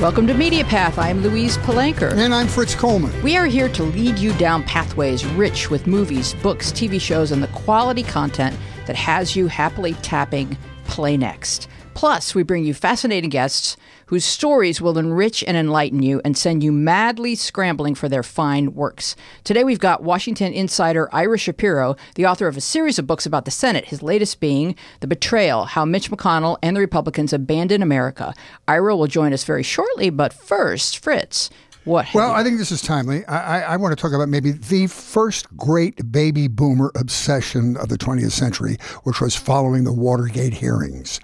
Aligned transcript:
Welcome 0.00 0.26
to 0.26 0.34
Media 0.34 0.64
Path. 0.64 0.98
I'm 0.98 1.22
Louise 1.22 1.56
Palanker. 1.58 2.10
And 2.12 2.34
I'm 2.34 2.48
Fritz 2.48 2.74
Coleman. 2.74 3.12
We 3.22 3.36
are 3.36 3.46
here 3.46 3.68
to 3.68 3.84
lead 3.84 4.18
you 4.18 4.32
down 4.34 4.64
pathways 4.64 5.24
rich 5.24 5.70
with 5.70 5.86
movies, 5.86 6.34
books, 6.42 6.72
TV 6.72 7.00
shows, 7.00 7.30
and 7.30 7.40
the 7.40 7.48
quality 7.48 8.02
content 8.02 8.56
that 8.86 8.96
has 8.96 9.36
you 9.36 9.46
happily 9.46 9.94
tapping 9.94 10.58
play 10.84 11.16
next. 11.16 11.68
Plus, 11.98 12.32
we 12.32 12.44
bring 12.44 12.64
you 12.64 12.74
fascinating 12.74 13.28
guests 13.28 13.76
whose 14.06 14.24
stories 14.24 14.80
will 14.80 14.98
enrich 14.98 15.42
and 15.42 15.56
enlighten 15.56 16.00
you 16.00 16.20
and 16.24 16.38
send 16.38 16.62
you 16.62 16.70
madly 16.70 17.34
scrambling 17.34 17.96
for 17.96 18.08
their 18.08 18.22
fine 18.22 18.72
works. 18.72 19.16
Today, 19.42 19.64
we've 19.64 19.80
got 19.80 20.04
Washington 20.04 20.52
insider 20.52 21.12
Ira 21.12 21.36
Shapiro, 21.36 21.96
the 22.14 22.24
author 22.24 22.46
of 22.46 22.56
a 22.56 22.60
series 22.60 23.00
of 23.00 23.08
books 23.08 23.26
about 23.26 23.46
the 23.46 23.50
Senate, 23.50 23.86
his 23.86 24.00
latest 24.00 24.38
being 24.38 24.76
The 25.00 25.08
Betrayal 25.08 25.64
How 25.64 25.84
Mitch 25.84 26.08
McConnell 26.08 26.56
and 26.62 26.76
the 26.76 26.80
Republicans 26.80 27.32
Abandoned 27.32 27.82
America. 27.82 28.32
Ira 28.68 28.96
will 28.96 29.08
join 29.08 29.32
us 29.32 29.42
very 29.42 29.64
shortly, 29.64 30.08
but 30.08 30.32
first, 30.32 30.98
Fritz. 30.98 31.50
What 31.82 32.14
well, 32.14 32.28
you- 32.28 32.34
I 32.34 32.44
think 32.44 32.58
this 32.58 32.70
is 32.70 32.80
timely. 32.80 33.24
I, 33.24 33.58
I, 33.58 33.60
I, 33.72 33.76
want 33.76 33.90
to 33.90 34.00
talk 34.00 34.12
about 34.12 34.28
maybe 34.28 34.52
the 34.52 34.86
first 34.86 35.48
great 35.56 36.12
baby 36.12 36.46
boomer 36.46 36.92
obsession 36.94 37.76
of 37.76 37.88
the 37.88 37.98
20th 37.98 38.30
century, 38.30 38.76
which 39.02 39.20
was 39.20 39.34
following 39.34 39.82
the 39.82 39.92
Watergate 39.92 40.54
hearings. 40.54 41.18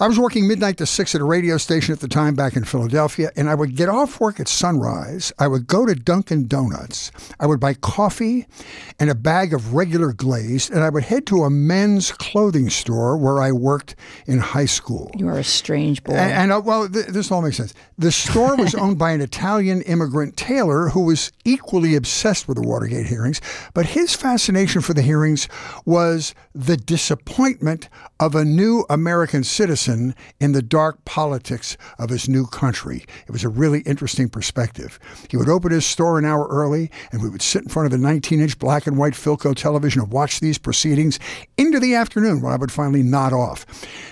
I 0.00 0.08
was 0.08 0.18
working 0.18 0.48
midnight 0.48 0.78
to 0.78 0.86
six 0.86 1.14
at 1.14 1.20
a 1.20 1.24
radio 1.24 1.58
station 1.58 1.92
at 1.92 2.00
the 2.00 2.08
time 2.08 2.34
back 2.34 2.56
in 2.56 2.64
Philadelphia, 2.64 3.30
and 3.36 3.50
I 3.50 3.54
would 3.54 3.76
get 3.76 3.90
off 3.90 4.18
work 4.18 4.40
at 4.40 4.48
sunrise. 4.48 5.30
I 5.38 5.46
would 5.46 5.66
go 5.66 5.84
to 5.84 5.94
Dunkin' 5.94 6.46
Donuts. 6.46 7.12
I 7.38 7.44
would 7.44 7.60
buy 7.60 7.74
coffee 7.74 8.46
and 8.98 9.10
a 9.10 9.14
bag 9.14 9.52
of 9.52 9.74
regular 9.74 10.14
glazed, 10.14 10.70
and 10.70 10.82
I 10.82 10.88
would 10.88 11.02
head 11.02 11.26
to 11.26 11.42
a 11.42 11.50
men's 11.50 12.12
clothing 12.12 12.70
store 12.70 13.18
where 13.18 13.42
I 13.42 13.52
worked 13.52 13.94
in 14.24 14.38
high 14.38 14.64
school. 14.64 15.10
You 15.18 15.28
are 15.28 15.38
a 15.38 15.44
strange 15.44 16.02
boy. 16.02 16.14
And, 16.14 16.32
and 16.32 16.52
uh, 16.52 16.62
well, 16.64 16.88
th- 16.88 17.08
this 17.08 17.30
all 17.30 17.42
makes 17.42 17.58
sense. 17.58 17.74
The 17.98 18.10
store 18.10 18.56
was 18.56 18.74
owned 18.76 18.98
by 18.98 19.10
an 19.10 19.20
Italian 19.20 19.82
immigrant 19.82 20.38
tailor 20.38 20.88
who 20.88 21.04
was 21.04 21.30
equally 21.44 21.94
obsessed 21.94 22.48
with 22.48 22.56
the 22.56 22.66
Watergate 22.66 23.04
hearings, 23.04 23.42
but 23.74 23.84
his 23.84 24.14
fascination 24.14 24.80
for 24.80 24.94
the 24.94 25.02
hearings 25.02 25.46
was 25.84 26.34
the 26.54 26.78
disappointment 26.78 27.90
of 28.18 28.34
a 28.34 28.46
new 28.46 28.86
American 28.88 29.44
citizen 29.44 29.89
in 29.90 30.52
the 30.52 30.62
dark 30.62 31.04
politics 31.04 31.76
of 31.98 32.10
his 32.10 32.28
new 32.28 32.46
country. 32.46 33.04
It 33.26 33.32
was 33.32 33.44
a 33.44 33.48
really 33.48 33.80
interesting 33.80 34.28
perspective. 34.28 34.98
He 35.28 35.36
would 35.36 35.48
open 35.48 35.72
his 35.72 35.84
store 35.84 36.18
an 36.18 36.24
hour 36.24 36.46
early, 36.48 36.90
and 37.12 37.22
we 37.22 37.28
would 37.28 37.42
sit 37.42 37.62
in 37.62 37.68
front 37.68 37.86
of 37.86 37.92
a 37.92 37.98
19 37.98 38.40
inch 38.40 38.58
black 38.58 38.86
and 38.86 38.96
white 38.96 39.14
Philco 39.14 39.54
television 39.54 40.02
and 40.02 40.12
watch 40.12 40.40
these 40.40 40.58
proceedings 40.58 41.18
into 41.56 41.80
the 41.80 41.94
afternoon 41.94 42.40
when 42.40 42.52
I 42.52 42.56
would 42.56 42.72
finally 42.72 43.02
nod 43.02 43.32
off. 43.32 43.66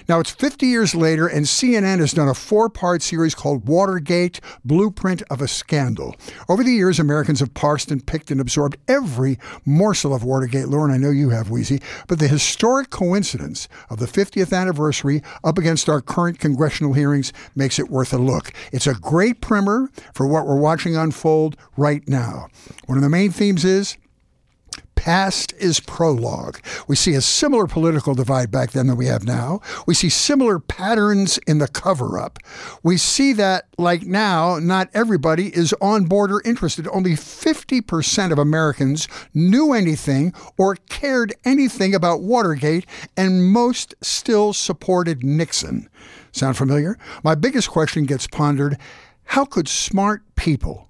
Now, 0.09 0.21
it's 0.21 0.31
50 0.31 0.67
years 0.67 0.95
later, 0.95 1.27
and 1.27 1.47
CNN 1.47 1.99
has 1.99 2.13
done 2.13 2.29
a 2.29 2.35
four 2.35 2.69
part 2.69 3.03
series 3.03 3.35
called 3.35 3.69
Watergate 3.69 4.41
Blueprint 4.65 5.23
of 5.31 5.41
a 5.41 5.49
Scandal. 5.49 6.17
Over 6.49 6.65
the 6.65 6.73
years, 6.73 6.99
Americans 6.99 7.41
have 7.41 7.55
parsed 7.55 7.91
and 7.91 8.05
picked 8.05 8.31
and 8.31 8.41
absorbed 8.41 8.79
every 8.89 9.39
morsel 9.65 10.15
of 10.15 10.25
Watergate 10.25 10.69
lore, 10.69 10.85
and 10.85 10.95
I 10.95 10.99
know 10.99 11.11
you 11.11 11.31
have, 11.31 11.49
Weezy, 11.49 11.83
but 12.07 12.19
the 12.19 12.29
historic 12.29 12.91
coincidence 12.91 13.69
of 13.91 13.99
the 13.99 14.07
50th 14.07 14.57
anniversary 14.57 15.23
up 15.45 15.59
against 15.59 15.68
our 15.89 16.01
current 16.01 16.39
congressional 16.39 16.95
hearings 16.95 17.33
makes 17.55 17.79
it 17.79 17.91
worth 17.91 18.13
a 18.13 18.19
look. 18.19 18.53
It's 18.73 18.87
a 18.87 18.95
great 18.95 19.41
primer 19.41 19.91
for 20.15 20.27
what 20.27 20.47
we're 20.47 20.59
watching 20.59 20.97
unfold 20.97 21.57
right 21.77 22.07
now. 22.09 22.49
One 22.87 22.97
of 22.97 23.03
the 23.03 23.11
main 23.11 23.31
themes 23.31 23.65
is 23.65 23.97
Past 24.99 25.55
is 25.59 25.79
prologue. 25.79 26.59
We 26.89 26.97
see 26.97 27.15
a 27.15 27.21
similar 27.21 27.69
political 27.69 28.17
divide 28.17 28.51
back 28.51 28.73
then 28.73 28.89
than 28.89 28.97
we 28.97 29.07
have 29.07 29.25
now. 29.25 29.61
We 29.87 29.95
see 29.95 30.09
similar 30.09 30.59
patterns 30.59 31.39
in 31.47 31.59
the 31.59 31.69
cover 31.69 32.19
up. 32.19 32.41
We 32.83 32.97
see 32.97 33.33
that, 33.35 33.69
like 33.79 34.03
now, 34.03 34.59
not 34.59 34.91
everybody 34.93 35.57
is 35.57 35.73
on 35.81 36.07
board 36.07 36.33
or 36.33 36.43
interested. 36.45 36.89
Only 36.89 37.13
50% 37.13 38.33
of 38.33 38.39
Americans 38.39 39.07
knew 39.33 39.73
anything 39.73 40.35
or 40.59 40.75
cared 40.89 41.33
anything 41.45 41.95
about 41.95 42.23
Watergate, 42.23 42.85
and 43.17 43.53
most 43.53 43.95
still 44.03 44.53
supported 44.53 45.23
Nixon. 45.23 45.89
Sound 46.33 46.57
familiar? 46.57 46.99
My 47.23 47.37
biggest 47.37 47.71
question 47.71 48.05
gets 48.05 48.27
pondered 48.27 48.77
how 49.27 49.45
could 49.45 49.69
smart 49.69 50.23
people 50.35 50.88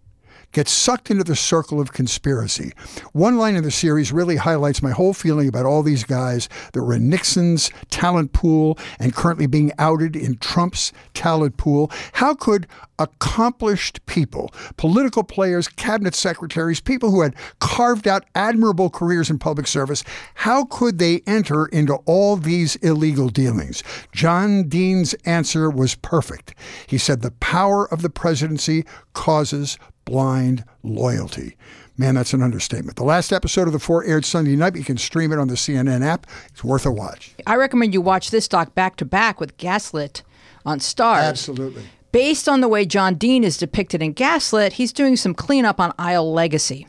get 0.53 0.69
sucked 0.69 1.10
into 1.10 1.25
the 1.25 1.36
circle 1.36 1.81
of 1.81 1.92
conspiracy. 1.92 2.72
One 3.12 3.36
line 3.36 3.56
in 3.56 3.64
the 3.64 3.70
series 3.70 4.12
really 4.12 4.36
highlights 4.36 4.82
my 4.82 4.91
whole 4.91 5.12
feeling 5.12 5.48
about 5.48 5.66
all 5.66 5.82
these 5.82 6.04
guys 6.04 6.48
that 6.72 6.82
were 6.82 6.94
in 6.94 7.09
Nixon's 7.09 7.70
talent 7.91 8.32
pool 8.32 8.78
and 8.98 9.14
currently 9.14 9.47
being 9.47 9.72
outed 9.78 10.16
in 10.16 10.36
Trump's 10.38 10.92
talent 11.14 11.56
pool. 11.56 11.91
How 12.14 12.34
could 12.34 12.66
accomplished 12.98 14.04
people, 14.06 14.53
political 14.76 15.22
players, 15.22 15.69
cabinet 15.69 16.14
secretaries, 16.14 16.80
people 16.80 17.10
who 17.10 17.20
had 17.20 17.34
carved 17.60 18.09
out 18.09 18.25
admirable 18.34 18.91
careers 18.91 19.30
in 19.30 19.38
public 19.38 19.66
service, 19.66 20.03
how 20.34 20.65
could 20.65 20.98
they 20.98 21.22
enter 21.26 21.66
into 21.66 21.94
all 22.06 22.36
these 22.36 22.76
illegal 22.76 23.28
dealings? 23.28 23.82
John 24.12 24.69
Dean's 24.69 25.15
answer 25.25 25.70
was 25.70 25.94
perfect. 25.94 26.54
He 26.86 26.98
said 26.98 27.22
the 27.22 27.30
power 27.32 27.86
of 27.92 28.03
the 28.03 28.10
presidency 28.10 28.84
causes 29.12 29.78
blind 30.08 30.64
loyalty. 30.82 31.56
Man, 31.98 32.14
that's 32.14 32.32
an 32.32 32.42
understatement. 32.42 32.96
The 32.96 33.04
last 33.04 33.32
episode 33.32 33.66
of 33.66 33.72
The 33.72 33.78
Four 33.78 34.04
aired 34.04 34.24
Sunday 34.24 34.56
night. 34.56 34.76
You 34.76 34.84
can 34.84 34.96
stream 34.96 35.32
it 35.32 35.38
on 35.38 35.48
the 35.48 35.54
CNN 35.54 36.04
app. 36.04 36.26
It's 36.46 36.64
worth 36.64 36.86
a 36.86 36.91
watch. 36.91 37.34
I 37.46 37.56
recommend 37.56 37.92
you 37.92 38.00
watch 38.00 38.30
this 38.30 38.48
doc 38.48 38.74
back 38.74 38.97
to 38.97 39.04
back 39.04 39.41
with 39.41 39.56
Gaslit 39.58 40.22
on 40.64 40.78
Starz. 40.78 41.24
Absolutely. 41.24 41.82
Based 42.10 42.48
on 42.48 42.62
the 42.62 42.69
way 42.69 42.86
John 42.86 43.16
Dean 43.16 43.44
is 43.44 43.58
depicted 43.58 44.00
in 44.02 44.14
Gaslit, 44.14 44.74
he's 44.74 44.94
doing 44.94 45.14
some 45.14 45.34
cleanup 45.34 45.78
on 45.78 45.92
Aisle 45.98 46.32
Legacy. 46.32 46.86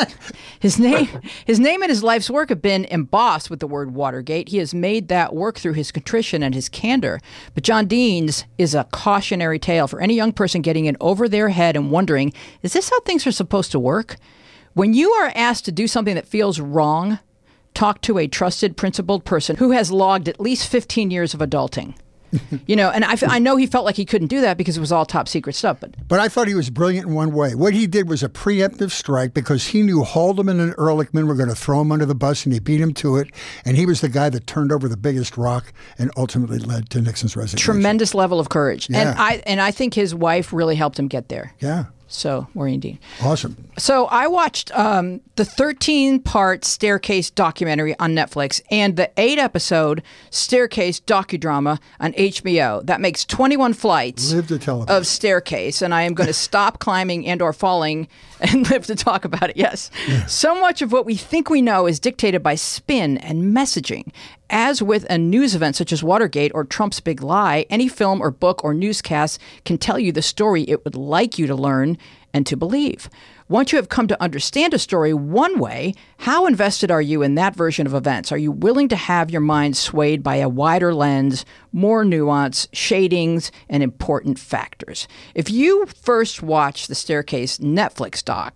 his 0.60 0.78
name, 0.78 1.06
his 1.44 1.60
name 1.60 1.82
and 1.82 1.90
his 1.90 2.02
life's 2.02 2.30
work 2.30 2.48
have 2.48 2.62
been 2.62 2.86
embossed 2.86 3.50
with 3.50 3.60
the 3.60 3.66
word 3.66 3.94
Watergate. 3.94 4.48
He 4.48 4.56
has 4.56 4.72
made 4.72 5.08
that 5.08 5.34
work 5.34 5.58
through 5.58 5.74
his 5.74 5.92
contrition 5.92 6.42
and 6.42 6.54
his 6.54 6.70
candor. 6.70 7.20
But 7.54 7.64
John 7.64 7.86
Dean's 7.86 8.46
is 8.56 8.74
a 8.74 8.88
cautionary 8.90 9.58
tale 9.58 9.86
for 9.86 10.00
any 10.00 10.14
young 10.14 10.32
person 10.32 10.62
getting 10.62 10.86
in 10.86 10.96
over 10.98 11.28
their 11.28 11.50
head 11.50 11.76
and 11.76 11.90
wondering, 11.90 12.32
is 12.62 12.72
this 12.72 12.88
how 12.88 13.00
things 13.00 13.26
are 13.26 13.32
supposed 13.32 13.70
to 13.72 13.78
work? 13.78 14.16
When 14.72 14.94
you 14.94 15.10
are 15.10 15.30
asked 15.34 15.66
to 15.66 15.72
do 15.72 15.86
something 15.86 16.14
that 16.14 16.26
feels 16.26 16.58
wrong, 16.58 17.18
talk 17.74 18.00
to 18.00 18.16
a 18.16 18.26
trusted, 18.26 18.78
principled 18.78 19.26
person 19.26 19.56
who 19.56 19.72
has 19.72 19.92
logged 19.92 20.26
at 20.26 20.40
least 20.40 20.68
15 20.68 21.10
years 21.10 21.34
of 21.34 21.40
adulting. 21.40 21.94
you 22.66 22.76
know, 22.76 22.90
and 22.90 23.04
I, 23.04 23.16
I 23.28 23.38
know 23.38 23.56
he 23.56 23.66
felt 23.66 23.84
like 23.84 23.96
he 23.96 24.04
couldn't 24.04 24.28
do 24.28 24.40
that 24.40 24.56
because 24.56 24.76
it 24.76 24.80
was 24.80 24.92
all 24.92 25.04
top 25.04 25.28
secret 25.28 25.54
stuff. 25.54 25.78
But 25.80 25.94
But 26.08 26.20
I 26.20 26.28
thought 26.28 26.48
he 26.48 26.54
was 26.54 26.70
brilliant 26.70 27.08
in 27.08 27.14
one 27.14 27.32
way. 27.32 27.54
What 27.54 27.74
he 27.74 27.86
did 27.86 28.08
was 28.08 28.22
a 28.22 28.28
preemptive 28.28 28.90
strike 28.90 29.34
because 29.34 29.68
he 29.68 29.82
knew 29.82 30.02
Haldeman 30.02 30.60
and 30.60 30.74
Ehrlichman 30.76 31.26
were 31.26 31.34
going 31.34 31.48
to 31.48 31.54
throw 31.54 31.80
him 31.80 31.92
under 31.92 32.06
the 32.06 32.14
bus, 32.14 32.44
and 32.44 32.52
he 32.52 32.60
beat 32.60 32.80
him 32.80 32.92
to 32.94 33.16
it. 33.16 33.28
And 33.64 33.76
he 33.76 33.86
was 33.86 34.00
the 34.00 34.08
guy 34.08 34.30
that 34.30 34.46
turned 34.46 34.72
over 34.72 34.88
the 34.88 34.96
biggest 34.96 35.36
rock 35.36 35.72
and 35.98 36.10
ultimately 36.16 36.58
led 36.58 36.90
to 36.90 37.00
Nixon's 37.00 37.36
resignation. 37.36 37.64
tremendous 37.64 38.14
level 38.14 38.40
of 38.40 38.48
courage, 38.48 38.88
and 38.88 38.96
I 39.18 39.42
and 39.46 39.60
I 39.60 39.70
think 39.70 39.94
his 39.94 40.14
wife 40.14 40.52
really 40.52 40.76
helped 40.76 40.98
him 40.98 41.08
get 41.08 41.28
there. 41.28 41.52
Yeah, 41.60 41.86
So 42.14 42.46
Maureen 42.54 42.80
Dean. 42.80 42.98
awesome. 43.22 43.56
So 43.76 44.06
I 44.06 44.26
watched 44.28 44.70
um, 44.78 45.20
the 45.36 45.44
13 45.44 46.20
part 46.20 46.64
Staircase 46.64 47.30
documentary 47.30 47.98
on 47.98 48.14
Netflix 48.14 48.62
and 48.70 48.96
the 48.96 49.10
eight 49.16 49.38
episode 49.38 50.02
Staircase 50.30 51.00
docudrama 51.00 51.80
on 51.98 52.12
HBO. 52.12 52.84
That 52.86 53.00
makes 53.00 53.24
21 53.24 53.72
flights 53.74 54.32
Live 54.32 54.48
to 54.48 54.58
tell 54.58 54.84
of 54.84 55.06
Staircase, 55.06 55.82
and 55.82 55.92
I 55.92 56.02
am 56.02 56.14
going 56.14 56.26
to 56.28 56.32
stop 56.32 56.78
climbing 56.78 57.26
and 57.26 57.42
or 57.42 57.52
falling 57.52 58.06
and 58.40 58.70
live 58.70 58.86
to 58.86 58.94
talk 58.94 59.24
about 59.24 59.50
it. 59.50 59.56
Yes. 59.56 59.90
So 60.28 60.58
much 60.60 60.82
of 60.82 60.92
what 60.92 61.04
we 61.06 61.16
think 61.16 61.50
we 61.50 61.62
know 61.62 61.86
is 61.86 61.98
dictated 61.98 62.42
by 62.42 62.54
spin 62.54 63.18
and 63.18 63.54
messaging. 63.56 64.12
As 64.56 64.80
with 64.80 65.04
a 65.10 65.18
news 65.18 65.56
event 65.56 65.74
such 65.74 65.92
as 65.92 66.04
Watergate 66.04 66.52
or 66.54 66.62
Trump's 66.62 67.00
big 67.00 67.24
lie, 67.24 67.66
any 67.70 67.88
film 67.88 68.20
or 68.20 68.30
book 68.30 68.62
or 68.62 68.72
newscast 68.72 69.40
can 69.64 69.78
tell 69.78 69.98
you 69.98 70.12
the 70.12 70.22
story 70.22 70.62
it 70.62 70.84
would 70.84 70.94
like 70.94 71.40
you 71.40 71.48
to 71.48 71.56
learn 71.56 71.98
and 72.32 72.46
to 72.46 72.56
believe. 72.56 73.10
Once 73.48 73.72
you 73.72 73.76
have 73.78 73.88
come 73.88 74.06
to 74.06 74.22
understand 74.22 74.72
a 74.72 74.78
story 74.78 75.12
one 75.12 75.58
way, 75.58 75.92
how 76.18 76.46
invested 76.46 76.88
are 76.88 77.02
you 77.02 77.20
in 77.20 77.34
that 77.34 77.56
version 77.56 77.84
of 77.84 77.94
events? 77.94 78.30
Are 78.30 78.38
you 78.38 78.52
willing 78.52 78.86
to 78.90 78.96
have 78.96 79.28
your 79.28 79.40
mind 79.40 79.76
swayed 79.76 80.22
by 80.22 80.36
a 80.36 80.48
wider 80.48 80.94
lens, 80.94 81.44
more 81.72 82.04
nuance, 82.04 82.68
shadings, 82.72 83.50
and 83.68 83.82
important 83.82 84.38
factors? 84.38 85.08
If 85.34 85.50
you 85.50 85.84
first 85.86 86.44
watch 86.44 86.86
the 86.86 86.94
Staircase 86.94 87.58
Netflix 87.58 88.24
doc, 88.24 88.54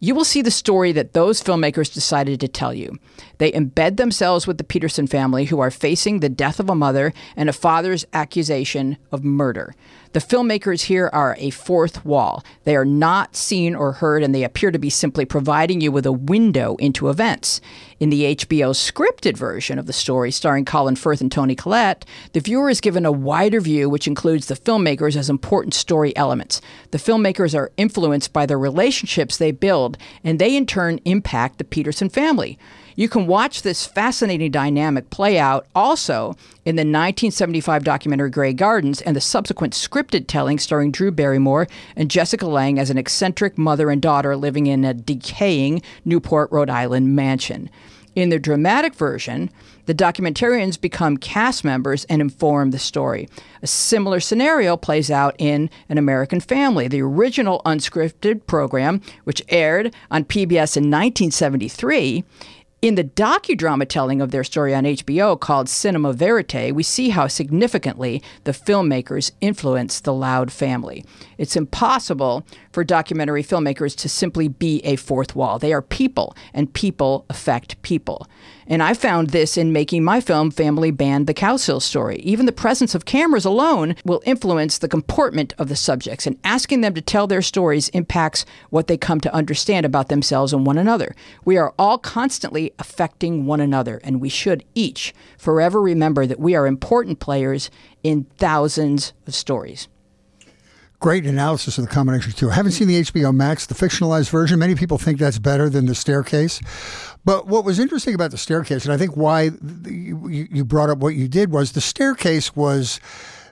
you 0.00 0.14
will 0.14 0.24
see 0.24 0.42
the 0.42 0.50
story 0.50 0.92
that 0.92 1.12
those 1.12 1.42
filmmakers 1.42 1.92
decided 1.92 2.40
to 2.40 2.48
tell 2.48 2.72
you. 2.72 2.98
They 3.38 3.52
embed 3.52 3.96
themselves 3.96 4.46
with 4.46 4.58
the 4.58 4.64
Peterson 4.64 5.06
family, 5.06 5.46
who 5.46 5.60
are 5.60 5.70
facing 5.70 6.20
the 6.20 6.28
death 6.28 6.60
of 6.60 6.70
a 6.70 6.74
mother 6.74 7.12
and 7.36 7.48
a 7.48 7.52
father's 7.52 8.06
accusation 8.12 8.96
of 9.10 9.24
murder. 9.24 9.74
The 10.12 10.20
filmmakers 10.20 10.82
here 10.84 11.10
are 11.12 11.36
a 11.38 11.50
fourth 11.50 12.02
wall. 12.04 12.42
They 12.64 12.76
are 12.76 12.86
not 12.86 13.36
seen 13.36 13.74
or 13.74 13.92
heard, 13.92 14.22
and 14.22 14.34
they 14.34 14.42
appear 14.42 14.70
to 14.70 14.78
be 14.78 14.88
simply 14.88 15.26
providing 15.26 15.82
you 15.82 15.92
with 15.92 16.06
a 16.06 16.12
window 16.12 16.76
into 16.76 17.10
events. 17.10 17.60
In 18.00 18.08
the 18.08 18.34
HBO 18.34 18.70
scripted 18.70 19.36
version 19.36 19.78
of 19.78 19.86
the 19.86 19.92
story, 19.92 20.30
starring 20.30 20.64
Colin 20.64 20.96
Firth 20.96 21.20
and 21.20 21.30
Toni 21.30 21.54
Collette, 21.54 22.06
the 22.32 22.40
viewer 22.40 22.70
is 22.70 22.80
given 22.80 23.04
a 23.04 23.12
wider 23.12 23.60
view, 23.60 23.90
which 23.90 24.06
includes 24.06 24.46
the 24.46 24.54
filmmakers 24.54 25.14
as 25.14 25.28
important 25.28 25.74
story 25.74 26.16
elements. 26.16 26.62
The 26.90 26.98
filmmakers 26.98 27.54
are 27.54 27.72
influenced 27.76 28.32
by 28.32 28.46
the 28.46 28.56
relationships 28.56 29.36
they 29.36 29.50
build, 29.50 29.98
and 30.24 30.38
they 30.38 30.56
in 30.56 30.64
turn 30.64 31.00
impact 31.04 31.58
the 31.58 31.64
Peterson 31.64 32.08
family. 32.08 32.58
You 32.98 33.08
can 33.08 33.28
watch 33.28 33.62
this 33.62 33.86
fascinating 33.86 34.50
dynamic 34.50 35.08
play 35.08 35.38
out 35.38 35.68
also 35.72 36.34
in 36.64 36.74
the 36.74 36.80
1975 36.80 37.84
documentary 37.84 38.28
Grey 38.28 38.52
Gardens 38.52 39.00
and 39.02 39.14
the 39.14 39.20
subsequent 39.20 39.72
scripted 39.72 40.26
telling 40.26 40.58
starring 40.58 40.90
Drew 40.90 41.12
Barrymore 41.12 41.68
and 41.94 42.10
Jessica 42.10 42.44
Lange 42.44 42.80
as 42.80 42.90
an 42.90 42.98
eccentric 42.98 43.56
mother 43.56 43.88
and 43.88 44.02
daughter 44.02 44.34
living 44.34 44.66
in 44.66 44.84
a 44.84 44.94
decaying 44.94 45.80
Newport, 46.04 46.50
Rhode 46.50 46.70
Island 46.70 47.14
mansion. 47.14 47.70
In 48.16 48.30
the 48.30 48.38
dramatic 48.40 48.96
version, 48.96 49.48
the 49.86 49.94
documentarians 49.94 50.80
become 50.80 51.18
cast 51.18 51.62
members 51.62 52.04
and 52.06 52.20
inform 52.20 52.72
the 52.72 52.78
story. 52.80 53.28
A 53.62 53.68
similar 53.68 54.18
scenario 54.18 54.76
plays 54.76 55.08
out 55.08 55.36
in 55.38 55.70
An 55.88 55.98
American 55.98 56.40
Family, 56.40 56.88
the 56.88 57.00
original 57.00 57.62
unscripted 57.64 58.44
program, 58.48 59.00
which 59.22 59.40
aired 59.50 59.94
on 60.10 60.24
PBS 60.24 60.76
in 60.76 60.90
1973 60.90 62.24
in 62.80 62.94
the 62.94 63.02
docudrama 63.02 63.88
telling 63.88 64.20
of 64.22 64.30
their 64.30 64.44
story 64.44 64.72
on 64.72 64.84
HBO 64.84 65.38
called 65.38 65.68
Cinema 65.68 66.12
Verite, 66.12 66.72
we 66.72 66.84
see 66.84 67.08
how 67.08 67.26
significantly 67.26 68.22
the 68.44 68.52
filmmakers 68.52 69.32
influenced 69.40 70.04
the 70.04 70.14
Loud 70.14 70.52
family. 70.52 71.04
It's 71.38 71.56
impossible 71.56 72.46
for 72.70 72.84
documentary 72.84 73.42
filmmakers 73.42 73.96
to 73.96 74.08
simply 74.08 74.46
be 74.46 74.80
a 74.84 74.94
fourth 74.94 75.34
wall. 75.34 75.58
They 75.58 75.72
are 75.72 75.82
people, 75.82 76.36
and 76.54 76.72
people 76.72 77.26
affect 77.28 77.82
people. 77.82 78.28
And 78.70 78.82
I 78.82 78.92
found 78.92 79.30
this 79.30 79.56
in 79.56 79.72
making 79.72 80.04
my 80.04 80.20
film 80.20 80.50
Family 80.50 80.90
Band 80.90 81.26
The 81.26 81.32
Cowsill 81.32 81.80
Story. 81.80 82.16
Even 82.16 82.44
the 82.44 82.52
presence 82.52 82.94
of 82.94 83.06
cameras 83.06 83.46
alone 83.46 83.96
will 84.04 84.22
influence 84.26 84.76
the 84.76 84.88
comportment 84.88 85.54
of 85.56 85.70
the 85.70 85.74
subjects, 85.74 86.26
and 86.26 86.38
asking 86.44 86.82
them 86.82 86.92
to 86.92 87.00
tell 87.00 87.26
their 87.26 87.40
stories 87.40 87.88
impacts 87.88 88.44
what 88.68 88.86
they 88.86 88.98
come 88.98 89.20
to 89.22 89.34
understand 89.34 89.86
about 89.86 90.10
themselves 90.10 90.52
and 90.52 90.66
one 90.66 90.76
another. 90.76 91.16
We 91.46 91.56
are 91.56 91.72
all 91.78 91.96
constantly 91.96 92.74
affecting 92.78 93.46
one 93.46 93.60
another, 93.60 94.02
and 94.04 94.20
we 94.20 94.28
should 94.28 94.66
each 94.74 95.14
forever 95.38 95.80
remember 95.80 96.26
that 96.26 96.38
we 96.38 96.54
are 96.54 96.66
important 96.66 97.20
players 97.20 97.70
in 98.02 98.24
thousands 98.36 99.14
of 99.26 99.34
stories 99.34 99.88
great 101.00 101.26
analysis 101.26 101.78
of 101.78 101.84
the 101.84 101.90
combination 101.90 102.32
too. 102.32 102.50
I 102.50 102.54
haven't 102.54 102.72
seen 102.72 102.88
the 102.88 103.00
HBO 103.02 103.34
Max, 103.34 103.66
the 103.66 103.74
fictionalized 103.74 104.30
version. 104.30 104.58
Many 104.58 104.74
people 104.74 104.98
think 104.98 105.18
that's 105.18 105.38
better 105.38 105.70
than 105.70 105.86
the 105.86 105.94
staircase. 105.94 106.60
But 107.24 107.46
what 107.46 107.64
was 107.64 107.78
interesting 107.78 108.14
about 108.14 108.30
the 108.30 108.38
staircase, 108.38 108.84
and 108.84 108.92
I 108.92 108.96
think 108.96 109.16
why 109.16 109.50
you 109.86 110.64
brought 110.64 110.90
up 110.90 110.98
what 110.98 111.14
you 111.14 111.28
did, 111.28 111.52
was 111.52 111.72
the 111.72 111.80
staircase 111.80 112.56
was 112.56 113.00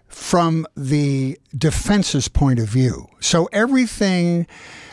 from 0.09 0.67
the 0.77 1.39
defense's 1.57 2.29
point 2.29 2.59
of 2.59 2.67
view. 2.67 3.07
So 3.21 3.49
everything 3.53 4.47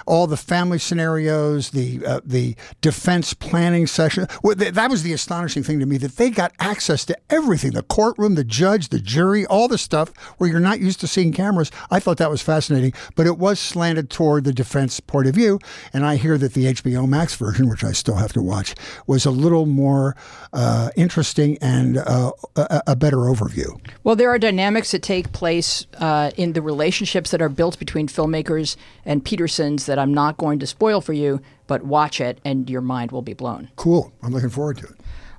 all 0.06 0.28
the 0.28 0.38
family 0.38 0.80
scenarios, 0.80 1.72
the 1.72 2.06
uh, 2.06 2.22
the 2.26 2.56
defense 2.82 3.34
planning 3.34 3.88
session. 3.88 4.28
Well, 4.44 4.56
th- 4.56 4.74
that 4.74 4.90
was 4.90 5.04
the 5.04 5.14
astonishing 5.14 5.64
thing 5.64 5.80
to 5.80 5.86
me 5.86 5.98
that 5.98 6.18
they 6.18 6.30
got 6.30 6.54
access 6.60 7.06
to 7.06 7.18
everything: 7.30 7.72
the 7.72 7.84
courtroom, 7.84 8.36
the 8.36 8.44
judge, 8.44 8.90
the 8.90 9.00
jury, 9.00 9.46
all 9.46 9.68
the 9.68 9.78
stuff 9.78 10.12
where 10.38 10.50
you're 10.50 10.60
not 10.60 10.80
used 10.80 11.00
to 11.02 11.08
seeing 11.08 11.32
cameras. 11.34 11.72
I 11.92 12.00
thought 12.00 12.18
that 12.18 12.30
was 12.30 12.42
fascinating, 12.42 12.94
but 13.16 13.28
it 13.28 13.38
was 13.38 13.60
slanted 13.60 14.10
toward 14.10 14.44
the 14.44 14.54
defense 14.54 15.00
point 15.00 15.28
of 15.28 15.36
view. 15.36 15.60
And 15.94 16.06
I 16.06 16.16
hear 16.16 16.38
that 16.38 16.54
the 16.54 16.66
HBO 16.66 17.08
Max 17.08 17.36
version, 17.36 17.70
which 17.70 17.84
I 17.84 17.92
still 17.92 18.16
have 18.16 18.34
to 18.34 18.42
watch, 18.42 18.76
was 19.08 19.26
a 19.26 19.32
little 19.32 19.66
more 19.66 20.16
uh, 20.54 20.90
interesting 20.96 21.58
and 21.62 21.98
uh, 21.98 22.32
a, 22.56 22.82
a, 22.88 22.96
better 22.96 23.18
overview. 23.18 23.80
Well, 24.04 24.16
there 24.16 24.30
are 24.30 24.38
dynamics 24.38 24.92
that 24.92 25.02
take 25.02 25.32
place 25.32 25.88
uh, 25.98 26.32
in 26.38 26.54
the 26.54 26.62
relationships 26.62 27.32
that 27.32 27.42
are 27.42 27.50
built 27.50 27.80
between 27.80 28.08
filmmakers 28.08 28.76
and 29.06 29.26
Petersons 29.26 29.86
that 29.94 30.00
I'm 30.00 30.12
not 30.12 30.38
going 30.38 30.58
to 30.58 30.66
spoil 30.66 31.02
for 31.02 31.14
you, 31.14 31.40
but 31.68 31.84
watch 31.84 32.20
it 32.20 32.40
and 32.44 32.68
your 32.68 32.82
mind 32.82 33.12
will 33.12 33.22
be 33.22 33.34
blown. 33.34 33.70
Cool. 33.76 34.12
I'm 34.24 34.34
looking 34.34 34.50
forward 34.50 34.80
to 34.80 34.86
it. 34.86 34.96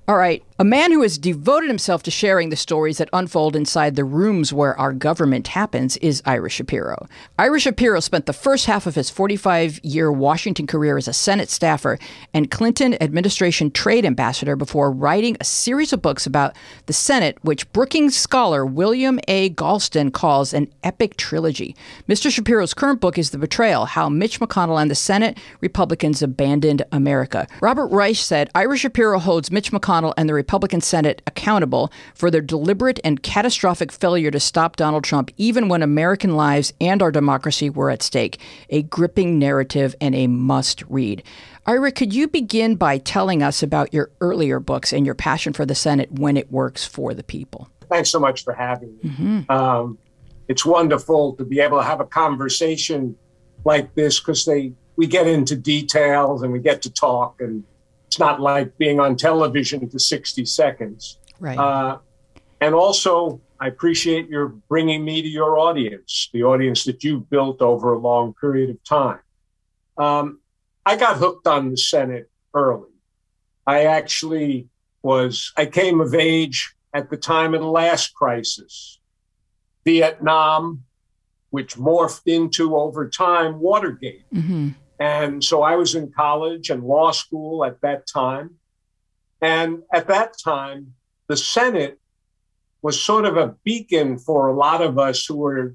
All 0.07 0.17
right. 0.17 0.45
A 0.57 0.65
man 0.65 0.93
who 0.93 1.03
has 1.03 1.19
devoted 1.19 1.69
himself 1.69 2.03
to 2.05 2.13
sharing 2.13 2.51
the 2.51 2.57
stories 2.57 2.99
that 2.99 3.09
unfold 3.13 3.57
inside 3.57 3.97
the 3.97 4.05
rooms 4.05 4.53
where 4.53 4.79
our 4.79 4.93
government 4.93 5.49
happens 5.49 5.97
is 5.97 6.23
Ira 6.27 6.49
Shapiro. 6.49 7.09
Ira 7.39 7.59
Shapiro 7.59 7.99
spent 8.01 8.27
the 8.27 8.33
first 8.33 8.67
half 8.67 8.87
of 8.87 8.95
his 8.95 9.11
45 9.11 9.81
year 9.83 10.13
Washington 10.13 10.69
career 10.69 10.97
as 10.97 11.09
a 11.09 11.13
Senate 11.13 11.49
staffer 11.49 11.99
and 12.33 12.53
Clinton 12.53 13.03
administration 13.03 13.71
trade 13.71 14.05
ambassador 14.05 14.55
before 14.57 14.93
writing 14.93 15.39
a 15.41 15.45
series 15.45 15.93
of 15.93 16.03
books 16.03 16.27
about 16.27 16.55
the 16.87 16.93
Senate, 16.93 17.37
which 17.43 17.73
Brookings 17.73 18.15
scholar 18.15 18.65
William 18.65 19.19
A. 19.27 19.51
Galston 19.51 20.13
calls 20.13 20.55
an 20.55 20.73
epic 20.85 21.17
trilogy. 21.17 21.75
Mr. 22.09 22.31
Shapiro's 22.31 22.75
current 22.75 23.01
book 23.01 23.19
is 23.19 23.31
The 23.31 23.39
Betrayal 23.39 23.87
How 23.87 24.09
Mitch 24.09 24.39
McConnell 24.39 24.81
and 24.81 24.91
the 24.91 24.95
Senate 24.95 25.37
Republicans 25.61 26.23
Abandoned 26.23 26.83
America. 26.93 27.49
Robert 27.61 27.89
Reich 27.89 28.19
said 28.19 28.51
Ira 28.55 28.77
Shapiro 28.77 29.19
holds 29.19 29.51
Mitch 29.51 29.73
McConnell 29.73 29.94
and 30.17 30.29
the 30.29 30.35
Republican 30.35 30.81
Senate 30.81 31.23
accountable 31.27 31.93
for 32.15 32.31
their 32.31 32.41
deliberate 32.41 32.99
and 33.05 33.23
catastrophic 33.23 33.93
failure 33.93 34.31
to 34.31 34.41
stop 34.41 34.77
Donald 34.77 35.05
Trump, 35.05 35.31
even 35.37 35.69
when 35.69 35.83
American 35.83 36.37
lives 36.37 36.73
and 36.81 37.03
our 37.03 37.13
democracy 37.13 37.71
were 37.71 37.91
at 37.91 38.03
stake. 38.03 38.41
A 38.71 38.83
gripping 38.83 39.39
narrative 39.39 39.95
and 40.01 40.15
a 40.15 40.27
must 40.27 40.83
read. 40.89 41.23
Ira, 41.67 41.93
could 41.93 42.13
you 42.13 42.29
begin 42.29 42.75
by 42.75 42.99
telling 42.99 43.43
us 43.43 43.63
about 43.63 43.95
your 43.95 44.11
earlier 44.21 44.61
books 44.61 44.93
and 44.93 45.07
your 45.07 45.15
passion 45.15 45.53
for 45.53 45.65
the 45.65 45.75
Senate 45.75 46.11
when 46.13 46.37
it 46.37 46.51
works 46.51 46.85
for 46.85 47.15
the 47.15 47.23
people? 47.23 47.69
Thanks 47.89 48.11
so 48.11 48.19
much 48.19 48.43
for 48.43 48.53
having 48.53 48.97
me. 48.97 49.11
Mm-hmm. 49.11 49.51
Um, 49.51 49.99
it's 50.49 50.65
wonderful 50.65 51.35
to 51.37 51.45
be 51.45 51.61
able 51.61 51.79
to 51.79 51.85
have 51.85 52.01
a 52.01 52.05
conversation 52.05 53.17
like 53.65 53.95
this 53.95 54.21
because 54.21 54.45
they 54.45 54.73
we 54.97 55.07
get 55.07 55.27
into 55.27 55.57
details 55.57 56.43
and 56.43 56.53
we 56.53 56.61
get 56.61 56.83
to 56.83 56.93
talk 56.93 57.41
and 57.41 57.65
it's 58.15 58.21
not 58.21 58.41
like 58.41 58.79
being 58.79 59.01
on 59.01 59.17
television 59.17 59.91
for 59.91 59.99
60 59.99 60.45
seconds. 60.45 61.19
Right. 61.41 61.59
Uh, 61.59 61.99
and 62.61 62.73
also, 62.73 63.41
I 63.59 63.67
appreciate 63.67 64.29
your 64.29 64.47
bringing 64.47 65.05
me 65.05 65.21
to 65.21 65.27
your 65.27 65.59
audience, 65.59 66.31
the 66.33 66.45
audience 66.45 66.85
that 66.85 67.03
you've 67.03 67.29
built 67.29 67.61
over 67.61 67.93
a 67.93 67.99
long 67.99 68.33
period 68.41 68.71
of 68.71 68.85
time. 68.85 69.19
Um, 69.99 70.39
I 70.87 70.95
got 70.95 71.17
hooked 71.17 71.49
on 71.49 71.73
the 71.73 71.77
Senate 71.77 72.31
early. 72.55 72.91
I 73.67 73.87
actually 73.87 74.69
was, 75.03 75.53
I 75.57 75.67
came 75.67 76.01
of 76.01 76.15
age 76.15 76.73
at 76.93 77.11
the 77.11 77.17
time 77.17 77.53
of 77.53 77.63
the 77.63 77.67
last 77.67 78.15
crisis, 78.15 79.01
Vietnam, 79.85 80.85
which 81.51 81.75
morphed 81.75 82.33
into 82.33 82.77
over 82.77 83.09
time 83.09 83.59
Watergate. 83.59 84.23
Mm-hmm. 84.33 84.69
And 84.99 85.43
so 85.43 85.63
I 85.63 85.75
was 85.77 85.95
in 85.95 86.13
college 86.13 86.71
and 86.71 86.85
law 86.85 87.11
school 87.11 87.65
at 87.65 87.81
that 87.81 88.07
time. 88.07 88.57
And 89.41 89.83
at 89.93 90.09
that 90.09 90.39
time, 90.43 90.95
the 91.27 91.37
Senate 91.37 91.99
was 92.83 93.01
sort 93.01 93.25
of 93.25 93.37
a 93.37 93.55
beacon 93.65 94.19
for 94.19 94.49
a 94.49 94.55
lot 94.55 94.83
of 94.83 94.99
us 94.99 95.27
who 95.27 95.37
were 95.37 95.75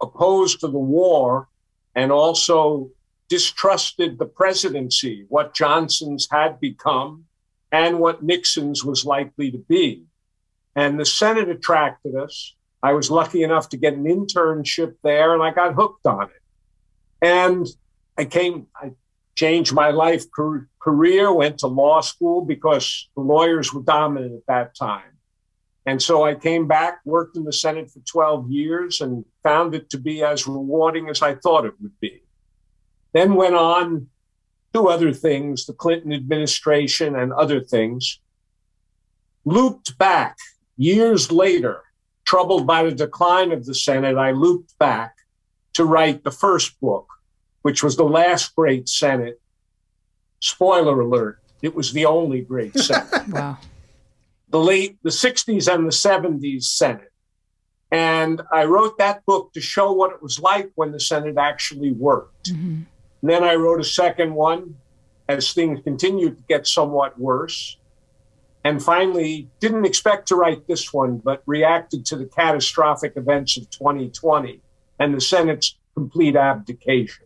opposed 0.00 0.60
to 0.60 0.68
the 0.68 0.78
war 0.78 1.48
and 1.94 2.10
also 2.10 2.90
distrusted 3.28 4.18
the 4.18 4.26
presidency, 4.26 5.24
what 5.28 5.54
Johnson's 5.54 6.28
had 6.30 6.60
become 6.60 7.24
and 7.72 7.98
what 7.98 8.22
Nixon's 8.22 8.84
was 8.84 9.04
likely 9.04 9.50
to 9.50 9.58
be. 9.58 10.04
And 10.76 10.98
the 10.98 11.04
Senate 11.04 11.48
attracted 11.48 12.14
us. 12.16 12.54
I 12.82 12.92
was 12.92 13.10
lucky 13.10 13.42
enough 13.42 13.68
to 13.70 13.76
get 13.76 13.94
an 13.94 14.04
internship 14.04 14.96
there 15.02 15.34
and 15.34 15.42
I 15.42 15.52
got 15.52 15.74
hooked 15.74 16.06
on 16.06 16.24
it. 16.24 16.42
And 17.22 17.66
I 18.16 18.24
came, 18.24 18.66
I 18.76 18.92
changed 19.34 19.72
my 19.72 19.90
life 19.90 20.24
career, 20.80 21.32
went 21.32 21.58
to 21.58 21.66
law 21.66 22.00
school 22.00 22.44
because 22.44 23.08
the 23.16 23.22
lawyers 23.22 23.72
were 23.72 23.82
dominant 23.82 24.34
at 24.34 24.46
that 24.46 24.76
time. 24.76 25.18
And 25.86 26.00
so 26.00 26.24
I 26.24 26.34
came 26.34 26.66
back, 26.66 27.00
worked 27.04 27.36
in 27.36 27.44
the 27.44 27.52
Senate 27.52 27.90
for 27.90 28.00
12 28.00 28.50
years, 28.50 29.00
and 29.00 29.24
found 29.42 29.74
it 29.74 29.90
to 29.90 29.98
be 29.98 30.22
as 30.22 30.46
rewarding 30.46 31.08
as 31.08 31.20
I 31.20 31.34
thought 31.34 31.66
it 31.66 31.74
would 31.80 31.98
be. 32.00 32.22
Then 33.12 33.34
went 33.34 33.54
on 33.54 34.08
to 34.72 34.88
other 34.88 35.12
things, 35.12 35.66
the 35.66 35.72
Clinton 35.72 36.12
administration 36.12 37.14
and 37.16 37.32
other 37.32 37.60
things. 37.60 38.18
Looped 39.44 39.98
back 39.98 40.36
years 40.76 41.30
later, 41.30 41.82
troubled 42.24 42.66
by 42.66 42.82
the 42.82 42.92
decline 42.92 43.52
of 43.52 43.66
the 43.66 43.74
Senate, 43.74 44.16
I 44.16 44.30
looped 44.30 44.76
back 44.78 45.14
to 45.74 45.84
write 45.84 46.24
the 46.24 46.30
first 46.30 46.80
book, 46.80 47.06
which 47.64 47.82
was 47.82 47.96
the 47.96 48.04
last 48.04 48.54
great 48.54 48.90
Senate. 48.90 49.40
Spoiler 50.40 51.00
alert, 51.00 51.40
it 51.62 51.74
was 51.74 51.94
the 51.94 52.04
only 52.04 52.42
great 52.42 52.78
Senate. 52.78 53.26
wow. 53.28 53.56
The 54.50 54.60
late, 54.60 54.98
the 55.02 55.08
60s 55.08 55.72
and 55.72 55.86
the 55.86 55.90
70s 55.90 56.64
Senate. 56.64 57.10
And 57.90 58.42
I 58.52 58.64
wrote 58.64 58.98
that 58.98 59.24
book 59.24 59.54
to 59.54 59.62
show 59.62 59.92
what 59.92 60.12
it 60.12 60.22
was 60.22 60.38
like 60.38 60.72
when 60.74 60.92
the 60.92 61.00
Senate 61.00 61.38
actually 61.38 61.92
worked. 61.92 62.50
Mm-hmm. 62.50 62.82
And 63.22 63.30
then 63.30 63.42
I 63.42 63.54
wrote 63.54 63.80
a 63.80 63.84
second 63.84 64.34
one 64.34 64.76
as 65.26 65.54
things 65.54 65.80
continued 65.82 66.36
to 66.36 66.42
get 66.46 66.66
somewhat 66.66 67.18
worse. 67.18 67.78
And 68.62 68.82
finally, 68.82 69.48
didn't 69.58 69.86
expect 69.86 70.28
to 70.28 70.36
write 70.36 70.66
this 70.68 70.92
one, 70.92 71.16
but 71.16 71.42
reacted 71.46 72.04
to 72.06 72.16
the 72.16 72.26
catastrophic 72.26 73.14
events 73.16 73.56
of 73.56 73.70
2020 73.70 74.60
and 74.98 75.14
the 75.14 75.20
Senate's 75.22 75.76
complete 75.94 76.36
abdication. 76.36 77.23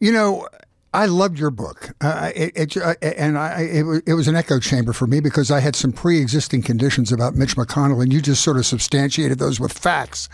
You 0.00 0.12
know, 0.12 0.48
I 0.94 1.06
loved 1.06 1.38
your 1.38 1.50
book, 1.50 1.94
uh, 2.02 2.32
it, 2.34 2.52
it, 2.54 2.76
uh, 2.76 2.94
and 3.00 3.38
I, 3.38 3.62
it, 3.62 4.02
it, 4.06 4.12
was 4.12 4.28
an 4.28 4.36
echo 4.36 4.58
chamber 4.58 4.92
for 4.92 5.06
me 5.06 5.20
because 5.20 5.50
I 5.50 5.60
had 5.60 5.74
some 5.74 5.90
pre-existing 5.90 6.62
conditions 6.62 7.10
about 7.10 7.34
Mitch 7.34 7.56
McConnell, 7.56 8.02
and 8.02 8.12
you 8.12 8.20
just 8.20 8.42
sort 8.42 8.58
of 8.58 8.66
substantiated 8.66 9.38
those 9.38 9.58
with 9.58 9.72
facts. 9.72 10.28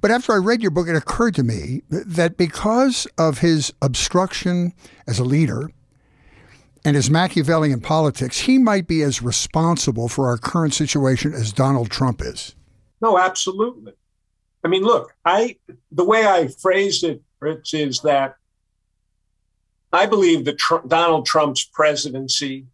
But 0.00 0.12
after 0.12 0.32
I 0.32 0.36
read 0.36 0.62
your 0.62 0.70
book, 0.70 0.86
it 0.86 0.94
occurred 0.94 1.34
to 1.36 1.42
me 1.42 1.82
that 1.90 2.36
because 2.36 3.06
of 3.18 3.38
his 3.38 3.72
obstruction 3.82 4.74
as 5.08 5.18
a 5.18 5.24
leader 5.24 5.70
and 6.84 6.94
his 6.94 7.10
Machiavellian 7.10 7.80
politics, 7.80 8.40
he 8.40 8.58
might 8.58 8.86
be 8.86 9.02
as 9.02 9.20
responsible 9.20 10.08
for 10.08 10.28
our 10.28 10.38
current 10.38 10.72
situation 10.72 11.34
as 11.34 11.52
Donald 11.52 11.90
Trump 11.90 12.22
is. 12.22 12.54
No, 13.02 13.18
absolutely. 13.18 13.92
I 14.64 14.68
mean, 14.68 14.82
look, 14.82 15.14
I 15.24 15.56
the 15.90 16.04
way 16.04 16.26
I 16.26 16.48
phrased 16.48 17.02
it, 17.04 17.22
Rich, 17.40 17.74
is 17.74 18.00
that 18.00 18.36
I 19.92 20.06
believe 20.06 20.44
that 20.44 20.58
Trump, 20.58 20.88
Donald 20.88 21.26
Trump's 21.26 21.64
presidency 21.64 22.66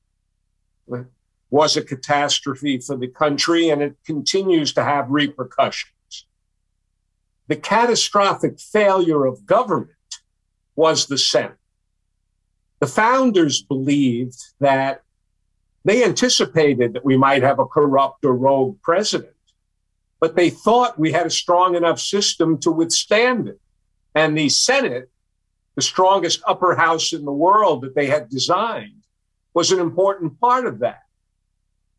was 1.51 1.77
a 1.77 1.83
catastrophe 1.83 2.79
for 2.79 2.97
the 2.97 3.09
country, 3.09 3.71
and 3.71 3.81
it 3.81 3.97
continues 4.05 4.73
to 4.75 4.83
have 4.83 5.11
repercussions. 5.11 6.27
The 7.49 7.57
catastrophic 7.57 8.59
failure 8.59 9.25
of 9.25 9.47
government 9.47 9.91
was 10.75 11.07
the 11.07 11.17
Senate. 11.17 11.57
The 12.81 12.87
founders 12.87 13.63
believed 13.63 14.39
that 14.59 15.03
they 15.85 16.05
anticipated 16.05 16.93
that 16.93 17.05
we 17.05 17.17
might 17.17 17.43
have 17.43 17.61
a 17.61 17.65
corrupt 17.65 18.25
or 18.25 18.35
rogue 18.35 18.83
president, 18.83 19.33
but 20.21 20.35
they 20.35 20.51
thought 20.51 20.99
we 20.99 21.13
had 21.13 21.27
a 21.27 21.31
strong 21.31 21.77
enough 21.77 22.01
system 22.01 22.59
to 22.59 22.73
withstand 22.73 23.49
it. 23.49 23.61
And 24.17 24.37
the 24.37 24.49
Senate 24.49 25.11
the 25.77 25.83
strongest 25.83 26.43
upper 26.47 26.75
house 26.75 27.13
in 27.13 27.25
the 27.25 27.33
world 27.33 27.83
that 27.83 27.95
they 27.95 28.07
had 28.07 28.29
designed 28.29 29.05
was 29.55 29.71
an 29.71 29.79
important 29.79 30.41
part 30.41 30.67
of 30.67 30.81
that. 30.81 31.03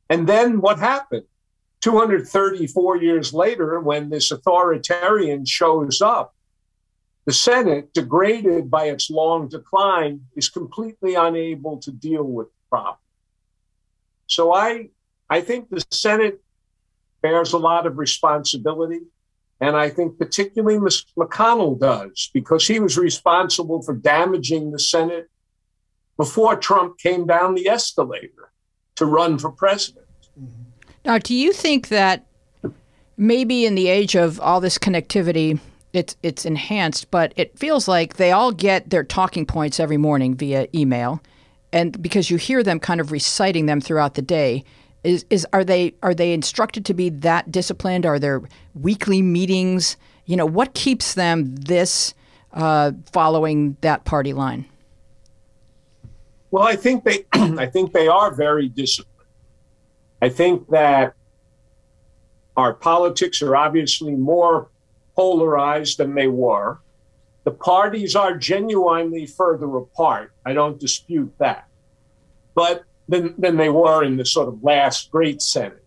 And 0.10 0.28
then 0.28 0.62
what 0.62 0.80
happened? 0.80 1.26
234 1.82 2.98
years 2.98 3.34
later, 3.34 3.80
when 3.80 4.10
this 4.10 4.32
authoritarian 4.32 5.46
shows 5.46 6.02
up, 6.02 6.34
the 7.26 7.34
Senate, 7.34 7.94
degraded 7.94 8.72
by 8.72 8.86
its 8.86 9.12
long 9.12 9.48
decline, 9.48 10.22
is 10.36 10.50
completely 10.50 11.14
unable 11.14 11.78
to 11.78 11.92
deal 11.92 12.24
with 12.24 12.48
the 12.48 12.70
problem. 12.70 12.98
So 14.26 14.54
I, 14.54 14.90
I 15.30 15.42
think 15.42 15.70
the 15.70 15.86
Senate 15.92 16.42
bears 17.22 17.54
a 17.54 17.58
lot 17.58 17.86
of 17.86 18.00
responsibility. 18.00 19.02
And 19.60 19.76
I 19.76 19.90
think 19.90 20.20
particularly 20.20 20.78
McConnell 21.18 21.80
does, 21.80 22.30
because 22.34 22.68
he 22.68 22.80
was 22.80 22.98
responsible 22.98 23.82
for 23.82 23.96
damaging 23.96 24.72
the 24.72 24.80
Senate 24.80 25.30
before 26.16 26.56
Trump 26.56 27.00
came 27.00 27.26
down 27.26 27.56
the 27.56 27.68
escalator 27.68 28.52
to 28.96 29.06
run 29.06 29.38
for 29.40 29.52
president. 29.52 30.06
Now, 31.06 31.18
do 31.18 31.34
you 31.34 31.54
think 31.54 31.88
that 31.88 32.28
maybe 33.18 33.66
in 33.66 33.76
the 33.76 33.88
age 33.88 34.16
of 34.16 34.40
all 34.40 34.60
this 34.60 34.78
connectivity, 34.78 35.60
it's 35.94 36.16
it's 36.22 36.46
enhanced, 36.46 37.10
but 37.10 37.34
it 37.36 37.58
feels 37.58 37.88
like 37.88 38.18
they 38.18 38.32
all 38.32 38.52
get 38.52 38.90
their 38.90 39.04
talking 39.04 39.46
points 39.46 39.80
every 39.80 39.98
morning 39.98 40.36
via 40.36 40.68
email, 40.76 41.22
and 41.72 42.00
because 42.02 42.30
you 42.30 42.38
hear 42.38 42.62
them 42.62 42.80
kind 42.80 43.00
of 43.00 43.12
reciting 43.12 43.66
them 43.66 43.82
throughout 43.82 44.16
the 44.16 44.22
day, 44.22 44.64
is, 45.08 45.26
is 45.30 45.48
are 45.54 45.64
they 45.64 45.94
are 46.04 46.14
they 46.14 46.34
instructed 46.34 46.86
to 46.86 46.94
be 46.94 47.10
that 47.10 47.50
disciplined? 47.50 48.06
Are 48.06 48.20
there 48.20 48.42
weekly 48.76 49.22
meetings? 49.22 49.96
You 50.26 50.36
know, 50.36 50.46
what 50.46 50.74
keeps 50.74 51.14
them 51.14 51.56
this 51.56 52.14
uh, 52.52 52.92
following 53.14 53.78
that 53.82 54.04
party 54.04 54.34
line? 54.34 54.66
Well, 56.52 56.64
I 56.64 56.76
think 56.76 57.06
they 57.06 57.26
I 57.34 57.68
think 57.68 57.94
they 57.94 58.10
are 58.10 58.34
very 58.34 58.68
disciplined. 58.68 59.30
I 60.22 60.30
think 60.30 60.68
that 60.70 61.14
our 62.58 62.74
politics 62.74 63.42
are 63.42 63.56
obviously 63.56 64.14
more 64.14 64.70
polarized 65.16 66.00
than 66.00 66.16
they 66.16 66.28
were. 66.28 66.80
The 67.46 67.52
parties 67.52 68.14
are 68.14 68.36
genuinely 68.36 69.26
further 69.26 69.74
apart. 69.78 70.34
I 70.46 70.52
don't 70.52 70.78
dispute 70.78 71.34
that. 71.38 71.68
But 72.56 72.84
than, 73.08 73.34
than 73.38 73.58
they 73.58 73.70
were 73.70 74.04
in 74.04 74.18
the 74.18 74.26
sort 74.26 74.48
of 74.48 74.64
last 74.64 75.12
great 75.12 75.42
Senate. 75.42 75.84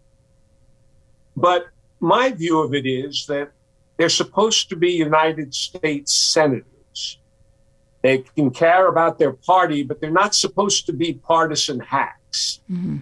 But 1.37 1.67
my 2.01 2.33
view 2.33 2.61
of 2.61 2.75
it 2.75 2.87
is 2.87 3.27
that 3.27 3.53
they're 3.97 4.09
supposed 4.09 4.69
to 4.71 4.77
be 4.77 4.93
United 4.93 5.55
States 5.55 6.15
senators. 6.15 7.19
They 8.03 8.19
can 8.19 8.51
care 8.51 8.89
about 8.89 9.19
their 9.19 9.33
party, 9.33 9.83
but 9.83 10.01
they're 10.01 10.11
not 10.11 10.35
supposed 10.35 10.87
to 10.87 10.93
be 10.93 11.15
partisan 11.15 11.81
hacks. 11.81 12.61
Mm-hmm. 12.71 12.99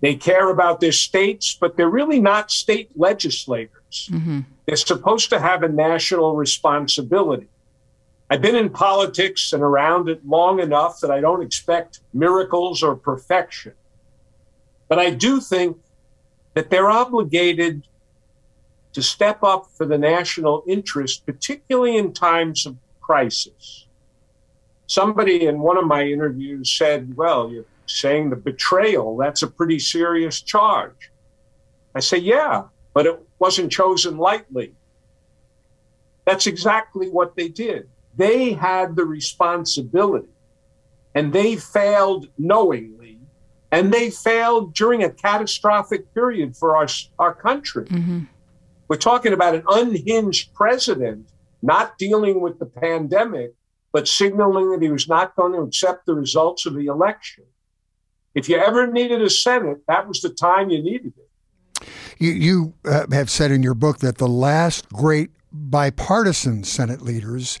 They 0.00 0.14
care 0.14 0.50
about 0.50 0.80
their 0.80 0.92
states, 0.92 1.56
but 1.58 1.76
they're 1.76 1.88
really 1.90 2.20
not 2.20 2.50
state 2.50 2.90
legislators. 2.96 4.08
Mm-hmm. 4.10 4.40
They're 4.66 4.76
supposed 4.76 5.30
to 5.30 5.38
have 5.38 5.62
a 5.62 5.68
national 5.68 6.36
responsibility. 6.36 7.48
I've 8.30 8.40
been 8.40 8.56
in 8.56 8.70
politics 8.70 9.52
and 9.52 9.62
around 9.62 10.08
it 10.08 10.26
long 10.26 10.60
enough 10.60 11.00
that 11.00 11.10
I 11.10 11.20
don't 11.20 11.42
expect 11.42 12.00
miracles 12.12 12.82
or 12.82 12.96
perfection. 12.96 13.74
But 14.88 14.98
I 14.98 15.10
do 15.10 15.40
think 15.40 15.76
that 16.54 16.70
they're 16.70 16.90
obligated 16.90 17.82
to 18.94 19.02
step 19.02 19.42
up 19.42 19.66
for 19.76 19.86
the 19.86 19.98
national 19.98 20.62
interest, 20.66 21.26
particularly 21.26 21.96
in 21.96 22.12
times 22.12 22.64
of 22.64 22.76
crisis. 23.00 23.86
Somebody 24.86 25.46
in 25.46 25.60
one 25.60 25.76
of 25.76 25.86
my 25.86 26.04
interviews 26.04 26.70
said, 26.70 27.16
Well, 27.16 27.50
you're 27.50 27.64
saying 27.86 28.30
the 28.30 28.36
betrayal, 28.36 29.16
that's 29.16 29.42
a 29.42 29.48
pretty 29.48 29.78
serious 29.78 30.40
charge. 30.40 31.10
I 31.94 32.00
say, 32.00 32.18
Yeah, 32.18 32.64
but 32.94 33.06
it 33.06 33.20
wasn't 33.38 33.72
chosen 33.72 34.16
lightly. 34.16 34.74
That's 36.24 36.46
exactly 36.46 37.10
what 37.10 37.36
they 37.36 37.48
did. 37.48 37.88
They 38.16 38.52
had 38.52 38.96
the 38.96 39.04
responsibility 39.04 40.28
and 41.14 41.32
they 41.32 41.56
failed 41.56 42.28
knowingly 42.38 43.18
and 43.72 43.92
they 43.92 44.10
failed 44.10 44.74
during 44.74 45.02
a 45.02 45.10
catastrophic 45.10 46.14
period 46.14 46.56
for 46.56 46.76
our, 46.76 46.86
our 47.18 47.34
country. 47.34 47.86
Mm-hmm. 47.86 48.20
We're 48.86 48.96
talking 48.96 49.32
about 49.32 49.54
an 49.54 49.64
unhinged 49.68 50.54
president 50.54 51.28
not 51.62 51.98
dealing 51.98 52.40
with 52.40 52.58
the 52.58 52.66
pandemic, 52.66 53.54
but 53.92 54.06
signaling 54.06 54.70
that 54.70 54.82
he 54.82 54.90
was 54.90 55.08
not 55.08 55.34
going 55.34 55.52
to 55.52 55.60
accept 55.60 56.06
the 56.06 56.14
results 56.14 56.66
of 56.66 56.74
the 56.74 56.86
election. 56.86 57.44
If 58.34 58.48
you 58.48 58.56
ever 58.56 58.86
needed 58.86 59.22
a 59.22 59.30
Senate, 59.30 59.78
that 59.88 60.06
was 60.06 60.20
the 60.20 60.28
time 60.28 60.70
you 60.70 60.82
needed 60.82 61.14
it. 61.16 61.88
You, 62.18 62.30
you 62.30 62.74
uh, 62.84 63.06
have 63.10 63.30
said 63.30 63.50
in 63.50 63.62
your 63.62 63.74
book 63.74 63.98
that 63.98 64.18
the 64.18 64.28
last 64.28 64.88
great 64.90 65.30
bipartisan 65.52 66.64
Senate 66.64 67.00
leaders 67.00 67.58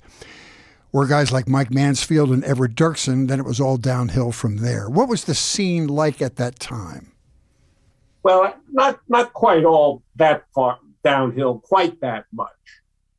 were 0.94 1.08
guys 1.08 1.32
like 1.32 1.48
Mike 1.48 1.72
Mansfield 1.72 2.30
and 2.30 2.44
Everett 2.44 2.76
Dirksen. 2.76 3.26
Then 3.26 3.40
it 3.40 3.44
was 3.44 3.60
all 3.60 3.76
downhill 3.76 4.30
from 4.30 4.58
there. 4.58 4.88
What 4.88 5.08
was 5.08 5.24
the 5.24 5.34
scene 5.34 5.88
like 5.88 6.22
at 6.22 6.36
that 6.36 6.60
time? 6.60 7.10
Well, 8.22 8.54
not 8.70 9.00
not 9.08 9.32
quite 9.32 9.64
all 9.64 10.04
that 10.16 10.44
far 10.54 10.78
downhill, 11.02 11.58
quite 11.58 12.00
that 12.00 12.26
much, 12.32 12.48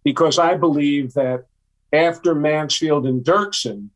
because 0.06 0.40
I 0.40 0.56
believe 0.56 1.14
that 1.16 1.48
after 1.92 2.34
Mansfield 2.34 3.06
and 3.06 3.24
Dirksen, 3.26 3.90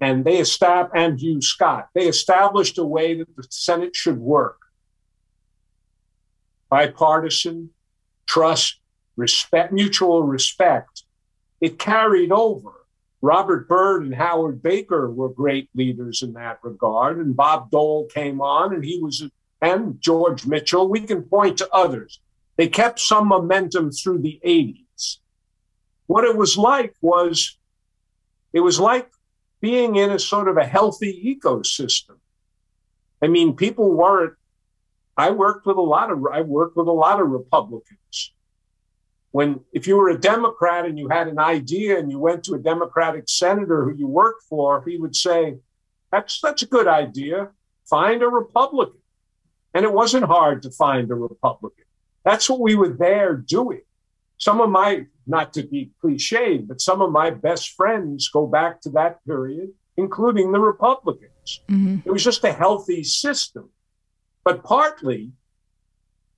and 0.00 0.24
they 0.24 0.38
established 0.38 0.94
and 0.94 1.20
Hugh 1.20 1.42
Scott, 1.42 1.88
they 1.94 2.06
established 2.06 2.78
a 2.78 2.84
way 2.84 3.14
that 3.14 3.36
the 3.36 3.44
Senate 3.50 3.96
should 3.96 4.18
work. 4.18 4.58
Bipartisan, 6.70 7.70
trust, 8.26 8.76
respect, 9.16 9.72
mutual 9.72 10.22
respect. 10.22 11.02
It 11.60 11.80
carried 11.80 12.30
over 12.30 12.81
Robert 13.22 13.68
Byrd 13.68 14.02
and 14.02 14.14
Howard 14.14 14.62
Baker 14.62 15.10
were 15.10 15.28
great 15.28 15.70
leaders 15.74 16.22
in 16.22 16.32
that 16.34 16.58
regard. 16.62 17.18
And 17.18 17.36
Bob 17.36 17.70
Dole 17.70 18.06
came 18.06 18.40
on, 18.40 18.74
and 18.74 18.84
he 18.84 18.98
was, 19.00 19.22
and 19.60 20.00
George 20.00 20.44
Mitchell. 20.44 20.88
We 20.88 21.00
can 21.00 21.22
point 21.22 21.56
to 21.58 21.70
others. 21.72 22.20
They 22.56 22.68
kept 22.68 23.00
some 23.00 23.28
momentum 23.28 23.92
through 23.92 24.18
the 24.18 24.40
80s. 24.44 25.18
What 26.06 26.24
it 26.24 26.36
was 26.36 26.58
like 26.58 26.94
was, 27.00 27.56
it 28.52 28.60
was 28.60 28.78
like 28.78 29.08
being 29.60 29.96
in 29.96 30.10
a 30.10 30.18
sort 30.18 30.48
of 30.48 30.56
a 30.56 30.66
healthy 30.66 31.38
ecosystem. 31.40 32.16
I 33.22 33.28
mean, 33.28 33.54
people 33.54 33.92
weren't 33.92 34.34
I 35.16 35.30
worked 35.30 35.66
with 35.66 35.76
a 35.76 35.82
lot 35.82 36.10
of 36.10 36.24
I 36.32 36.40
worked 36.40 36.76
with 36.76 36.88
a 36.88 36.92
lot 36.92 37.20
of 37.20 37.28
Republicans. 37.28 38.32
When 39.32 39.60
if 39.72 39.86
you 39.86 39.96
were 39.96 40.10
a 40.10 40.18
Democrat 40.18 40.84
and 40.84 40.98
you 40.98 41.08
had 41.08 41.26
an 41.26 41.38
idea 41.38 41.98
and 41.98 42.10
you 42.10 42.18
went 42.18 42.44
to 42.44 42.54
a 42.54 42.58
Democratic 42.58 43.24
senator 43.28 43.84
who 43.84 43.96
you 43.96 44.06
worked 44.06 44.44
for, 44.44 44.84
he 44.86 44.98
would 44.98 45.16
say, 45.16 45.58
"That's 46.10 46.40
that's 46.40 46.62
a 46.62 46.66
good 46.66 46.86
idea. 46.86 47.50
Find 47.88 48.22
a 48.22 48.28
Republican." 48.28 49.00
And 49.74 49.84
it 49.84 49.92
wasn't 49.92 50.24
hard 50.24 50.62
to 50.62 50.70
find 50.70 51.10
a 51.10 51.14
Republican. 51.14 51.86
That's 52.24 52.48
what 52.48 52.60
we 52.60 52.74
were 52.74 52.90
there 52.90 53.36
doing. 53.36 53.80
Some 54.36 54.60
of 54.60 54.70
my, 54.70 55.06
not 55.26 55.52
to 55.54 55.62
be 55.62 55.92
cliched, 56.02 56.68
but 56.68 56.80
some 56.80 57.00
of 57.00 57.10
my 57.10 57.30
best 57.30 57.70
friends 57.70 58.28
go 58.28 58.46
back 58.46 58.80
to 58.82 58.90
that 58.90 59.24
period, 59.24 59.70
including 59.96 60.52
the 60.52 60.60
Republicans. 60.60 61.60
Mm-hmm. 61.70 61.98
It 62.04 62.12
was 62.12 62.24
just 62.24 62.44
a 62.44 62.52
healthy 62.52 63.02
system. 63.02 63.70
But 64.44 64.64
partly, 64.64 65.32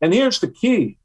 and 0.00 0.12
here's 0.12 0.38
the 0.38 0.48
key 0.48 0.98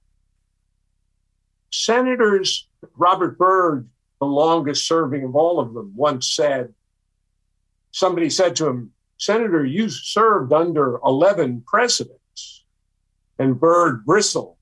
Senators, 1.71 2.67
Robert 2.95 3.37
Byrd, 3.37 3.89
the 4.19 4.25
longest 4.25 4.87
serving 4.87 5.23
of 5.23 5.35
all 5.35 5.59
of 5.59 5.73
them, 5.73 5.93
once 5.95 6.29
said, 6.29 6.73
somebody 7.91 8.29
said 8.29 8.55
to 8.57 8.67
him, 8.67 8.91
Senator, 9.17 9.65
you 9.65 9.89
served 9.89 10.53
under 10.53 10.99
11 11.05 11.63
presidents. 11.67 12.63
And 13.37 13.59
Byrd 13.59 14.05
bristled. 14.05 14.55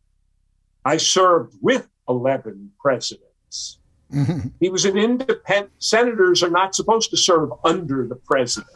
I 0.83 0.97
served 0.97 1.55
with 1.61 1.87
11 2.09 2.71
presidents. 2.79 3.79
Mm-hmm. 4.13 4.47
He 4.59 4.69
was 4.69 4.85
an 4.85 4.97
independent. 4.97 5.71
Senators 5.79 6.41
are 6.41 6.49
not 6.49 6.73
supposed 6.73 7.09
to 7.11 7.17
serve 7.17 7.49
under 7.63 8.07
the 8.07 8.15
president. 8.15 8.71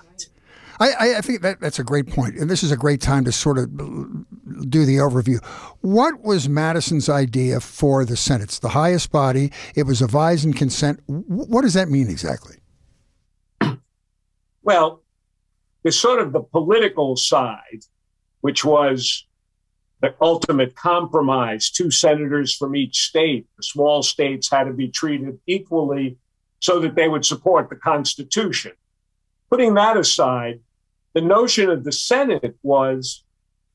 I, 0.82 1.18
I, 1.18 1.22
think 1.22 1.42
that 1.42 1.60
that's 1.60 1.78
a 1.78 1.84
great 1.84 2.08
point, 2.08 2.38
and 2.38 2.50
this 2.50 2.64
is 2.64 2.72
a 2.72 2.78
great 2.78 3.02
time 3.02 3.24
to 3.26 3.32
sort 3.32 3.60
of 3.60 3.70
do 4.68 4.84
the 4.84 4.98
overview. 4.98 5.44
What 5.82 6.24
was 6.24 6.50
Madison's 6.50 7.08
idea 7.08 7.60
for 7.60 8.04
the 8.04 8.18
Senate? 8.18 8.46
It's 8.46 8.60
the 8.60 8.70
highest 8.70 9.12
body. 9.12 9.52
It 9.76 9.84
was 9.84 10.02
advised 10.02 10.44
and 10.44 10.56
consent. 10.56 11.00
What 11.06 11.62
does 11.62 11.76
that 11.76 11.90
mean 11.90 12.10
exactly? 12.10 12.58
Well, 14.64 15.02
there's 15.82 16.00
sort 16.00 16.20
of 16.20 16.34
the 16.34 16.42
political 16.42 17.16
side, 17.16 17.84
which 18.42 18.64
was 18.64 19.26
the 20.02 20.14
ultimate 20.22 20.76
compromise. 20.76 21.72
Two 21.72 21.90
senators 21.90 22.56
from 22.56 22.76
each 22.76 23.02
state. 23.02 23.48
The 23.58 23.64
small 23.64 24.04
states 24.04 24.52
had 24.52 24.66
to 24.66 24.74
be 24.74 24.88
treated 24.88 25.40
equally 25.48 26.18
so 26.60 26.80
that 26.80 26.94
they 26.94 27.08
would 27.08 27.26
support 27.26 27.72
the 27.72 27.76
Constitution. 27.76 28.74
Putting 29.50 29.74
that 29.74 29.98
aside, 29.98 30.60
the 31.13 31.22
notion 31.22 31.70
of 31.70 31.84
the 31.84 31.91
Senate 31.91 32.58
was 32.63 33.24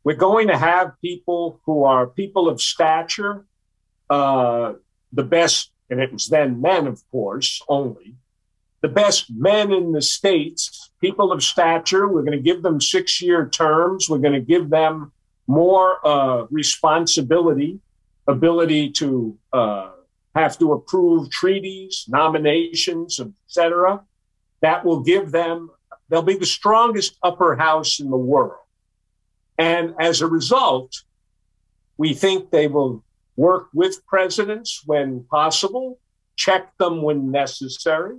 we're 0.04 0.14
going 0.14 0.48
to 0.48 0.56
have 0.56 1.00
people 1.00 1.60
who 1.64 1.84
are 1.84 2.06
people 2.06 2.48
of 2.48 2.60
stature, 2.60 3.44
uh, 4.08 4.74
the 5.12 5.24
best, 5.24 5.72
and 5.90 6.00
it 6.00 6.12
was 6.12 6.28
then 6.28 6.60
men, 6.60 6.86
of 6.86 7.02
course, 7.10 7.60
only, 7.68 8.14
the 8.82 8.88
best 8.88 9.26
men 9.30 9.72
in 9.72 9.92
the 9.92 10.02
states, 10.02 10.90
people 11.00 11.32
of 11.32 11.42
stature. 11.42 12.06
We're 12.06 12.22
going 12.22 12.38
to 12.38 12.50
give 12.50 12.62
them 12.62 12.80
six 12.80 13.20
year 13.20 13.48
terms. 13.48 14.08
We're 14.08 14.18
going 14.18 14.34
to 14.34 14.40
give 14.40 14.70
them 14.70 15.12
more 15.46 16.06
uh, 16.06 16.46
responsibility, 16.50 17.80
ability 18.28 18.90
to 18.90 19.36
uh, 19.52 19.90
have 20.36 20.58
to 20.58 20.72
approve 20.72 21.30
treaties, 21.30 22.04
nominations, 22.08 23.18
etc. 23.18 24.02
That 24.60 24.84
will 24.84 25.00
give 25.00 25.32
them, 25.32 25.70
they'll 26.08 26.22
be 26.22 26.36
the 26.36 26.46
strongest 26.46 27.16
upper 27.22 27.56
house 27.56 28.00
in 28.00 28.10
the 28.10 28.16
world. 28.16 28.64
And 29.58 29.94
as 29.98 30.20
a 30.20 30.26
result, 30.26 31.02
we 31.96 32.14
think 32.14 32.50
they 32.50 32.66
will 32.66 33.02
work 33.36 33.68
with 33.72 34.04
presidents 34.06 34.82
when 34.86 35.24
possible, 35.24 35.98
check 36.36 36.76
them 36.78 37.02
when 37.02 37.30
necessary. 37.30 38.18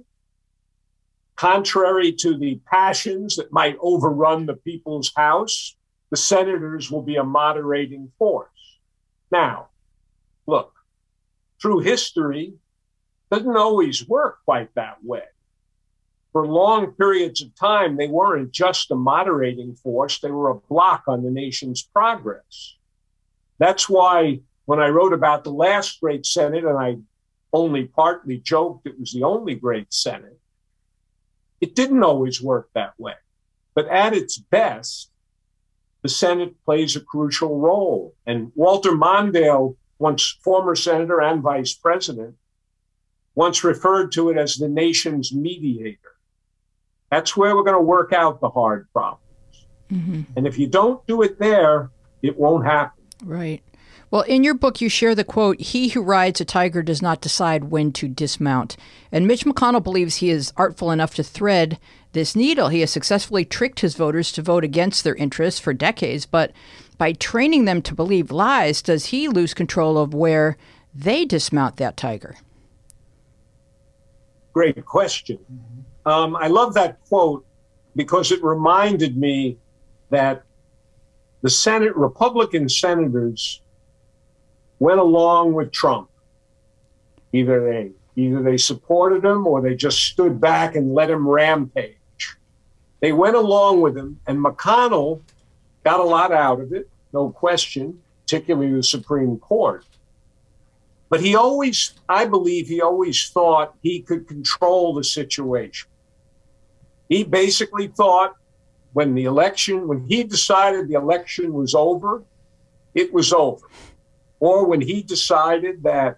Contrary 1.36 2.12
to 2.12 2.38
the 2.38 2.60
passions 2.66 3.36
that 3.36 3.52
might 3.52 3.78
overrun 3.80 4.46
the 4.46 4.56
people's 4.56 5.12
house, 5.16 5.76
the 6.10 6.18
senators 6.18 6.90
will 6.90 7.04
be 7.04 7.18
a 7.18 7.24
moderating 7.24 8.12
force. 8.18 8.80
Now, 9.32 9.68
look, 10.48 10.74
through 11.62 11.80
history, 11.80 12.54
doesn't 13.30 13.58
always 13.58 14.08
work 14.08 14.40
quite 14.46 14.74
that 14.76 15.04
way. 15.04 15.24
For 16.38 16.46
long 16.46 16.92
periods 16.92 17.42
of 17.42 17.56
time, 17.56 17.98
they 17.98 18.08
weren't 18.08 18.52
just 18.52 18.92
a 18.92 18.96
moderating 18.96 19.74
force, 19.74 20.20
they 20.20 20.30
were 20.30 20.52
a 20.52 20.60
block 20.70 21.06
on 21.08 21.24
the 21.24 21.32
nation's 21.32 21.82
progress. 21.82 22.76
That's 23.58 23.90
why 23.90 24.42
when 24.66 24.80
I 24.80 24.90
wrote 24.90 25.14
about 25.14 25.44
the 25.44 25.52
last 25.52 26.00
great 26.00 26.28
Senate, 26.28 26.64
and 26.64 26.78
I 26.78 26.98
only 27.52 27.86
partly 27.86 28.38
joked 28.38 28.86
it 28.86 29.00
was 29.00 29.14
the 29.14 29.24
only 29.24 29.56
great 29.56 29.92
Senate, 29.92 30.40
it 31.60 31.74
didn't 31.74 32.04
always 32.04 32.40
work 32.40 32.70
that 32.76 32.94
way. 33.00 33.16
But 33.74 33.88
at 33.88 34.14
its 34.14 34.38
best, 34.38 35.10
the 36.04 36.10
Senate 36.10 36.54
plays 36.66 36.96
a 36.96 37.02
crucial 37.02 37.58
role. 37.58 38.14
And 38.28 38.52
Walter 38.54 38.92
Mondale, 38.92 39.76
once 39.98 40.38
former 40.44 40.76
senator 40.76 41.20
and 41.20 41.42
vice 41.42 41.74
president, 41.74 42.36
once 43.34 43.64
referred 43.64 44.12
to 44.12 44.30
it 44.30 44.38
as 44.38 44.58
the 44.58 44.70
nation's 44.70 45.34
mediator. 45.34 46.17
That's 47.12 47.38
where 47.38 47.56
we're 47.56 47.64
going 47.64 47.78
to 47.78 47.82
work 47.82 48.14
out 48.14 48.42
the 48.42 48.50
hard 48.50 48.88
problems. 48.92 49.22
Mm-hmm. 49.92 50.22
And 50.36 50.48
if 50.48 50.60
you 50.60 50.68
don't 50.68 51.06
do 51.08 51.22
it 51.22 51.40
there, 51.40 51.90
it 52.22 52.38
won't 52.38 52.66
happen. 52.66 53.04
Right. 53.24 53.64
Well, 54.10 54.22
in 54.22 54.44
your 54.44 54.54
book, 54.54 54.80
you 54.80 54.88
share 54.88 55.16
the 55.16 55.24
quote 55.24 55.60
He 55.60 55.90
who 55.90 56.02
rides 56.02 56.40
a 56.40 56.46
tiger 56.46 56.82
does 56.82 57.02
not 57.02 57.22
decide 57.22 57.66
when 57.66 57.92
to 57.94 58.08
dismount. 58.08 58.78
And 59.12 59.28
Mitch 59.28 59.46
McConnell 59.46 59.84
believes 59.84 60.18
he 60.18 60.30
is 60.30 60.54
artful 60.56 60.92
enough 60.92 61.14
to 61.16 61.24
thread 61.24 61.78
this 62.14 62.36
needle. 62.36 62.70
He 62.70 62.80
has 62.82 62.92
successfully 62.92 63.44
tricked 63.44 63.82
his 63.82 63.96
voters 63.96 64.32
to 64.34 64.42
vote 64.42 64.64
against 64.64 65.04
their 65.04 65.16
interests 65.16 65.60
for 65.60 65.74
decades, 65.74 66.26
but 66.26 66.52
by 66.98 67.14
training 67.14 67.66
them 67.66 67.82
to 67.84 67.94
believe 67.94 68.32
lies, 68.32 68.82
does 68.82 69.08
he 69.08 69.28
lose 69.28 69.54
control 69.54 69.98
of 69.98 70.14
where 70.14 70.58
they 70.96 71.26
dismount 71.26 71.78
that 71.78 71.98
tiger? 71.98 72.38
Great 74.54 74.84
question. 74.86 75.38
Um, 76.08 76.38
I 76.38 76.48
love 76.48 76.74
that 76.76 77.04
quote 77.10 77.46
because 77.94 78.32
it 78.32 78.42
reminded 78.42 79.18
me 79.18 79.58
that 80.10 80.44
the 81.42 81.50
Senate, 81.50 81.94
Republican 81.98 82.70
senators 82.70 83.62
went 84.80 85.02
along 85.02 85.52
with 85.52 85.74
Trump. 85.74 86.10
Either 87.34 87.60
they 87.70 87.92
either 88.16 88.42
they 88.42 88.56
supported 88.56 89.26
him 89.26 89.46
or 89.46 89.62
they 89.62 89.76
just 89.76 90.02
stood 90.02 90.40
back 90.40 90.78
and 90.78 90.94
let 90.94 91.10
him 91.10 91.28
rampage. 91.28 91.98
They 93.02 93.12
went 93.12 93.36
along 93.36 93.82
with 93.82 93.98
him, 93.98 94.18
and 94.28 94.40
McConnell 94.40 95.22
got 95.84 96.00
a 96.00 96.04
lot 96.04 96.32
out 96.32 96.62
of 96.62 96.72
it, 96.72 96.90
no 97.12 97.32
question, 97.32 98.02
particularly 98.22 98.74
the 98.74 98.82
Supreme 98.82 99.38
Court. 99.40 99.84
But 101.10 101.20
he 101.20 101.36
always, 101.36 101.94
I 102.08 102.26
believe, 102.26 102.68
he 102.70 102.82
always 102.82 103.28
thought 103.28 103.76
he 103.84 104.00
could 104.00 104.26
control 104.26 104.94
the 104.94 105.04
situation. 105.04 105.90
He 107.10 107.24
basically 107.24 107.88
thought 107.88 108.36
when 108.94 109.16
the 109.16 109.26
election, 109.26 109.88
when 109.88 110.06
he 110.08 110.24
decided 110.24 110.88
the 110.88 110.96
election 110.96 111.54
was 111.54 111.76
over, 111.76 112.24
it 112.96 113.14
was 113.14 113.32
over 113.32 113.68
or 114.40 114.66
when 114.66 114.82
he 114.82 115.02
decided 115.02 115.84
that 115.84 116.18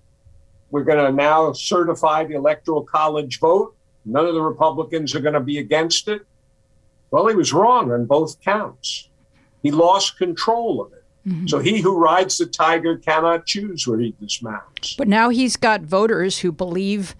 we're 0.71 0.83
going 0.83 1.03
to 1.03 1.11
now 1.11 1.51
certify 1.53 2.25
the 2.25 2.35
electoral 2.35 2.83
college 2.83 3.39
vote, 3.39 3.75
none 4.05 4.25
of 4.25 4.33
the 4.33 4.41
Republicans 4.41 5.15
are 5.15 5.19
going 5.19 5.33
to 5.33 5.39
be 5.39 5.57
against 5.57 6.07
it. 6.07 6.21
Well, 7.11 7.27
he 7.27 7.35
was 7.35 7.53
wrong 7.53 7.91
on 7.91 8.05
both 8.05 8.39
counts. 8.41 9.09
He 9.63 9.71
lost 9.71 10.17
control 10.17 10.81
of 10.81 10.93
it. 10.93 11.03
Mm-hmm. 11.27 11.47
So 11.47 11.59
he 11.59 11.79
who 11.79 11.97
rides 11.97 12.37
the 12.37 12.45
tiger 12.45 12.97
cannot 12.97 13.45
choose 13.45 13.87
where 13.87 13.99
he 13.99 14.13
dismounts. 14.21 14.95
But 14.95 15.07
now 15.07 15.29
he's 15.29 15.57
got 15.57 15.81
voters 15.81 16.39
who 16.39 16.51
believe 16.51 17.15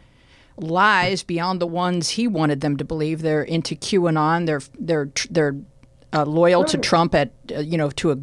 lies 0.64 1.24
beyond 1.24 1.62
the 1.62 1.68
ones 1.68 2.10
he 2.10 2.28
wanted 2.28 2.62
them 2.62 2.78
to 2.78 2.84
believe. 2.84 3.22
They're 3.22 3.44
into 3.44 3.76
QAnon. 3.76 4.46
They're 4.46 4.62
they're 4.80 5.10
they're 5.30 5.56
uh, 6.14 6.26
loyal 6.26 6.64
to 6.66 6.78
Trump 6.78 7.16
at 7.16 7.32
uh, 7.54 7.60
you 7.60 7.78
know 7.78 7.90
to 7.92 8.12
a 8.12 8.18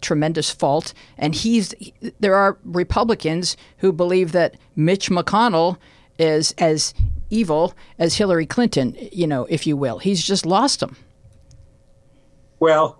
tremendous 0.00 0.50
fault. 0.50 0.92
And 1.18 1.34
he's 1.34 1.74
there 2.20 2.34
are 2.34 2.58
Republicans 2.64 3.56
who 3.78 3.92
believe 3.92 4.32
that 4.32 4.56
Mitch 4.76 5.10
McConnell 5.10 5.78
is 6.18 6.52
as 6.58 6.94
evil 7.30 7.74
as 7.98 8.16
Hillary 8.16 8.46
Clinton, 8.46 8.96
you 9.12 9.26
know, 9.26 9.46
if 9.46 9.66
you 9.66 9.76
will. 9.76 9.98
He's 9.98 10.22
just 10.22 10.44
lost 10.44 10.80
them. 10.80 10.96
Well, 12.58 12.98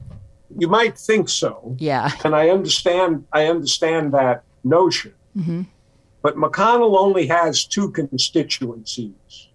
you 0.58 0.68
might 0.68 0.98
think 0.98 1.28
so. 1.28 1.76
Yeah. 1.78 2.10
And 2.24 2.34
I 2.34 2.50
understand 2.50 3.26
I 3.32 3.46
understand 3.46 4.12
that 4.12 4.44
notion. 4.64 5.14
Mm-hmm. 5.36 5.62
But 6.22 6.36
McConnell 6.36 6.98
only 6.98 7.26
has 7.28 7.64
two 7.64 7.90
constituencies. 7.90 9.48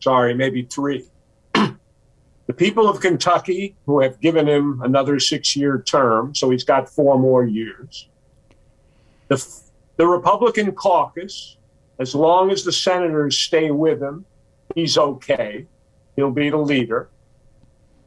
Sorry, 0.00 0.34
maybe 0.34 0.62
three. 0.62 1.06
the 1.54 2.54
people 2.54 2.88
of 2.88 3.00
Kentucky, 3.00 3.76
who 3.86 4.00
have 4.00 4.20
given 4.20 4.48
him 4.48 4.82
another 4.82 5.18
six 5.18 5.56
year 5.56 5.82
term, 5.82 6.34
so 6.34 6.50
he's 6.50 6.64
got 6.64 6.88
four 6.88 7.18
more 7.18 7.44
years. 7.44 8.08
The, 9.28 9.46
the 9.96 10.06
Republican 10.06 10.72
caucus, 10.72 11.56
as 11.98 12.14
long 12.14 12.50
as 12.50 12.64
the 12.64 12.72
senators 12.72 13.38
stay 13.38 13.70
with 13.70 14.02
him, 14.02 14.24
he's 14.74 14.98
okay. 14.98 15.66
He'll 16.16 16.30
be 16.30 16.50
the 16.50 16.56
leader. 16.56 17.08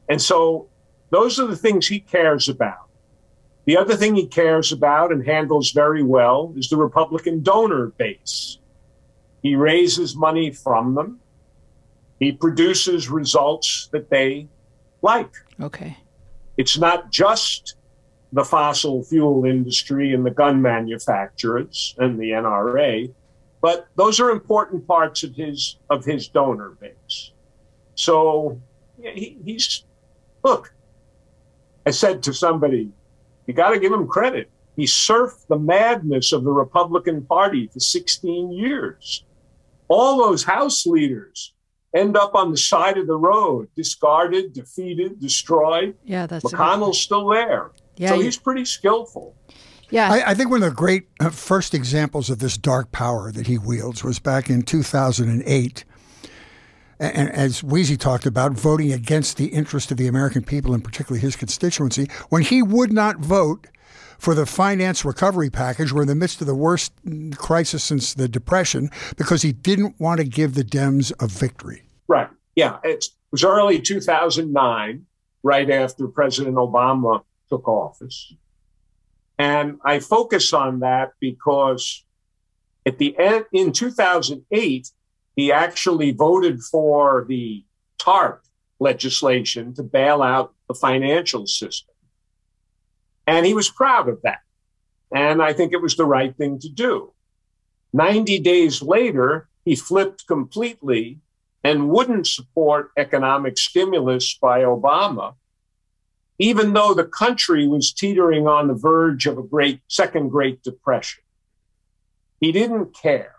And 0.10 0.22
so 0.22 0.68
those 1.10 1.40
are 1.40 1.48
the 1.48 1.56
things 1.56 1.88
he 1.88 2.00
cares 2.00 2.50
about. 2.50 2.90
The 3.66 3.78
other 3.78 3.96
thing 3.96 4.16
he 4.16 4.28
cares 4.28 4.72
about 4.72 5.12
and 5.12 5.26
handles 5.26 5.72
very 5.72 6.04
well 6.04 6.54
is 6.58 6.70
the 6.70 6.78
Republican 6.78 7.44
donor 7.44 7.88
base. 7.98 8.60
He 9.42 9.56
raises 9.56 10.16
money 10.16 10.52
from 10.52 10.96
them. 10.96 11.20
He 12.20 12.32
produces 12.32 13.10
results 13.10 13.90
that 13.92 14.10
they 14.10 14.48
like. 15.02 15.32
Okay. 15.62 15.98
It's 16.58 16.78
not 16.78 17.12
just 17.12 17.76
the 18.32 18.44
fossil 18.44 19.04
fuel 19.04 19.46
industry 19.46 20.14
and 20.14 20.26
the 20.26 20.32
gun 20.32 20.62
manufacturers 20.62 21.96
and 22.00 22.20
the 22.20 22.32
NRA, 22.32 23.14
but 23.62 23.88
those 23.96 24.20
are 24.20 24.30
important 24.30 24.88
parts 24.88 25.24
of 25.24 25.36
his 25.36 25.78
of 25.90 26.04
his 26.04 26.28
donor 26.28 26.72
base. 26.82 27.32
So 27.96 28.60
he, 29.02 29.38
he's 29.46 29.84
look. 30.44 30.74
I 31.86 31.92
said 31.92 32.24
to 32.24 32.34
somebody, 32.34 32.92
you 33.48 33.54
got 33.54 33.72
to 33.72 33.80
give 33.80 33.92
him 33.92 34.08
credit. 34.08 34.50
He 34.76 34.86
surfed 34.86 35.48
the 35.48 35.60
madness 35.60 36.32
of 36.32 36.44
the 36.44 36.52
Republican 36.52 37.24
Party 37.26 37.68
for 37.68 37.80
16 37.80 38.52
years. 38.52 39.24
All 39.88 40.18
those 40.18 40.44
House 40.44 40.86
leaders 40.86 41.54
end 41.96 42.18
up 42.18 42.34
on 42.34 42.50
the 42.52 42.58
side 42.58 42.98
of 42.98 43.08
the 43.08 43.16
road, 43.16 43.68
discarded, 43.76 44.54
defeated, 44.54 45.20
destroyed. 45.20 45.96
Yeah, 46.04 46.26
that's 46.26 46.46
McConnell's 46.46 47.00
still 47.00 47.28
there. 47.28 47.72
Yeah, 47.98 48.10
so 48.10 48.20
he's 48.20 48.38
pretty 48.38 48.66
skillful. 48.66 49.36
Yeah. 49.92 50.12
I, 50.12 50.32
I, 50.32 50.34
think 50.34 50.50
one 50.50 50.64
of 50.64 50.70
the 50.72 50.76
great 50.76 51.08
uh, 51.20 51.30
first 51.30 51.76
examples 51.76 52.32
of 52.32 52.40
this 52.40 52.58
dark 52.58 52.92
power 52.92 53.32
that 53.32 53.46
he 53.46 53.60
wields 53.60 54.04
was 54.04 54.18
back 54.18 54.50
in 54.50 54.64
2008. 54.64 55.86
And 57.04 57.30
as 57.32 57.62
Weezy 57.62 58.00
talked 58.00 58.26
about, 58.26 58.54
voting 58.54 58.94
against 58.94 59.38
the 59.38 59.48
interest 59.48 59.92
of 59.92 59.98
the 59.98 60.08
American 60.08 60.44
people 60.44 60.74
and 60.74 60.84
particularly 60.84 61.20
his 61.20 61.36
constituency, 61.36 62.08
when 62.30 62.44
he 62.44 62.62
would 62.62 62.94
not 62.94 63.18
vote 63.18 63.68
for 64.24 64.34
the 64.34 64.46
finance 64.46 65.04
recovery 65.04 65.50
package. 65.50 65.92
We're 65.92 66.04
in 66.04 66.08
the 66.08 66.16
midst 66.16 66.40
of 66.40 66.48
the 66.48 66.56
worst 66.56 66.94
crisis 67.36 67.84
since 67.84 68.14
the 68.14 68.30
Depression 68.30 68.90
because 69.18 69.42
he 69.42 69.52
didn't 69.52 70.00
want 70.00 70.20
to 70.20 70.24
give 70.24 70.54
the 70.54 70.64
Dems 70.64 71.12
a 71.22 71.28
victory. 71.28 71.84
Right. 72.08 72.30
Yeah. 72.56 72.78
It 72.86 73.04
was 73.32 73.44
early 73.44 73.82
2009, 73.82 75.06
right 75.44 75.70
after 75.70 76.08
President 76.08 76.56
Obama 76.56 77.24
took 77.50 77.68
office. 77.68 78.34
And 79.38 79.80
I 79.84 80.00
focus 80.00 80.54
on 80.54 80.80
that 80.80 81.12
because 81.20 82.06
at 82.86 83.00
the 83.00 83.20
end, 83.20 83.46
in 83.52 83.74
2008, 83.74 84.90
he 85.36 85.52
actually 85.52 86.12
voted 86.12 86.62
for 86.62 87.26
the 87.28 87.64
TARP 87.98 88.44
legislation 88.80 89.74
to 89.76 89.84
bail 89.84 90.22
out 90.22 90.54
the 90.68 90.74
financial 90.74 91.48
system. 91.48 91.94
And 93.26 93.46
he 93.46 93.54
was 93.54 93.70
proud 93.70 94.10
of 94.10 94.22
that. 94.24 94.40
And 95.14 95.42
I 95.42 95.54
think 95.54 95.74
it 95.74 95.82
was 95.82 95.96
the 95.96 96.06
right 96.06 96.36
thing 96.36 96.60
to 96.60 96.70
do. 96.70 97.14
90 97.94 98.40
days 98.40 98.82
later, 98.82 99.48
he 99.64 99.76
flipped 99.76 100.28
completely 100.28 101.20
and 101.64 101.90
wouldn't 101.90 102.28
support 102.28 102.92
economic 102.98 103.58
stimulus 103.58 104.38
by 104.42 104.62
Obama, 104.62 105.36
even 106.40 106.74
though 106.74 106.94
the 106.94 107.06
country 107.06 107.68
was 107.68 107.94
teetering 107.94 108.48
on 108.48 108.68
the 108.68 108.74
verge 108.74 109.26
of 109.28 109.38
a 109.38 109.44
great 109.44 109.80
second 109.88 110.30
Great 110.30 110.62
Depression. 110.64 111.24
He 112.42 112.52
didn't 112.52 112.94
care. 112.94 113.33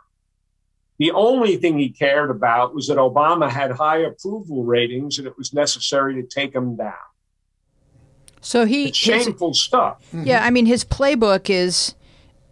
The 0.99 1.11
only 1.11 1.57
thing 1.57 1.79
he 1.79 1.89
cared 1.89 2.31
about 2.31 2.75
was 2.75 2.87
that 2.87 2.99
Obama 2.99 3.51
had 3.51 3.73
high 3.73 3.99
approval 3.99 4.63
ratings 4.65 5.19
and 5.19 5.27
it 5.27 5.37
was 5.37 5.53
necessary 5.53 6.15
to 6.15 6.23
take 6.23 6.55
him 6.55 6.77
down. 6.77 6.95
So 8.41 8.67
he 8.67 8.89
it's 8.89 8.99
shameful 8.99 9.49
his, 9.49 9.61
stuff. 9.61 10.07
Yeah, 10.13 10.45
I 10.45 10.51
mean 10.51 10.67
his 10.67 10.85
playbook 10.85 11.49
is 11.49 11.95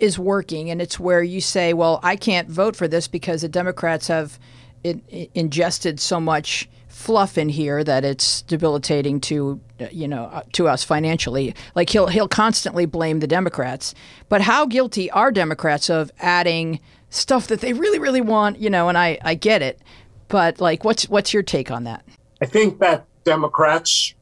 is 0.00 0.18
working, 0.18 0.70
and 0.70 0.80
it's 0.80 0.98
where 0.98 1.22
you 1.22 1.40
say, 1.40 1.74
"Well, 1.74 2.00
I 2.02 2.16
can't 2.16 2.48
vote 2.48 2.74
for 2.74 2.88
this 2.88 3.06
because 3.08 3.42
the 3.42 3.48
Democrats 3.48 4.08
have 4.08 4.38
in, 4.82 5.02
in, 5.08 5.28
ingested 5.34 6.00
so 6.00 6.18
much 6.18 6.68
fluff 6.88 7.36
in 7.36 7.50
here 7.50 7.84
that 7.84 8.04
it's 8.04 8.42
debilitating 8.42 9.20
to 9.20 9.60
you 9.90 10.08
know 10.08 10.24
uh, 10.24 10.42
to 10.54 10.66
us 10.66 10.82
financially." 10.82 11.54
Like 11.74 11.90
he'll 11.90 12.06
he'll 12.06 12.26
constantly 12.26 12.86
blame 12.86 13.20
the 13.20 13.26
Democrats, 13.26 13.94
but 14.30 14.40
how 14.40 14.64
guilty 14.64 15.10
are 15.10 15.30
Democrats 15.30 15.90
of 15.90 16.10
adding 16.20 16.80
stuff 17.12 17.46
that 17.46 17.60
they 17.60 17.72
really 17.72 17.98
really 17.98 18.20
want? 18.20 18.58
You 18.58 18.70
know, 18.70 18.88
and 18.88 18.98
I 18.98 19.18
I 19.22 19.34
get 19.34 19.62
it, 19.62 19.80
but 20.28 20.60
like, 20.60 20.84
what's 20.84 21.08
what's 21.08 21.32
your 21.32 21.42
take 21.42 21.70
on 21.70 21.84
that? 21.84 22.04
I 22.42 22.46
think 22.46 22.80
that 22.80 23.06
Democrats 23.24 24.14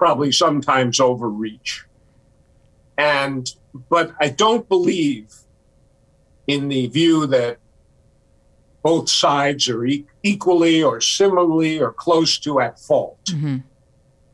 probably 0.00 0.32
sometimes 0.32 0.98
overreach. 0.98 1.84
And, 2.96 3.48
but 3.90 4.12
I 4.20 4.30
don't 4.30 4.68
believe 4.68 5.32
in 6.46 6.68
the 6.68 6.86
view 6.88 7.26
that 7.26 7.58
both 8.82 9.10
sides 9.10 9.68
are 9.68 9.84
e- 9.84 10.06
equally 10.22 10.82
or 10.82 11.00
similarly 11.00 11.80
or 11.80 11.92
close 11.92 12.38
to 12.38 12.60
at 12.60 12.80
fault. 12.80 13.22
Mm-hmm. 13.26 13.58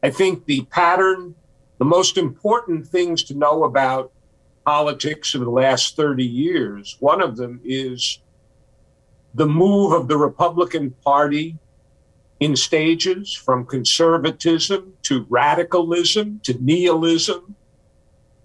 I 0.03 0.11
think 0.11 0.47
the 0.47 0.63
pattern, 0.71 1.35
the 1.79 1.85
most 1.85 2.17
important 2.17 2.87
things 2.87 3.25
to 3.25 3.35
know 3.35 3.65
about 3.65 4.13
politics 4.67 5.33
of 5.35 5.43
the 5.43 5.51
last 5.51 5.97
30 5.97 6.25
years, 6.25 6.97
one 6.99 7.23
of 7.23 7.37
them 7.37 7.61
is 7.65 8.21
the 9.33 9.47
move 9.47 9.93
of 9.93 10.09
the 10.09 10.17
Republican 10.17 10.91
Party 11.05 11.57
in 12.41 12.57
stages 12.57 13.33
from 13.33 13.65
conservatism 13.65 14.93
to 15.03 15.25
radicalism 15.29 16.41
to 16.43 16.55
nihilism. 16.61 17.55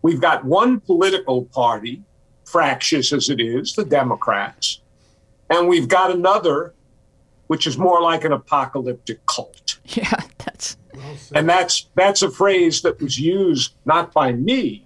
We've 0.04 0.22
got 0.22 0.46
one 0.46 0.80
political 0.80 1.46
party, 1.46 2.04
fractious 2.46 3.12
as 3.12 3.30
it 3.30 3.42
is, 3.42 3.74
the 3.74 3.84
Democrats, 3.84 4.82
and 5.50 5.68
we've 5.68 5.88
got 5.88 6.12
another, 6.12 6.76
which 7.48 7.66
is 7.66 7.78
more 7.80 8.02
like 8.02 8.24
an 8.24 8.32
apocalyptic 8.32 9.26
cult. 9.26 9.80
Yeah, 9.86 10.22
that's 10.38 10.78
and 11.34 11.50
that's 11.50 11.90
that's 11.96 12.22
a 12.22 12.30
phrase 12.30 12.84
that 12.84 13.02
was 13.02 13.20
used 13.20 13.74
not 13.84 14.14
by 14.14 14.32
me. 14.32 14.86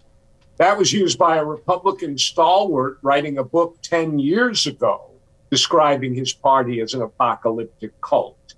That 0.57 0.77
was 0.77 0.93
used 0.93 1.17
by 1.17 1.37
a 1.37 1.45
Republican 1.45 2.17
stalwart 2.17 2.99
writing 3.01 3.37
a 3.37 3.43
book 3.43 3.77
10 3.81 4.19
years 4.19 4.65
ago 4.67 5.11
describing 5.49 6.13
his 6.13 6.33
party 6.33 6.79
as 6.79 6.93
an 6.93 7.01
apocalyptic 7.01 7.99
cult. 8.01 8.55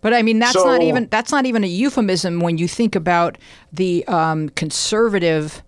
But 0.00 0.14
I 0.14 0.22
mean, 0.22 0.38
that's 0.38 0.52
so, 0.52 0.64
not 0.64 0.82
even 0.82 1.08
that's 1.10 1.32
not 1.32 1.46
even 1.46 1.64
a 1.64 1.66
euphemism 1.66 2.40
when 2.40 2.58
you 2.58 2.68
think 2.68 2.94
about 2.94 3.38
the 3.72 4.06
um, 4.06 4.48
conservative. 4.50 5.62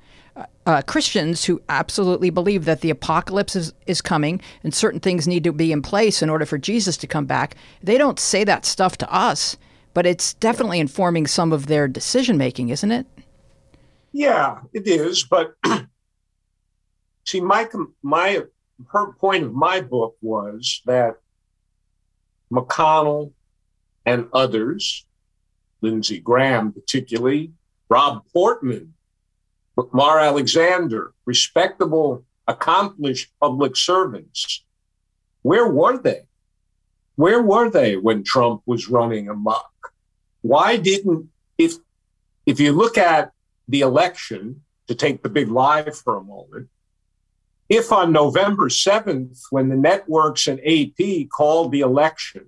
Uh, 0.66 0.82
Christians 0.82 1.46
who 1.46 1.60
absolutely 1.70 2.28
believe 2.28 2.66
that 2.66 2.82
the 2.82 2.90
apocalypse 2.90 3.56
is, 3.56 3.72
is 3.86 4.02
coming 4.02 4.40
and 4.62 4.72
certain 4.72 5.00
things 5.00 5.26
need 5.26 5.42
to 5.44 5.52
be 5.52 5.72
in 5.72 5.80
place 5.80 6.22
in 6.22 6.28
order 6.28 6.44
for 6.44 6.58
Jesus 6.58 6.96
to 6.98 7.06
come 7.06 7.24
back, 7.24 7.56
they 7.82 7.96
don't 7.96 8.20
say 8.20 8.44
that 8.44 8.66
stuff 8.66 8.98
to 8.98 9.12
us, 9.12 9.56
but 9.94 10.06
it's 10.06 10.34
definitely 10.34 10.78
informing 10.78 11.26
some 11.26 11.52
of 11.52 11.66
their 11.66 11.88
decision 11.88 12.36
making, 12.36 12.68
isn't 12.68 12.92
it? 12.92 13.06
Yeah, 14.18 14.62
it 14.72 14.88
is. 14.88 15.22
But 15.22 15.54
see, 17.24 17.40
my 17.40 17.68
my 18.02 18.42
her 18.88 19.12
point 19.12 19.44
of 19.44 19.54
my 19.54 19.80
book 19.80 20.16
was 20.20 20.82
that 20.86 21.20
McConnell 22.50 23.30
and 24.04 24.28
others, 24.32 25.06
Lindsey 25.82 26.18
Graham 26.18 26.72
particularly, 26.72 27.52
Rob 27.88 28.24
Portman, 28.32 28.94
Mar 29.92 30.18
Alexander, 30.18 31.14
respectable, 31.24 32.24
accomplished 32.48 33.30
public 33.40 33.76
servants. 33.76 34.64
Where 35.42 35.68
were 35.68 35.96
they? 35.96 36.22
Where 37.14 37.40
were 37.40 37.70
they 37.70 37.96
when 37.96 38.24
Trump 38.24 38.62
was 38.66 38.88
running 38.88 39.28
amok? 39.28 39.92
Why 40.40 40.76
didn't 40.76 41.30
if 41.56 41.76
if 42.46 42.58
you 42.58 42.72
look 42.72 42.98
at 42.98 43.32
the 43.68 43.82
election 43.82 44.62
to 44.86 44.94
take 44.94 45.22
the 45.22 45.28
big 45.28 45.48
lie 45.48 45.90
for 45.90 46.16
a 46.16 46.24
moment, 46.24 46.68
if 47.68 47.92
on 47.92 48.12
November 48.12 48.68
7th, 48.68 49.42
when 49.50 49.68
the 49.68 49.76
networks 49.76 50.46
and 50.46 50.58
AP 50.60 51.28
called 51.28 51.70
the 51.70 51.80
election, 51.80 52.46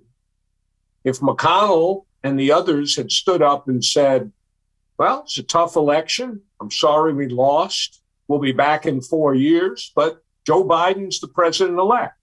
if 1.03 1.19
McConnell 1.19 2.05
and 2.23 2.39
the 2.39 2.51
others 2.51 2.95
had 2.95 3.11
stood 3.11 3.41
up 3.41 3.67
and 3.67 3.83
said, 3.83 4.31
well, 4.97 5.21
it's 5.21 5.37
a 5.37 5.43
tough 5.43 5.75
election. 5.75 6.41
I'm 6.59 6.71
sorry 6.71 7.13
we 7.13 7.27
lost. 7.27 8.01
We'll 8.27 8.39
be 8.39 8.51
back 8.51 8.85
in 8.85 9.01
four 9.01 9.35
years, 9.35 9.91
but 9.95 10.23
Joe 10.45 10.63
Biden's 10.63 11.19
the 11.19 11.27
president 11.27 11.77
elect. 11.77 12.17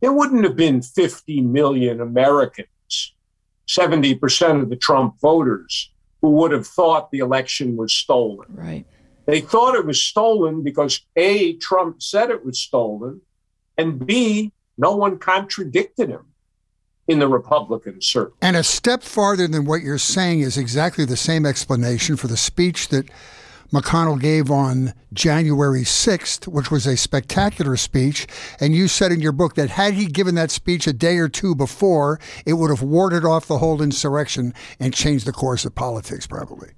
There 0.00 0.12
wouldn't 0.12 0.44
have 0.44 0.56
been 0.56 0.82
50 0.82 1.40
million 1.42 2.00
Americans 2.00 3.14
70% 3.66 4.62
of 4.62 4.70
the 4.70 4.76
Trump 4.76 5.20
voters 5.20 5.90
who 6.20 6.30
would 6.30 6.52
have 6.52 6.66
thought 6.66 7.10
the 7.10 7.18
election 7.18 7.76
was 7.76 7.94
stolen. 7.94 8.46
Right. 8.50 8.84
They 9.26 9.40
thought 9.40 9.74
it 9.74 9.84
was 9.84 10.00
stolen 10.00 10.62
because 10.62 11.00
A, 11.16 11.54
Trump 11.54 12.02
said 12.02 12.30
it 12.30 12.44
was 12.44 12.58
stolen, 12.58 13.20
and 13.76 14.04
B, 14.04 14.52
no 14.78 14.96
one 14.96 15.18
contradicted 15.18 16.08
him 16.08 16.26
in 17.08 17.18
the 17.18 17.28
Republican 17.28 18.00
circle. 18.00 18.36
And 18.40 18.56
a 18.56 18.62
step 18.62 19.02
farther 19.02 19.48
than 19.48 19.64
what 19.64 19.82
you're 19.82 19.98
saying 19.98 20.40
is 20.40 20.56
exactly 20.56 21.04
the 21.04 21.16
same 21.16 21.46
explanation 21.46 22.16
for 22.16 22.26
the 22.26 22.36
speech 22.36 22.88
that 22.88 23.08
McConnell 23.72 24.20
gave 24.20 24.50
on 24.50 24.94
January 25.12 25.82
6th, 25.82 26.48
which 26.48 26.70
was 26.70 26.86
a 26.86 26.96
spectacular 26.96 27.76
speech. 27.76 28.26
And 28.60 28.74
you 28.74 28.88
said 28.88 29.12
in 29.12 29.20
your 29.20 29.32
book 29.32 29.54
that 29.54 29.70
had 29.70 29.94
he 29.94 30.06
given 30.06 30.34
that 30.36 30.50
speech 30.50 30.86
a 30.86 30.92
day 30.92 31.18
or 31.18 31.28
two 31.28 31.54
before, 31.54 32.18
it 32.46 32.54
would 32.54 32.70
have 32.70 32.82
warded 32.82 33.24
off 33.24 33.46
the 33.46 33.58
whole 33.58 33.82
insurrection 33.82 34.54
and 34.80 34.94
changed 34.94 35.26
the 35.26 35.32
course 35.32 35.64
of 35.64 35.74
politics, 35.74 36.26
probably. 36.26 36.70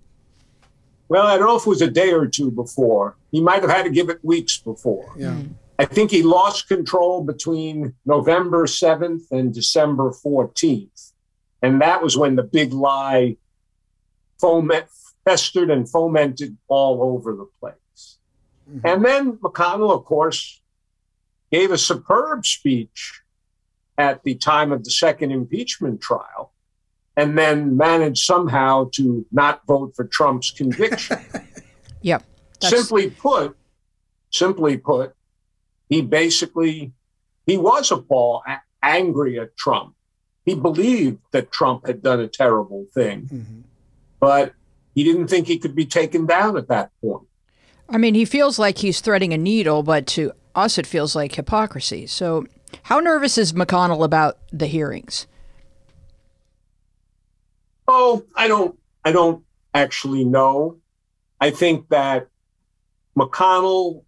Well, 1.08 1.26
I 1.26 1.36
don't 1.36 1.46
know 1.46 1.56
if 1.56 1.66
it 1.66 1.68
was 1.68 1.82
a 1.82 1.90
day 1.90 2.12
or 2.12 2.26
two 2.26 2.50
before. 2.50 3.16
He 3.32 3.40
might 3.40 3.62
have 3.62 3.70
had 3.70 3.84
to 3.84 3.90
give 3.90 4.08
it 4.08 4.24
weeks 4.24 4.58
before. 4.58 5.12
Yeah. 5.16 5.30
Mm-hmm. 5.30 5.52
I 5.80 5.86
think 5.86 6.10
he 6.10 6.22
lost 6.22 6.68
control 6.68 7.24
between 7.24 7.94
November 8.04 8.66
7th 8.66 9.22
and 9.30 9.52
December 9.52 10.10
14th. 10.10 11.12
And 11.62 11.80
that 11.80 12.02
was 12.02 12.18
when 12.18 12.36
the 12.36 12.42
big 12.42 12.74
lie 12.74 13.38
foment, 14.38 14.86
festered 15.30 15.70
and 15.70 15.88
fomented 15.88 16.56
all 16.66 17.02
over 17.02 17.36
the 17.36 17.48
place. 17.60 18.18
Mm-hmm. 18.68 18.86
And 18.86 19.04
then 19.04 19.32
McConnell, 19.38 19.92
of 19.96 20.04
course, 20.04 20.60
gave 21.52 21.70
a 21.70 21.78
superb 21.78 22.44
speech 22.44 23.22
at 23.96 24.24
the 24.24 24.34
time 24.34 24.72
of 24.72 24.82
the 24.82 24.90
second 24.90 25.30
impeachment 25.30 26.00
trial 26.00 26.52
and 27.16 27.38
then 27.38 27.76
managed 27.76 28.24
somehow 28.24 28.90
to 28.94 29.24
not 29.30 29.64
vote 29.66 29.92
for 29.94 30.04
Trump's 30.04 30.50
conviction. 30.60 31.18
yep. 32.02 32.24
Simply 32.60 33.10
put, 33.10 33.56
simply 34.30 34.76
put, 34.76 35.14
he 35.88 36.02
basically 36.02 36.92
he 37.46 37.56
was 37.56 37.90
appalled, 37.90 38.42
angry 38.82 39.38
at 39.38 39.56
Trump. 39.56 39.94
He 40.44 40.54
believed 40.54 41.18
that 41.32 41.50
Trump 41.50 41.86
had 41.86 42.02
done 42.02 42.20
a 42.20 42.28
terrible 42.28 42.86
thing, 42.94 43.22
mm-hmm. 43.22 43.60
but 44.18 44.54
he 44.94 45.04
didn't 45.04 45.28
think 45.28 45.46
he 45.46 45.58
could 45.58 45.74
be 45.74 45.86
taken 45.86 46.26
down 46.26 46.56
at 46.56 46.68
that 46.68 46.90
point. 47.00 47.26
I 47.88 47.98
mean, 47.98 48.14
he 48.14 48.24
feels 48.24 48.58
like 48.58 48.78
he's 48.78 49.00
threading 49.00 49.32
a 49.32 49.38
needle, 49.38 49.82
but 49.82 50.06
to 50.08 50.32
us, 50.54 50.78
it 50.78 50.86
feels 50.86 51.14
like 51.16 51.34
hypocrisy. 51.34 52.06
So, 52.06 52.46
how 52.84 53.00
nervous 53.00 53.36
is 53.36 53.52
McConnell 53.52 54.04
about 54.04 54.38
the 54.52 54.66
hearings? 54.66 55.26
Oh, 57.88 58.24
I 58.36 58.46
don't. 58.46 58.78
I 59.04 59.12
don't 59.12 59.44
actually 59.74 60.24
know. 60.24 60.78
I 61.40 61.50
think 61.50 61.88
that 61.88 62.28
McConnell. 63.16 64.04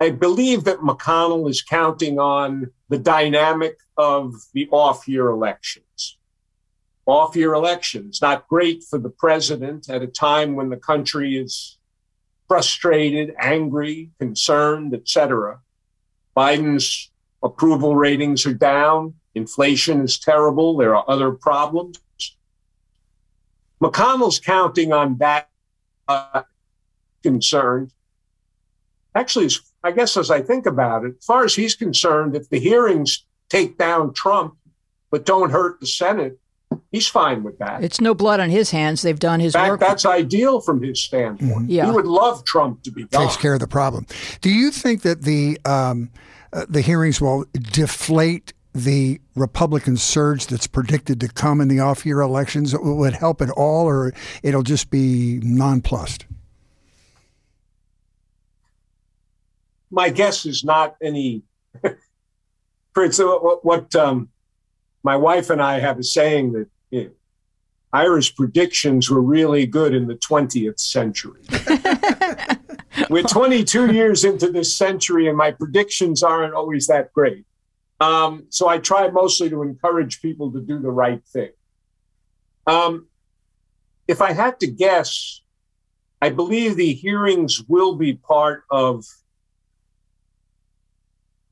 I 0.00 0.10
believe 0.10 0.64
that 0.64 0.78
McConnell 0.78 1.48
is 1.48 1.62
counting 1.62 2.18
on 2.18 2.70
the 2.88 2.98
dynamic 2.98 3.78
of 3.96 4.34
the 4.52 4.68
off-year 4.70 5.28
elections 5.28 5.84
off 7.06 7.36
year 7.36 7.54
elections. 7.54 8.20
Not 8.22 8.48
great 8.48 8.84
for 8.84 8.98
the 8.98 9.10
president 9.10 9.88
at 9.88 10.02
a 10.02 10.06
time 10.06 10.54
when 10.54 10.70
the 10.70 10.76
country 10.76 11.36
is 11.36 11.78
frustrated, 12.48 13.34
angry, 13.38 14.10
concerned, 14.18 14.94
etc. 14.94 15.60
Biden's 16.36 17.10
approval 17.42 17.96
ratings 17.96 18.46
are 18.46 18.54
down. 18.54 19.14
Inflation 19.34 20.02
is 20.02 20.18
terrible. 20.18 20.76
There 20.76 20.94
are 20.94 21.04
other 21.08 21.32
problems. 21.32 21.98
McConnell's 23.82 24.38
counting 24.38 24.92
on 24.92 25.18
that 25.18 25.48
uh, 26.06 26.42
concerned. 27.22 27.92
Actually, 29.14 29.50
I 29.82 29.90
guess 29.90 30.16
as 30.16 30.30
I 30.30 30.40
think 30.40 30.66
about 30.66 31.04
it, 31.04 31.16
as 31.18 31.24
far 31.24 31.44
as 31.44 31.54
he's 31.54 31.74
concerned, 31.74 32.36
if 32.36 32.48
the 32.48 32.60
hearings 32.60 33.24
take 33.48 33.76
down 33.76 34.14
Trump 34.14 34.56
but 35.10 35.26
don't 35.26 35.50
hurt 35.50 35.80
the 35.80 35.86
Senate, 35.86 36.38
he's 36.90 37.06
fine 37.06 37.42
with 37.42 37.58
that. 37.58 37.82
It's 37.82 38.00
no 38.00 38.14
blood 38.14 38.40
on 38.40 38.50
his 38.50 38.70
hands. 38.70 39.02
They've 39.02 39.18
done 39.18 39.40
his 39.40 39.52
fact, 39.52 39.70
work. 39.70 39.80
That's 39.80 40.06
ideal 40.06 40.60
from 40.60 40.82
his 40.82 41.00
standpoint. 41.00 41.50
Mm-hmm. 41.50 41.70
Yeah. 41.70 41.86
He 41.86 41.92
would 41.92 42.06
love 42.06 42.44
Trump 42.44 42.82
to 42.84 42.90
be 42.90 43.04
gone. 43.04 43.26
Takes 43.26 43.36
care 43.36 43.54
of 43.54 43.60
the 43.60 43.68
problem. 43.68 44.06
Do 44.40 44.50
you 44.50 44.70
think 44.70 45.02
that 45.02 45.22
the 45.22 45.58
um, 45.64 46.10
uh, 46.52 46.66
the 46.68 46.80
hearings 46.80 47.20
will 47.20 47.44
deflate 47.54 48.52
the 48.74 49.20
Republican 49.34 49.96
surge 49.96 50.46
that's 50.46 50.66
predicted 50.66 51.20
to 51.20 51.28
come 51.28 51.60
in 51.60 51.68
the 51.68 51.80
off-year 51.80 52.20
elections? 52.20 52.74
Will 52.76 53.04
it 53.04 53.14
help 53.14 53.40
at 53.42 53.50
all, 53.50 53.86
or 53.86 54.12
it'll 54.42 54.62
just 54.62 54.90
be 54.90 55.40
nonplussed? 55.42 56.26
My 59.90 60.08
guess 60.08 60.46
is 60.46 60.64
not 60.64 60.96
any. 61.02 61.42
For 62.94 63.04
instance, 63.04 63.28
what, 63.40 63.64
what 63.64 63.94
um, 63.94 64.28
my 65.02 65.16
wife 65.16 65.50
and 65.50 65.60
I 65.60 65.80
have 65.80 65.98
a 65.98 66.02
saying 66.02 66.52
that 66.52 66.68
you 66.90 67.04
know, 67.04 67.10
Ira's 67.92 68.30
predictions 68.30 69.10
were 69.10 69.20
really 69.20 69.66
good 69.66 69.94
in 69.94 70.06
the 70.06 70.14
20th 70.14 70.80
century. 70.80 71.42
We're 73.10 73.22
22 73.22 73.92
years 73.92 74.24
into 74.24 74.50
this 74.50 74.74
century, 74.74 75.28
and 75.28 75.36
my 75.36 75.50
predictions 75.50 76.22
aren't 76.22 76.54
always 76.54 76.86
that 76.86 77.12
great. 77.12 77.44
Um, 78.00 78.46
so 78.48 78.68
I 78.68 78.78
try 78.78 79.08
mostly 79.08 79.50
to 79.50 79.62
encourage 79.62 80.22
people 80.22 80.50
to 80.52 80.60
do 80.60 80.78
the 80.78 80.90
right 80.90 81.22
thing. 81.26 81.50
Um, 82.66 83.08
if 84.08 84.20
I 84.20 84.32
had 84.32 84.58
to 84.60 84.66
guess, 84.66 85.40
I 86.20 86.30
believe 86.30 86.76
the 86.76 86.92
hearings 86.94 87.62
will 87.68 87.96
be 87.96 88.14
part 88.14 88.64
of 88.70 89.04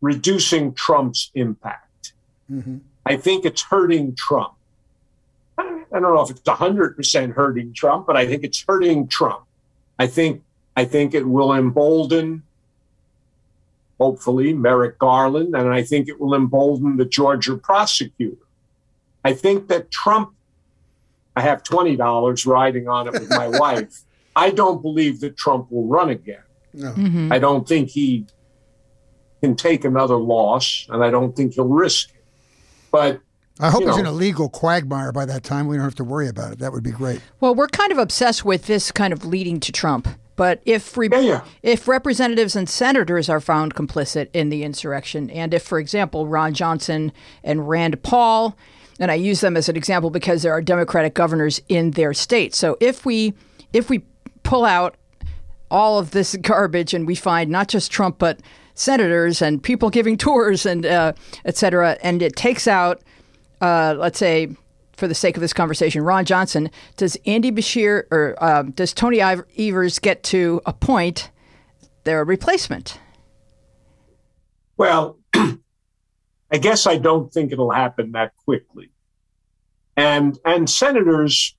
reducing 0.00 0.74
Trump's 0.74 1.30
impact. 1.34 2.12
Mm-hmm. 2.50 2.78
I 3.06 3.16
think 3.16 3.44
it's 3.44 3.62
hurting 3.62 4.14
Trump. 4.14 4.54
I 5.58 5.98
don't 5.98 6.14
know 6.14 6.22
if 6.22 6.30
it's 6.30 6.40
100% 6.40 7.34
hurting 7.34 7.72
Trump, 7.72 8.06
but 8.06 8.16
I 8.16 8.26
think 8.26 8.44
it's 8.44 8.64
hurting 8.66 9.08
Trump. 9.08 9.42
I 9.98 10.06
think 10.06 10.42
I 10.76 10.84
think 10.84 11.14
it 11.14 11.26
will 11.26 11.52
embolden 11.52 12.42
hopefully 13.98 14.54
Merrick 14.54 14.98
Garland 14.98 15.54
and 15.54 15.68
I 15.68 15.82
think 15.82 16.08
it 16.08 16.18
will 16.18 16.34
embolden 16.34 16.96
the 16.96 17.04
Georgia 17.04 17.56
prosecutor. 17.56 18.46
I 19.24 19.34
think 19.34 19.68
that 19.68 19.90
Trump 19.90 20.32
I 21.36 21.42
have 21.42 21.62
$20 21.62 22.46
riding 22.46 22.88
on 22.88 23.08
it 23.08 23.12
with 23.12 23.30
my 23.30 23.48
wife. 23.60 24.02
I 24.34 24.50
don't 24.50 24.80
believe 24.80 25.20
that 25.20 25.36
Trump 25.36 25.70
will 25.70 25.86
run 25.86 26.10
again. 26.10 26.42
No. 26.72 26.92
Mm-hmm. 26.92 27.32
I 27.32 27.38
don't 27.38 27.66
think 27.68 27.90
he 27.90 28.26
can 29.42 29.56
take 29.56 29.84
another 29.84 30.16
loss 30.16 30.86
and 30.88 31.04
I 31.04 31.10
don't 31.10 31.34
think 31.36 31.54
he'll 31.54 31.64
risk 31.64 32.10
it. 32.10 32.19
But 32.90 33.20
I 33.58 33.70
hope 33.70 33.82
he's 33.82 33.90
know. 33.90 33.98
in 33.98 34.06
a 34.06 34.12
legal 34.12 34.48
quagmire 34.48 35.12
by 35.12 35.26
that 35.26 35.44
time. 35.44 35.66
We 35.66 35.76
don't 35.76 35.84
have 35.84 35.94
to 35.96 36.04
worry 36.04 36.28
about 36.28 36.52
it. 36.52 36.58
That 36.58 36.72
would 36.72 36.82
be 36.82 36.90
great. 36.90 37.20
Well, 37.40 37.54
we're 37.54 37.68
kind 37.68 37.92
of 37.92 37.98
obsessed 37.98 38.44
with 38.44 38.66
this 38.66 38.90
kind 38.90 39.12
of 39.12 39.24
leading 39.24 39.60
to 39.60 39.72
Trump. 39.72 40.08
But 40.36 40.62
if 40.64 40.96
re- 40.96 41.10
yeah, 41.12 41.20
yeah. 41.20 41.44
if 41.62 41.86
representatives 41.86 42.56
and 42.56 42.66
senators 42.66 43.28
are 43.28 43.40
found 43.40 43.74
complicit 43.74 44.28
in 44.32 44.48
the 44.48 44.64
insurrection, 44.64 45.28
and 45.28 45.52
if, 45.52 45.62
for 45.62 45.78
example, 45.78 46.26
Ron 46.26 46.54
Johnson 46.54 47.12
and 47.44 47.68
Rand 47.68 48.02
Paul, 48.02 48.56
and 48.98 49.10
I 49.10 49.16
use 49.16 49.40
them 49.40 49.54
as 49.54 49.68
an 49.68 49.76
example 49.76 50.08
because 50.08 50.42
there 50.42 50.52
are 50.52 50.62
Democratic 50.62 51.12
governors 51.12 51.60
in 51.68 51.90
their 51.90 52.14
state. 52.14 52.54
So 52.54 52.78
if 52.80 53.04
we 53.04 53.34
if 53.74 53.90
we 53.90 54.04
pull 54.42 54.64
out 54.64 54.96
all 55.70 55.98
of 55.98 56.12
this 56.12 56.34
garbage 56.36 56.94
and 56.94 57.06
we 57.06 57.14
find 57.14 57.50
not 57.50 57.68
just 57.68 57.90
Trump 57.90 58.18
but 58.18 58.40
senators 58.80 59.42
and 59.42 59.62
people 59.62 59.90
giving 59.90 60.16
tours 60.16 60.64
and 60.64 60.86
uh, 60.86 61.12
et 61.44 61.56
cetera, 61.56 61.98
and 62.02 62.22
it 62.22 62.34
takes 62.34 62.66
out, 62.66 63.02
uh, 63.60 63.94
let's 63.98 64.18
say, 64.18 64.48
for 64.96 65.06
the 65.06 65.14
sake 65.14 65.36
of 65.36 65.40
this 65.40 65.52
conversation, 65.52 66.02
Ron 66.02 66.24
Johnson, 66.24 66.70
does 66.96 67.16
Andy 67.26 67.50
Beshear 67.50 68.04
or 68.10 68.36
uh, 68.42 68.62
does 68.62 68.92
Tony 68.92 69.20
Evers 69.20 69.98
get 69.98 70.22
to 70.24 70.60
appoint 70.66 71.30
their 72.04 72.24
replacement? 72.24 72.98
Well, 74.76 75.18
I 75.34 76.58
guess 76.58 76.86
I 76.86 76.96
don't 76.96 77.32
think 77.32 77.52
it'll 77.52 77.70
happen 77.70 78.12
that 78.12 78.32
quickly. 78.44 78.90
And 79.96 80.38
and 80.44 80.68
senators, 80.68 81.54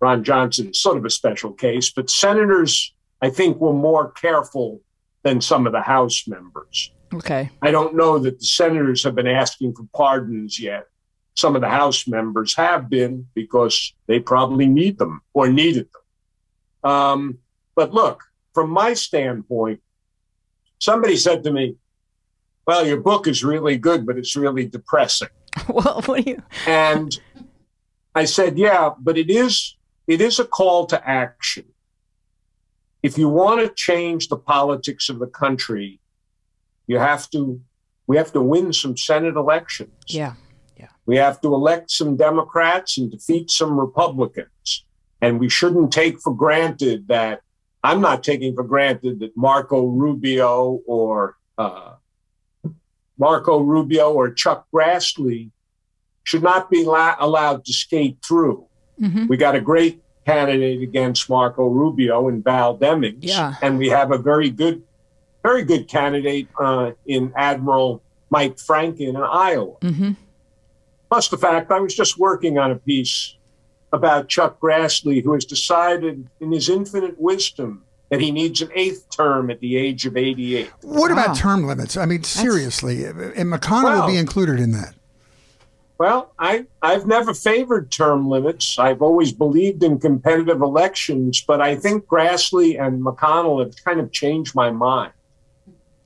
Ron 0.00 0.24
Johnson 0.24 0.68
is 0.68 0.80
sort 0.80 0.98
of 0.98 1.04
a 1.04 1.10
special 1.10 1.52
case, 1.52 1.90
but 1.90 2.10
senators, 2.10 2.94
I 3.22 3.30
think, 3.30 3.58
were 3.58 3.72
more 3.72 4.12
careful 4.12 4.80
than 5.24 5.40
some 5.40 5.66
of 5.66 5.72
the 5.72 5.80
House 5.80 6.28
members. 6.28 6.92
Okay. 7.12 7.50
I 7.62 7.70
don't 7.70 7.96
know 7.96 8.18
that 8.18 8.38
the 8.38 8.44
senators 8.44 9.02
have 9.02 9.14
been 9.14 9.26
asking 9.26 9.74
for 9.74 9.86
pardons 9.94 10.60
yet. 10.60 10.86
Some 11.34 11.56
of 11.56 11.62
the 11.62 11.68
House 11.68 12.06
members 12.06 12.54
have 12.54 12.88
been 12.88 13.26
because 13.34 13.94
they 14.06 14.20
probably 14.20 14.66
need 14.66 14.98
them 14.98 15.22
or 15.32 15.48
needed 15.48 15.88
them. 15.92 16.92
Um, 16.92 17.38
but 17.74 17.92
look, 17.92 18.22
from 18.52 18.70
my 18.70 18.94
standpoint, 18.94 19.80
somebody 20.78 21.16
said 21.16 21.42
to 21.44 21.52
me, 21.52 21.76
Well, 22.66 22.86
your 22.86 23.00
book 23.00 23.26
is 23.26 23.42
really 23.42 23.78
good, 23.78 24.06
but 24.06 24.16
it's 24.16 24.36
really 24.36 24.66
depressing. 24.66 25.28
well, 25.68 26.02
what 26.04 26.24
do 26.24 26.30
you? 26.30 26.42
And 26.66 27.18
I 28.14 28.26
said, 28.26 28.58
yeah, 28.58 28.90
but 28.98 29.18
it 29.18 29.30
is 29.30 29.76
it 30.06 30.20
is 30.20 30.38
a 30.38 30.44
call 30.44 30.86
to 30.86 31.08
action. 31.08 31.64
If 33.04 33.18
you 33.18 33.28
want 33.28 33.60
to 33.60 33.68
change 33.74 34.28
the 34.28 34.38
politics 34.38 35.10
of 35.10 35.18
the 35.18 35.26
country, 35.26 36.00
you 36.86 36.98
have 36.98 37.28
to 37.30 37.60
we 38.06 38.16
have 38.16 38.32
to 38.32 38.40
win 38.40 38.72
some 38.72 38.96
Senate 38.96 39.36
elections. 39.36 39.92
Yeah. 40.08 40.34
Yeah. 40.78 40.88
We 41.04 41.16
have 41.16 41.38
to 41.42 41.54
elect 41.54 41.90
some 41.90 42.16
Democrats 42.16 42.96
and 42.96 43.10
defeat 43.10 43.50
some 43.50 43.78
Republicans. 43.78 44.86
And 45.20 45.38
we 45.38 45.50
shouldn't 45.50 45.92
take 45.92 46.18
for 46.18 46.34
granted 46.34 47.08
that 47.08 47.40
I'm 47.82 48.00
not 48.00 48.24
taking 48.24 48.54
for 48.54 48.64
granted 48.64 49.20
that 49.20 49.36
Marco 49.36 49.86
Rubio 49.86 50.80
or 50.86 51.36
uh, 51.58 51.96
Marco 53.18 53.60
Rubio 53.60 54.12
or 54.12 54.32
Chuck 54.32 54.66
Grassley 54.74 55.50
should 56.22 56.42
not 56.42 56.70
be 56.70 56.84
la- 56.84 57.16
allowed 57.18 57.66
to 57.66 57.72
skate 57.74 58.18
through. 58.26 58.66
Mm-hmm. 58.98 59.26
We 59.26 59.36
got 59.36 59.54
a 59.54 59.60
great 59.60 60.03
candidate 60.26 60.82
against 60.82 61.28
Marco 61.28 61.68
Rubio 61.68 62.28
and 62.28 62.42
Val 62.42 62.76
Demings, 62.76 63.18
yeah. 63.20 63.54
and 63.62 63.78
we 63.78 63.88
have 63.88 64.12
a 64.12 64.18
very 64.18 64.50
good, 64.50 64.82
very 65.42 65.64
good 65.64 65.88
candidate 65.88 66.48
uh, 66.58 66.92
in 67.06 67.32
Admiral 67.36 68.02
Mike 68.30 68.56
Franken 68.56 69.08
in 69.08 69.16
Iowa. 69.16 69.76
Mm-hmm. 69.80 70.12
Plus 71.10 71.28
the 71.28 71.38
fact 71.38 71.70
I 71.70 71.80
was 71.80 71.94
just 71.94 72.18
working 72.18 72.58
on 72.58 72.70
a 72.70 72.76
piece 72.76 73.36
about 73.92 74.28
Chuck 74.28 74.60
Grassley, 74.60 75.22
who 75.22 75.34
has 75.34 75.44
decided 75.44 76.28
in 76.40 76.52
his 76.52 76.68
infinite 76.68 77.20
wisdom 77.20 77.84
that 78.10 78.20
he 78.20 78.30
needs 78.30 78.60
an 78.60 78.70
eighth 78.74 79.08
term 79.10 79.50
at 79.50 79.60
the 79.60 79.76
age 79.76 80.06
of 80.06 80.16
88. 80.16 80.70
What 80.82 81.10
wow. 81.10 81.22
about 81.22 81.36
term 81.36 81.66
limits? 81.66 81.96
I 81.96 82.06
mean, 82.06 82.22
seriously, 82.22 83.04
That's... 83.04 83.36
and 83.38 83.52
McConnell 83.52 83.84
well, 83.84 84.06
would 84.06 84.12
be 84.12 84.18
included 84.18 84.60
in 84.60 84.72
that. 84.72 84.94
Well, 85.96 86.32
I, 86.38 86.66
I've 86.82 87.06
never 87.06 87.32
favored 87.34 87.90
term 87.90 88.28
limits. 88.28 88.78
I've 88.78 89.00
always 89.00 89.32
believed 89.32 89.84
in 89.84 90.00
competitive 90.00 90.60
elections, 90.60 91.40
but 91.46 91.60
I 91.60 91.76
think 91.76 92.06
Grassley 92.06 92.80
and 92.84 93.00
McConnell 93.00 93.64
have 93.64 93.74
kind 93.84 94.00
of 94.00 94.10
changed 94.10 94.54
my 94.54 94.70
mind. 94.70 95.12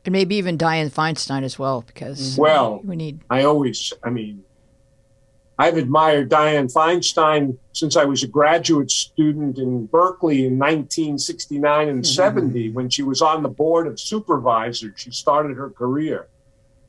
And 0.05 0.12
maybe 0.12 0.37
even 0.37 0.59
Dianne 0.59 0.92
Feinstein 0.92 1.42
as 1.42 1.59
well, 1.59 1.83
because 1.83 2.37
well, 2.38 2.81
we 2.85 2.96
need. 2.96 3.20
I 3.31 3.44
always, 3.44 3.92
I 4.03 4.11
mean, 4.11 4.44
I've 5.59 5.77
admired 5.77 6.31
Dianne 6.31 6.72
Feinstein 6.72 7.59
since 7.72 7.96
I 7.96 8.05
was 8.05 8.22
a 8.22 8.29
graduate 8.29 8.90
student 8.90 9.59
in 9.59 9.87
Berkeley 9.87 10.46
in 10.46 10.59
1969 10.59 11.88
and 11.88 12.03
mm-hmm. 12.03 12.05
70 12.05 12.70
when 12.70 12.88
she 12.88 13.03
was 13.03 13.20
on 13.20 13.42
the 13.42 13.48
board 13.48 13.87
of 13.87 13.98
supervisors. 13.98 14.92
She 14.96 15.11
started 15.11 15.57
her 15.57 15.70
career. 15.70 16.29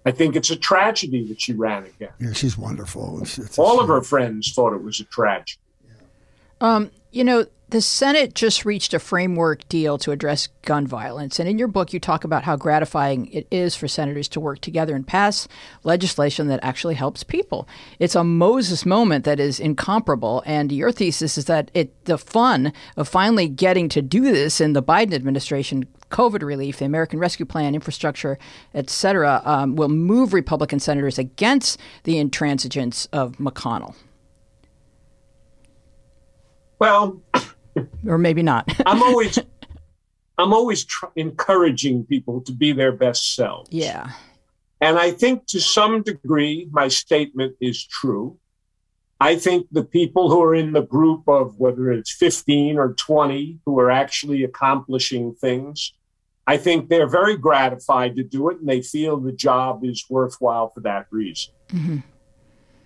I 0.06 0.12
think 0.12 0.36
it's 0.36 0.50
a 0.50 0.56
tragedy 0.56 1.28
that 1.28 1.42
she 1.42 1.54
ran 1.54 1.86
again. 1.86 2.12
Yeah, 2.20 2.34
she's 2.34 2.58
wonderful. 2.58 3.22
It's, 3.22 3.38
it's 3.38 3.60
All 3.60 3.80
of 3.80 3.88
her 3.90 4.02
friends 4.02 4.54
thought 4.54 4.74
it 4.74 4.82
was 4.84 5.00
a 5.00 5.04
tragedy. 5.06 5.60
Um, 6.62 6.92
you 7.12 7.24
know, 7.24 7.46
the 7.70 7.82
Senate 7.82 8.34
just 8.34 8.66
reached 8.66 8.96
a 8.96 9.00
framework 9.00 9.68
deal 9.70 10.00
to 10.00 10.12
address 10.12 10.48
gun 10.64 10.88
violence. 10.88 11.40
And 11.40 11.48
in 11.48 11.60
your 11.60 11.68
book, 11.68 11.94
you 11.94 12.00
talk 12.00 12.24
about 12.24 12.44
how 12.44 12.56
gratifying 12.56 13.28
it 13.28 13.46
is 13.52 13.76
for 13.76 13.88
senators 13.88 14.28
to 14.30 14.40
work 14.40 14.60
together 14.60 14.96
and 14.96 15.06
pass 15.06 15.48
legislation 15.84 16.48
that 16.48 16.60
actually 16.64 16.96
helps 16.96 17.24
people. 17.24 17.68
It's 18.00 18.16
a 18.16 18.24
Moses 18.24 18.88
moment 18.88 19.24
that 19.26 19.40
is 19.40 19.60
incomparable. 19.60 20.42
And 20.48 20.72
your 20.72 20.92
thesis 20.92 21.38
is 21.38 21.46
that 21.46 21.70
it, 21.76 22.06
the 22.06 22.18
fun 22.18 22.74
of 22.98 23.08
finally 23.08 23.48
getting 23.48 23.88
to 23.90 24.02
do 24.02 24.24
this 24.24 24.60
in 24.60 24.74
the 24.74 24.84
Biden 24.84 25.14
administration 25.14 25.86
COVID 26.10 26.42
relief, 26.42 26.80
the 26.80 26.86
American 26.86 27.20
Rescue 27.20 27.46
Plan, 27.46 27.76
infrastructure, 27.76 28.40
et 28.74 28.90
cetera, 28.90 29.44
um, 29.46 29.76
will 29.76 29.90
move 29.90 30.34
Republican 30.34 30.80
senators 30.80 31.20
against 31.20 31.80
the 32.04 32.16
intransigence 32.16 33.08
of 33.14 33.34
McConnell. 33.34 33.94
Well, 36.80 37.22
or 38.08 38.18
maybe 38.18 38.42
not. 38.42 38.70
I'm 38.86 39.04
always, 39.04 39.38
I'm 40.38 40.54
always 40.54 40.86
tr- 40.86 41.08
encouraging 41.16 42.06
people 42.06 42.42
to 42.42 42.52
be 42.52 42.72
their 42.72 42.92
best 42.92 43.36
selves. 43.36 43.70
Yeah. 43.72 44.12
And 44.82 44.98
I 44.98 45.12
think 45.12 45.46
to 45.48 45.60
some 45.60 46.02
degree, 46.02 46.68
my 46.72 46.88
statement 46.88 47.56
is 47.60 47.86
true. 47.86 48.38
I 49.20 49.36
think 49.36 49.68
the 49.72 49.84
people 49.84 50.30
who 50.30 50.42
are 50.42 50.56
in 50.56 50.72
the 50.72 50.82
group 50.82 51.28
of 51.28 51.58
whether 51.58 51.92
it's 51.92 52.14
15 52.14 52.78
or 52.78 52.94
20 52.94 53.60
who 53.66 53.78
are 53.80 53.92
actually 53.92 54.46
accomplishing 54.46 55.36
things, 55.36 55.94
I 56.48 56.56
think 56.56 56.88
they're 56.88 57.10
very 57.10 57.36
gratified 57.36 58.16
to 58.16 58.24
do 58.24 58.50
it 58.50 58.60
and 58.60 58.70
they 58.70 58.82
feel 58.82 59.18
the 59.18 59.34
job 59.34 59.84
is 59.84 60.06
worthwhile 60.10 60.70
for 60.70 60.80
that 60.82 61.08
reason. 61.12 61.54
Mm-hmm. 61.68 61.98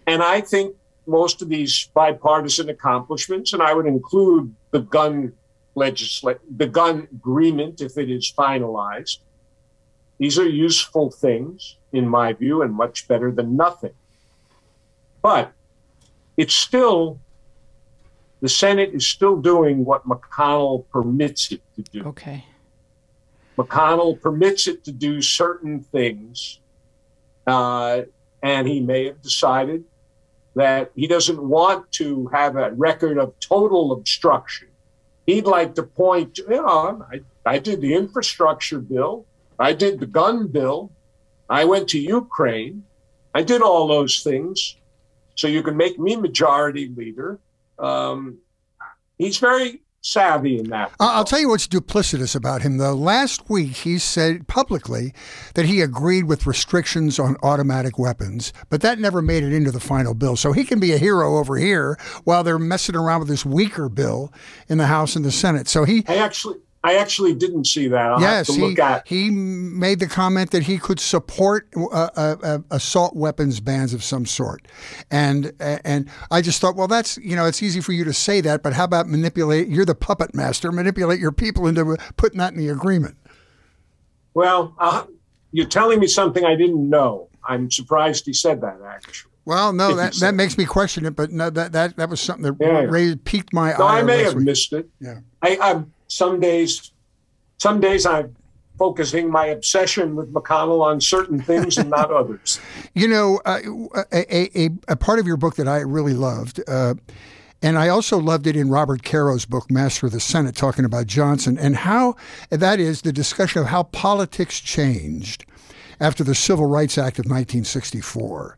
And 0.07 0.23
I 0.23 0.41
think 0.41 0.75
most 1.05 1.41
of 1.41 1.49
these 1.49 1.89
bipartisan 1.93 2.69
accomplishments, 2.69 3.53
and 3.53 3.61
I 3.61 3.73
would 3.73 3.85
include 3.85 4.53
the 4.71 4.79
gun 4.79 5.33
legislate 5.75 6.37
the 6.57 6.67
gun 6.67 7.07
agreement 7.11 7.81
if 7.81 7.97
it 7.97 8.09
is 8.09 8.31
finalized. 8.31 9.19
These 10.19 10.37
are 10.37 10.47
useful 10.47 11.09
things, 11.09 11.77
in 11.91 12.07
my 12.07 12.33
view, 12.33 12.61
and 12.61 12.73
much 12.73 13.07
better 13.07 13.31
than 13.31 13.57
nothing. 13.57 13.93
But 15.21 15.51
it's 16.37 16.53
still 16.53 17.19
the 18.41 18.49
Senate 18.49 18.91
is 18.93 19.07
still 19.07 19.37
doing 19.37 19.85
what 19.85 20.05
McConnell 20.05 20.85
permits 20.89 21.51
it 21.51 21.61
to 21.75 21.81
do. 21.81 22.03
Okay. 22.09 22.43
McConnell 23.57 24.19
permits 24.19 24.67
it 24.67 24.83
to 24.83 24.91
do 24.91 25.21
certain 25.21 25.79
things, 25.79 26.59
uh, 27.47 28.01
and 28.41 28.67
he 28.67 28.79
may 28.79 29.05
have 29.05 29.21
decided 29.21 29.85
that 30.55 30.91
he 30.95 31.07
doesn't 31.07 31.41
want 31.41 31.91
to 31.93 32.27
have 32.27 32.55
a 32.55 32.71
record 32.71 33.17
of 33.17 33.33
total 33.39 33.91
obstruction. 33.91 34.67
He'd 35.25 35.45
like 35.45 35.75
to 35.75 35.83
point, 35.83 36.37
you 36.37 36.47
know, 36.49 37.05
I, 37.11 37.21
I 37.45 37.59
did 37.59 37.81
the 37.81 37.93
infrastructure 37.93 38.79
bill, 38.79 39.25
I 39.59 39.73
did 39.73 39.99
the 39.99 40.05
gun 40.05 40.47
bill, 40.47 40.91
I 41.49 41.65
went 41.65 41.87
to 41.89 41.99
Ukraine, 41.99 42.83
I 43.33 43.43
did 43.43 43.61
all 43.61 43.87
those 43.87 44.21
things. 44.21 44.77
So 45.35 45.47
you 45.47 45.63
can 45.63 45.75
make 45.75 45.97
me 45.97 46.15
majority 46.15 46.91
leader. 46.95 47.39
Um, 47.79 48.37
he's 49.17 49.37
very 49.37 49.82
savvy 50.03 50.59
in 50.59 50.69
that. 50.69 50.91
I'll 50.99 51.23
tell 51.23 51.39
you 51.39 51.49
what's 51.49 51.67
duplicitous 51.67 52.35
about 52.35 52.61
him, 52.61 52.77
though. 52.77 52.93
Last 52.93 53.49
week, 53.49 53.71
he 53.77 53.97
said 53.97 54.47
publicly 54.47 55.13
that 55.55 55.65
he 55.65 55.81
agreed 55.81 56.25
with 56.25 56.45
restrictions 56.45 57.19
on 57.19 57.37
automatic 57.41 57.97
weapons, 57.97 58.53
but 58.69 58.81
that 58.81 58.99
never 58.99 59.21
made 59.21 59.43
it 59.43 59.53
into 59.53 59.71
the 59.71 59.79
final 59.79 60.13
bill. 60.13 60.35
So 60.35 60.51
he 60.51 60.65
can 60.65 60.79
be 60.79 60.91
a 60.91 60.97
hero 60.97 61.37
over 61.37 61.57
here 61.57 61.97
while 62.25 62.43
they're 62.43 62.59
messing 62.59 62.95
around 62.95 63.21
with 63.21 63.29
this 63.29 63.45
weaker 63.45 63.89
bill 63.89 64.31
in 64.67 64.77
the 64.77 64.87
House 64.87 65.15
and 65.15 65.25
the 65.25 65.31
Senate. 65.31 65.67
So 65.67 65.85
he. 65.85 66.03
I 66.07 66.17
actually. 66.17 66.57
I 66.85 66.95
actually 66.95 67.33
didn't 67.33 67.65
see 67.65 67.87
that. 67.87 68.11
I'll 68.11 68.19
yes, 68.19 68.53
he, 68.53 68.75
he 69.05 69.29
made 69.29 69.99
the 69.99 70.07
comment 70.07 70.51
that 70.51 70.63
he 70.63 70.77
could 70.77 70.99
support 70.99 71.69
uh, 71.77 72.09
uh, 72.15 72.35
uh, 72.43 72.59
assault 72.71 73.15
weapons 73.15 73.61
bans 73.61 73.93
of 73.93 74.03
some 74.03 74.25
sort, 74.25 74.67
and 75.09 75.53
and 75.59 76.09
I 76.29 76.41
just 76.41 76.59
thought, 76.59 76.75
well, 76.75 76.89
that's 76.89 77.17
you 77.17 77.37
know, 77.37 77.45
it's 77.45 77.63
easy 77.63 77.79
for 77.79 77.93
you 77.93 78.03
to 78.03 78.11
say 78.11 78.41
that, 78.41 78.63
but 78.63 78.73
how 78.73 78.83
about 78.83 79.07
manipulate? 79.07 79.69
You're 79.69 79.85
the 79.85 79.95
puppet 79.95 80.35
master. 80.35 80.73
Manipulate 80.73 81.21
your 81.21 81.31
people 81.31 81.67
into 81.67 81.95
putting 82.17 82.39
that 82.39 82.51
in 82.51 82.59
the 82.59 82.67
agreement. 82.67 83.15
Well, 84.33 84.75
uh, 84.77 85.05
you're 85.53 85.67
telling 85.67 86.01
me 86.01 86.07
something 86.07 86.43
I 86.43 86.55
didn't 86.55 86.89
know. 86.89 87.29
I'm 87.45 87.71
surprised 87.71 88.25
he 88.25 88.33
said 88.33 88.59
that. 88.59 88.79
Actually. 88.85 89.31
Well, 89.45 89.73
no, 89.73 89.95
that, 89.95 90.15
that 90.15 90.35
makes 90.35 90.57
me 90.57 90.65
question 90.65 91.05
it, 91.05 91.15
but 91.15 91.31
no, 91.31 91.49
that 91.49 91.73
that, 91.73 91.97
that 91.97 92.09
was 92.09 92.21
something 92.21 92.43
that 92.43 92.55
yeah, 92.59 92.83
raised, 92.89 93.23
piqued 93.25 93.53
my 93.53 93.73
eye. 93.73 93.99
I 93.99 94.03
may 94.03 94.23
have 94.23 94.37
missed 94.37 94.73
it. 94.73 94.89
Yeah, 94.99 95.19
I, 95.41 95.57
I'm 95.61 95.93
some 96.13 96.39
days, 96.39 96.91
some 97.57 97.79
days 97.79 98.05
I'm 98.05 98.35
focusing 98.77 99.29
my 99.29 99.47
obsession 99.47 100.15
with 100.15 100.33
McConnell 100.33 100.81
on 100.81 100.99
certain 100.99 101.41
things 101.41 101.77
and 101.77 101.89
not 101.89 102.11
others. 102.21 102.59
You 102.93 103.07
know, 103.07 103.39
uh, 103.45 103.59
a, 104.11 104.59
a, 104.59 104.69
a, 104.87 104.95
part 104.95 105.19
of 105.19 105.27
your 105.27 105.37
book 105.37 105.55
that 105.55 105.67
I 105.67 105.79
really 105.79 106.13
loved, 106.13 106.61
uh, 106.67 106.95
and 107.61 107.77
I 107.77 107.87
also 107.87 108.17
loved 108.17 108.47
it 108.47 108.55
in 108.55 108.69
Robert 108.69 109.03
Caro's 109.03 109.45
book, 109.45 109.71
Master 109.71 110.07
of 110.07 110.11
the 110.11 110.19
Senate, 110.19 110.55
talking 110.55 110.85
about 110.85 111.07
Johnson 111.07 111.57
and 111.57 111.77
how 111.77 112.15
that 112.49 112.79
is 112.79 113.03
the 113.03 113.13
discussion 113.13 113.61
of 113.61 113.67
how 113.67 113.83
politics 113.83 114.59
changed 114.59 115.45
after 115.99 116.23
the 116.23 116.35
Civil 116.35 116.65
Rights 116.65 116.97
Act 116.97 117.19
of 117.19 117.25
1964 117.25 118.57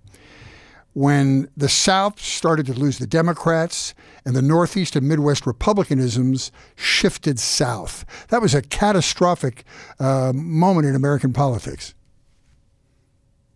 when 0.96 1.50
the 1.58 1.68
South 1.68 2.22
started 2.22 2.66
to 2.66 2.74
lose 2.74 3.00
the 3.00 3.06
Democrats 3.06 3.94
and 4.24 4.34
the 4.34 4.42
Northeast 4.42 4.96
and 4.96 5.06
Midwest 5.06 5.44
Republicanisms 5.44 6.52
shifted 6.78 7.38
south. 7.38 8.06
That 8.30 8.42
was 8.42 8.56
a 8.56 8.62
catastrophic 8.62 9.66
uh, 10.00 10.32
moment 10.34 10.88
in 10.88 10.96
American 10.96 11.34
politics. 11.34 11.94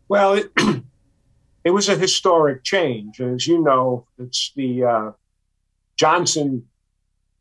Well, 0.10 0.34
it, 0.34 0.52
it, 1.64 1.72
was 1.72 1.88
a 1.88 1.96
historic 1.96 2.66
change. 2.66 3.22
As 3.22 3.48
you 3.48 3.64
know, 3.64 4.06
it's 4.18 4.52
the 4.58 4.84
uh, 4.84 5.12
Johnson 5.96 6.68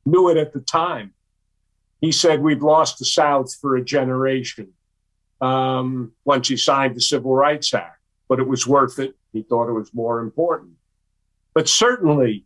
knew 0.06 0.28
it 0.28 0.36
at 0.36 0.52
the 0.52 0.60
time. 0.60 1.12
He 2.00 2.12
said, 2.12 2.40
We've 2.40 2.62
lost 2.62 3.00
the 3.00 3.04
South 3.04 3.52
for 3.60 3.74
a 3.74 3.84
generation 3.84 4.68
um, 5.40 6.12
once 6.24 6.46
he 6.46 6.56
signed 6.56 6.94
the 6.94 7.00
Civil 7.00 7.34
Rights 7.34 7.74
Act, 7.74 7.98
but 8.28 8.38
it 8.38 8.46
was 8.46 8.64
worth 8.64 9.00
it 9.00 9.16
He 9.38 9.44
thought 9.44 9.68
it 9.68 9.72
was 9.72 9.94
more 9.94 10.18
important. 10.18 10.72
But 11.54 11.68
certainly, 11.68 12.44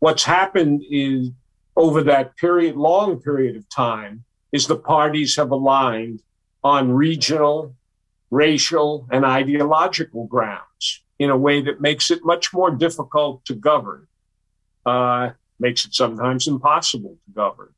what's 0.00 0.24
happened 0.24 0.82
is 0.90 1.30
over 1.76 2.02
that 2.02 2.36
period, 2.36 2.76
long 2.76 3.20
period 3.20 3.54
of 3.56 3.68
time, 3.68 4.24
is 4.50 4.66
the 4.66 4.76
parties 4.76 5.36
have 5.36 5.52
aligned 5.52 6.20
on 6.64 6.90
regional, 6.90 7.74
racial, 8.30 9.06
and 9.12 9.24
ideological 9.24 10.26
grounds 10.26 11.04
in 11.20 11.30
a 11.30 11.36
way 11.36 11.60
that 11.62 11.80
makes 11.80 12.10
it 12.10 12.24
much 12.24 12.52
more 12.52 12.72
difficult 12.72 13.44
to 13.44 13.54
govern, 13.54 14.08
uh, 14.84 15.30
makes 15.60 15.84
it 15.84 15.94
sometimes 15.94 16.48
impossible 16.48 17.16
to 17.26 17.32
govern. 17.32 17.72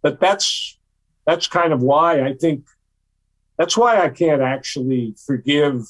But 0.00 0.20
that's 0.20 0.78
that's 1.26 1.48
kind 1.48 1.74
of 1.74 1.82
why 1.82 2.22
I 2.22 2.32
think 2.32 2.64
that's 3.58 3.76
why 3.76 4.00
I 4.00 4.08
can't 4.08 4.42
actually 4.42 5.14
forgive 5.26 5.86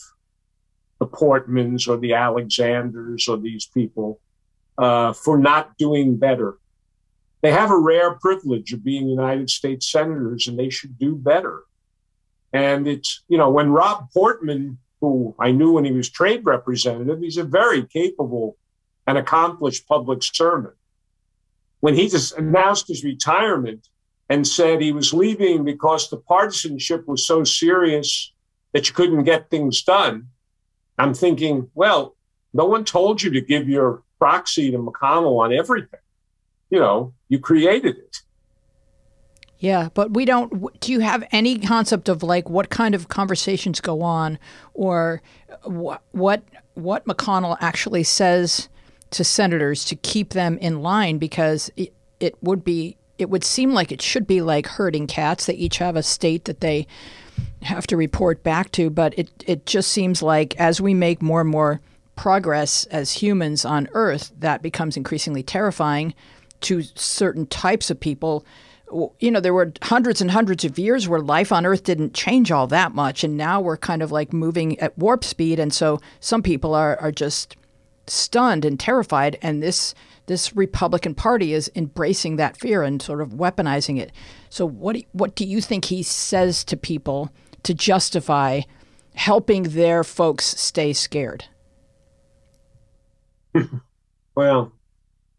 the 0.98 1.06
Portmans 1.06 1.88
or 1.88 1.96
the 1.96 2.14
Alexanders 2.14 3.28
or 3.28 3.36
these 3.36 3.66
people 3.66 4.20
uh, 4.78 5.12
for 5.12 5.38
not 5.38 5.76
doing 5.76 6.16
better. 6.16 6.58
They 7.42 7.52
have 7.52 7.70
a 7.70 7.78
rare 7.78 8.12
privilege 8.14 8.72
of 8.72 8.82
being 8.82 9.08
United 9.08 9.50
States 9.50 9.90
senators, 9.90 10.48
and 10.48 10.58
they 10.58 10.70
should 10.70 10.98
do 10.98 11.14
better. 11.14 11.62
And 12.52 12.88
it's 12.88 13.22
you 13.28 13.38
know 13.38 13.50
when 13.50 13.70
Rob 13.70 14.10
Portman, 14.12 14.78
who 15.00 15.34
I 15.38 15.52
knew 15.52 15.72
when 15.72 15.84
he 15.84 15.92
was 15.92 16.08
trade 16.08 16.44
representative, 16.44 17.20
he's 17.20 17.36
a 17.36 17.44
very 17.44 17.84
capable 17.84 18.56
and 19.06 19.18
accomplished 19.18 19.86
public 19.86 20.22
servant. 20.22 20.74
When 21.80 21.94
he 21.94 22.08
just 22.08 22.36
announced 22.36 22.88
his 22.88 23.04
retirement, 23.04 23.86
and 24.28 24.46
said 24.46 24.80
he 24.80 24.92
was 24.92 25.14
leaving 25.14 25.64
because 25.64 26.10
the 26.10 26.16
partisanship 26.16 27.06
was 27.06 27.26
so 27.26 27.44
serious 27.44 28.32
that 28.72 28.88
you 28.88 28.94
couldn't 28.94 29.24
get 29.24 29.50
things 29.50 29.82
done. 29.82 30.28
I'm 30.98 31.14
thinking, 31.14 31.70
well, 31.74 32.16
no 32.52 32.64
one 32.64 32.84
told 32.84 33.22
you 33.22 33.30
to 33.32 33.40
give 33.40 33.68
your 33.68 34.02
proxy 34.18 34.70
to 34.70 34.78
McConnell 34.78 35.38
on 35.38 35.52
everything. 35.52 36.00
You 36.70 36.80
know, 36.80 37.14
you 37.28 37.38
created 37.38 37.96
it. 37.96 38.22
Yeah, 39.58 39.88
but 39.94 40.12
we 40.12 40.24
don't. 40.24 40.80
Do 40.80 40.92
you 40.92 41.00
have 41.00 41.24
any 41.32 41.58
concept 41.58 42.08
of 42.08 42.22
like 42.22 42.50
what 42.50 42.68
kind 42.68 42.94
of 42.94 43.08
conversations 43.08 43.80
go 43.80 44.02
on, 44.02 44.38
or 44.74 45.22
what 45.64 46.02
what 46.12 46.42
what 46.74 47.06
McConnell 47.06 47.56
actually 47.60 48.02
says 48.02 48.68
to 49.10 49.24
senators 49.24 49.84
to 49.86 49.96
keep 49.96 50.30
them 50.30 50.58
in 50.58 50.82
line? 50.82 51.16
Because 51.18 51.70
it, 51.76 51.94
it 52.20 52.36
would 52.42 52.64
be 52.64 52.98
it 53.18 53.30
would 53.30 53.44
seem 53.44 53.72
like 53.72 53.90
it 53.90 54.02
should 54.02 54.26
be 54.26 54.42
like 54.42 54.66
herding 54.66 55.06
cats. 55.06 55.46
They 55.46 55.54
each 55.54 55.78
have 55.78 55.96
a 55.96 56.02
state 56.02 56.44
that 56.44 56.60
they 56.60 56.86
have 57.62 57.86
to 57.88 57.96
report 57.96 58.42
back 58.42 58.72
to, 58.72 58.90
but 58.90 59.18
it, 59.18 59.30
it 59.46 59.66
just 59.66 59.90
seems 59.92 60.22
like 60.22 60.56
as 60.56 60.80
we 60.80 60.94
make 60.94 61.22
more 61.22 61.40
and 61.40 61.50
more 61.50 61.80
progress 62.16 62.86
as 62.86 63.12
humans 63.12 63.64
on 63.64 63.88
Earth, 63.92 64.32
that 64.38 64.62
becomes 64.62 64.96
increasingly 64.96 65.42
terrifying 65.42 66.14
to 66.62 66.82
certain 66.94 67.46
types 67.46 67.90
of 67.90 68.00
people. 68.00 68.44
You 69.20 69.30
know, 69.30 69.40
there 69.40 69.52
were 69.52 69.72
hundreds 69.82 70.20
and 70.20 70.30
hundreds 70.30 70.64
of 70.64 70.78
years 70.78 71.08
where 71.08 71.20
life 71.20 71.52
on 71.52 71.66
Earth 71.66 71.84
didn't 71.84 72.14
change 72.14 72.50
all 72.50 72.66
that 72.68 72.94
much, 72.94 73.24
and 73.24 73.36
now 73.36 73.60
we're 73.60 73.76
kind 73.76 74.02
of 74.02 74.12
like 74.12 74.32
moving 74.32 74.78
at 74.80 74.96
warp 74.96 75.24
speed, 75.24 75.58
and 75.58 75.74
so 75.74 76.00
some 76.20 76.42
people 76.42 76.74
are, 76.74 76.96
are 76.98 77.12
just 77.12 77.56
stunned 78.06 78.64
and 78.64 78.80
terrified, 78.80 79.38
and 79.42 79.62
this 79.62 79.94
this 80.26 80.54
Republican 80.54 81.14
Party 81.14 81.52
is 81.52 81.70
embracing 81.74 82.36
that 82.36 82.58
fear 82.58 82.82
and 82.82 83.00
sort 83.00 83.20
of 83.20 83.30
weaponizing 83.30 83.98
it. 83.98 84.12
So, 84.50 84.66
what 84.66 84.96
do, 84.96 85.02
what 85.12 85.34
do 85.34 85.44
you 85.44 85.60
think 85.60 85.86
he 85.86 86.02
says 86.02 86.64
to 86.64 86.76
people 86.76 87.30
to 87.62 87.74
justify 87.74 88.62
helping 89.14 89.64
their 89.64 90.04
folks 90.04 90.44
stay 90.44 90.92
scared? 90.92 91.46
well, 94.34 94.72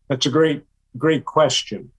that's 0.07 0.25
a 0.25 0.31
great, 0.31 0.63
great 0.97 1.25
question. 1.25 1.91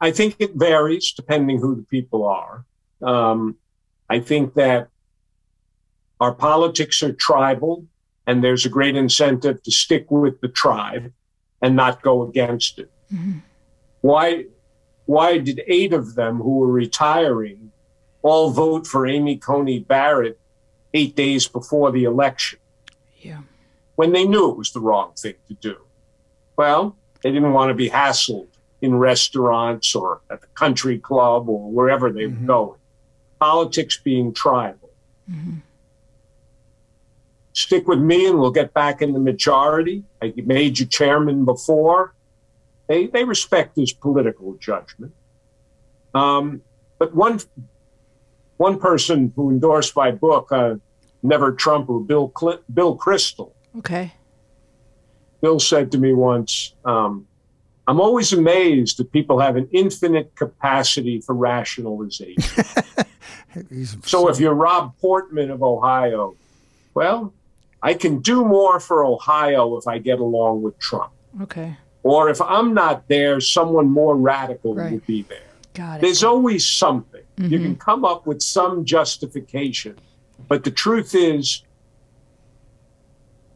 I 0.00 0.12
think 0.12 0.36
it 0.38 0.54
varies 0.54 1.12
depending 1.12 1.58
who 1.58 1.74
the 1.74 1.82
people 1.82 2.24
are. 2.24 2.64
Um, 3.02 3.56
I 4.08 4.20
think 4.20 4.54
that 4.54 4.88
our 6.20 6.32
politics 6.32 7.02
are 7.02 7.12
tribal, 7.12 7.84
and 8.26 8.44
there's 8.44 8.64
a 8.64 8.68
great 8.68 8.96
incentive 8.96 9.62
to 9.62 9.70
stick 9.70 10.10
with 10.10 10.40
the 10.40 10.48
tribe 10.48 11.12
and 11.62 11.76
not 11.76 12.02
go 12.02 12.22
against 12.22 12.78
it. 12.78 12.90
Mm-hmm. 13.12 13.38
Why, 14.00 14.46
why 15.06 15.38
did 15.38 15.62
eight 15.66 15.92
of 15.92 16.14
them 16.14 16.38
who 16.38 16.58
were 16.58 16.70
retiring 16.70 17.72
all 18.22 18.50
vote 18.50 18.86
for 18.86 19.06
Amy 19.06 19.36
Coney 19.36 19.80
Barrett 19.80 20.38
eight 20.94 21.16
days 21.16 21.48
before 21.48 21.90
the 21.90 22.04
election? 22.04 22.58
Yeah. 23.20 23.40
When 23.96 24.12
they 24.12 24.24
knew 24.24 24.50
it 24.50 24.56
was 24.56 24.72
the 24.72 24.80
wrong 24.80 25.12
thing 25.16 25.34
to 25.48 25.54
do. 25.54 25.76
Well, 26.56 26.96
they 27.22 27.32
didn't 27.32 27.52
want 27.52 27.70
to 27.70 27.74
be 27.74 27.90
hassled 27.90 28.46
in 28.80 28.96
restaurants 28.96 29.94
or 29.94 30.20
at 30.30 30.40
the 30.40 30.46
country 30.48 30.98
club 30.98 31.48
or 31.48 31.70
wherever 31.70 32.12
they 32.12 32.24
mm-hmm. 32.24 32.42
were 32.42 32.46
going. 32.46 32.78
Politics 33.40 33.96
being 33.96 34.32
tribal. 34.32 34.90
Mm-hmm 35.30 35.58
stick 37.58 37.88
with 37.88 37.98
me 37.98 38.26
and 38.26 38.38
we'll 38.38 38.52
get 38.52 38.72
back 38.72 39.02
in 39.02 39.12
the 39.12 39.18
majority. 39.18 40.04
I 40.22 40.32
made 40.36 40.78
you 40.78 40.86
chairman 40.86 41.44
before. 41.44 42.14
They, 42.86 43.06
they 43.06 43.24
respect 43.24 43.76
his 43.76 43.92
political 43.92 44.54
judgment. 44.54 45.12
Um, 46.14 46.62
but 46.98 47.14
one, 47.14 47.40
one 48.56 48.78
person 48.78 49.32
who 49.34 49.50
endorsed 49.50 49.94
my 49.96 50.10
book, 50.10 50.52
uh, 50.52 50.76
Never 51.22 51.52
Trumper, 51.52 51.98
Bill, 51.98 52.32
Cl- 52.38 52.62
Bill 52.72 52.96
Kristol. 52.96 53.52
Okay. 53.78 54.12
Bill 55.40 55.58
said 55.58 55.90
to 55.92 55.98
me 55.98 56.14
once, 56.14 56.74
um, 56.84 57.26
I'm 57.88 58.00
always 58.00 58.32
amazed 58.32 58.98
that 58.98 59.10
people 59.12 59.40
have 59.40 59.56
an 59.56 59.68
infinite 59.72 60.34
capacity 60.36 61.20
for 61.20 61.34
rationalization. 61.34 62.42
so 64.04 64.28
if 64.28 64.38
you're 64.38 64.54
Rob 64.54 64.96
Portman 64.98 65.50
of 65.50 65.62
Ohio, 65.62 66.36
well, 66.94 67.32
I 67.82 67.94
can 67.94 68.20
do 68.20 68.44
more 68.44 68.80
for 68.80 69.04
Ohio 69.04 69.76
if 69.76 69.86
I 69.86 69.98
get 69.98 70.18
along 70.18 70.62
with 70.62 70.78
Trump. 70.78 71.12
Okay. 71.42 71.76
Or 72.02 72.28
if 72.28 72.40
I'm 72.40 72.74
not 72.74 73.06
there, 73.08 73.40
someone 73.40 73.88
more 73.90 74.16
radical 74.16 74.74
right. 74.74 74.92
will 74.92 75.00
be 75.06 75.22
there. 75.22 75.42
Got 75.74 75.98
it. 75.98 76.02
There's 76.02 76.24
always 76.24 76.66
something. 76.66 77.22
Mm-hmm. 77.36 77.52
You 77.52 77.58
can 77.60 77.76
come 77.76 78.04
up 78.04 78.26
with 78.26 78.42
some 78.42 78.84
justification. 78.84 79.96
But 80.48 80.64
the 80.64 80.70
truth 80.70 81.14
is, 81.14 81.62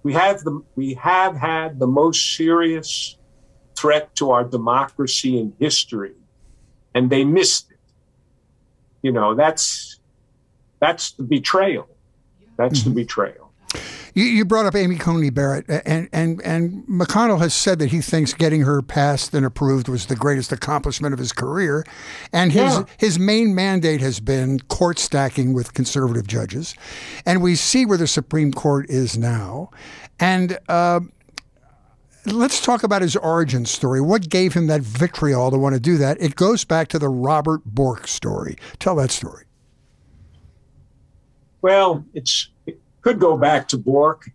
we 0.03 0.13
have 0.15 0.41
the 0.41 0.63
we 0.75 0.95
have 0.95 1.37
had 1.37 1.79
the 1.79 1.87
most 1.87 2.37
serious 2.37 3.17
threat 3.77 4.15
to 4.17 4.31
our 4.31 4.45
democracy 4.45 5.39
in 5.39 5.55
history, 5.59 6.15
and 6.95 7.09
they 7.09 7.25
missed 7.25 7.71
it. 7.71 7.79
You 9.03 9.13
know, 9.13 9.35
that's 9.35 10.01
that's 10.81 11.13
the 11.13 11.23
betrayal. 11.23 11.89
That's 12.57 12.81
mm-hmm. 12.81 12.91
the 12.91 12.95
betrayal. 13.03 13.42
You, 14.15 14.25
you, 14.25 14.45
brought 14.45 14.67
up 14.67 14.75
Amy 14.75 14.97
Coney 14.97 15.31
Barrett, 15.31 15.65
and, 15.69 16.09
and, 16.13 16.43
and 16.43 16.87
McConnell 16.87 17.39
has 17.39 17.55
said 17.55 17.79
that 17.79 17.91
he 17.91 18.03
thinks 18.03 18.35
getting 18.35 18.63
her 18.63 18.83
passed 18.83 19.33
and 19.33 19.47
approved 19.47 19.89
was 19.89 20.07
the 20.07 20.17
greatest 20.17 20.53
accomplishment 20.53 21.15
of 21.15 21.19
his 21.19 21.33
career. 21.33 21.85
And 22.33 22.53
his, 22.53 22.75
yeah. 22.75 22.85
his 22.99 23.19
main 23.19 23.55
mandate 23.55 24.03
has 24.03 24.21
been 24.21 24.61
court 24.61 24.99
stacking 24.99 25.55
with 25.55 25.73
conservative 25.73 26.27
judges. 26.27 26.75
And 27.25 27.43
we 27.43 27.55
see 27.55 27.87
where 27.87 27.97
the 27.97 28.07
Supreme 28.07 28.53
Court 28.53 28.91
is 28.91 29.17
now. 29.17 29.71
And 30.21 30.59
uh, 30.69 31.01
let's 32.27 32.61
talk 32.61 32.83
about 32.83 33.03
his 33.03 33.17
origin 33.17 33.65
story. 33.65 34.01
What 34.01 34.29
gave 34.29 34.53
him 34.53 34.67
that 34.67 34.83
vitriol 34.83 35.51
to 35.51 35.59
want 35.59 35.75
to 35.75 35.81
do 35.81 35.97
that? 35.99 36.21
It 36.21 36.37
goes 36.37 36.65
back 36.65 36.89
to 36.89 36.99
the 36.99 37.09
Robert 37.09 37.65
Bork 37.65 38.07
story. 38.07 38.57
Tell 38.79 38.95
that 38.97 39.11
story. 39.11 39.45
Well, 41.63 42.05
it's 42.13 42.51
could 43.03 43.19
go 43.19 43.37
back 43.37 43.69
to 43.69 43.77
Bork, 43.77 44.31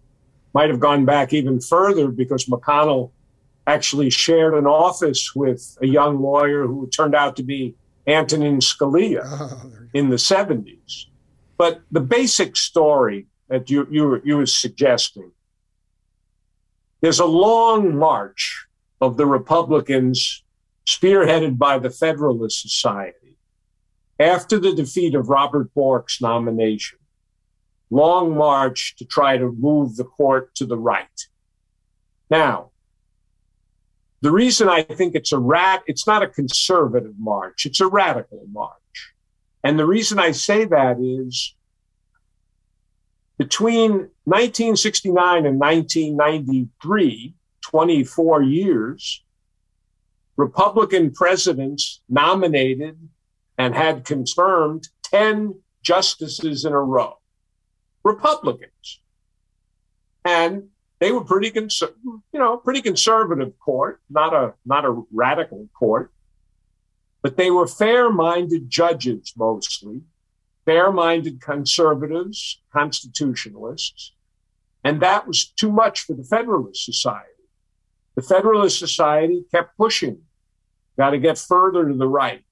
might 0.54 0.70
have 0.70 0.80
gone 0.80 1.06
back 1.06 1.34
even 1.34 1.60
further 1.60 2.10
because 2.10 2.46
McConnell 2.46 3.12
actually 3.66 4.10
shared 4.10 4.54
an 4.54 4.66
office 4.66 5.36
with 5.36 5.78
a 5.82 5.88
young 5.88 6.22
lawyer 6.22 6.66
who 6.66 6.88
turned 6.88 7.16
out 7.16 7.36
to 7.36 7.44
be 7.44 7.76
Antonin 8.08 8.60
Scalia 8.60 9.22
oh, 9.26 9.72
in 9.94 10.10
the 10.10 10.16
70s. 10.16 11.06
But 11.58 11.82
the 11.92 12.00
basic 12.00 12.56
story 12.56 13.28
that 13.50 13.70
you, 13.70 13.88
you, 13.92 14.22
you 14.24 14.38
were 14.38 14.46
suggesting 14.46 15.32
there's 17.02 17.20
a 17.20 17.26
long 17.26 17.96
march 17.96 18.68
of 19.02 19.18
the 19.18 19.26
Republicans 19.26 20.44
spearheaded 20.88 21.58
by 21.58 21.78
the 21.78 21.90
Federalist 21.90 22.62
Society 22.62 23.38
after 24.20 24.58
the 24.58 24.74
defeat 24.74 25.14
of 25.14 25.30
Robert 25.30 25.74
Bork's 25.74 26.22
nomination 26.22 26.98
long 27.90 28.36
march 28.36 28.96
to 28.98 29.06
try 29.06 29.38
to 29.38 29.52
move 29.52 29.96
the 29.96 30.04
court 30.04 30.54
to 30.56 30.66
the 30.66 30.78
right. 30.78 31.08
Now, 32.30 32.72
the 34.22 34.32
reason 34.32 34.68
I 34.68 34.84
think 34.84 35.16
it's 35.16 35.32
a 35.32 35.40
rat, 35.40 35.84
it's 35.88 36.08
not 36.08 36.24
a 36.24 36.28
conservative 36.28 37.16
march, 37.18 37.66
it's 37.66 37.82
a 37.82 37.88
radical 37.88 38.46
march. 38.52 38.74
And 39.64 39.78
the 39.78 39.86
reason 39.86 40.20
I 40.20 40.32
say 40.32 40.66
that 40.66 41.00
is 41.00 41.56
Between 43.38 44.10
1969 44.24 45.46
and 45.46 45.60
1993, 45.60 47.36
24 47.62 48.44
years, 48.44 49.24
Republican 50.38 51.12
presidents 51.12 52.02
nominated 52.10 52.98
and 53.58 53.76
had 53.76 54.06
confirmed 54.06 54.90
10 55.04 55.62
justices 55.84 56.66
in 56.66 56.74
a 56.74 56.82
row. 56.82 57.20
Republicans. 58.08 59.02
And 60.24 60.70
they 61.00 61.12
were 61.12 61.24
pretty, 61.24 61.52
cons- 61.52 61.82
you 62.34 62.40
know, 62.40 62.58
pretty 62.58 62.82
conservative 62.82 63.54
court, 63.60 64.02
not 64.10 64.34
a 64.34 64.54
not 64.66 64.84
a 64.86 65.04
radical 65.14 65.70
court, 65.78 66.12
but 67.22 67.38
they 67.38 67.52
were 67.52 67.68
fair-minded 67.68 68.70
judges 68.70 69.34
mostly, 69.38 70.02
fair-minded 70.66 71.42
conservatives, 71.42 72.62
constitutionalists, 72.74 74.14
and 74.84 75.02
that 75.02 75.28
was 75.28 75.46
too 75.46 75.72
much 75.72 76.02
for 76.06 76.14
the 76.14 76.24
Federalist 76.24 76.84
Society. 76.86 77.44
The 78.16 78.22
Federalist 78.24 78.80
Society 78.80 79.46
kept 79.52 79.78
pushing, 79.78 80.20
got 80.98 81.12
to 81.12 81.20
get 81.20 81.38
further 81.38 81.88
to 81.88 81.94
the 81.94 82.08
right. 82.08 82.44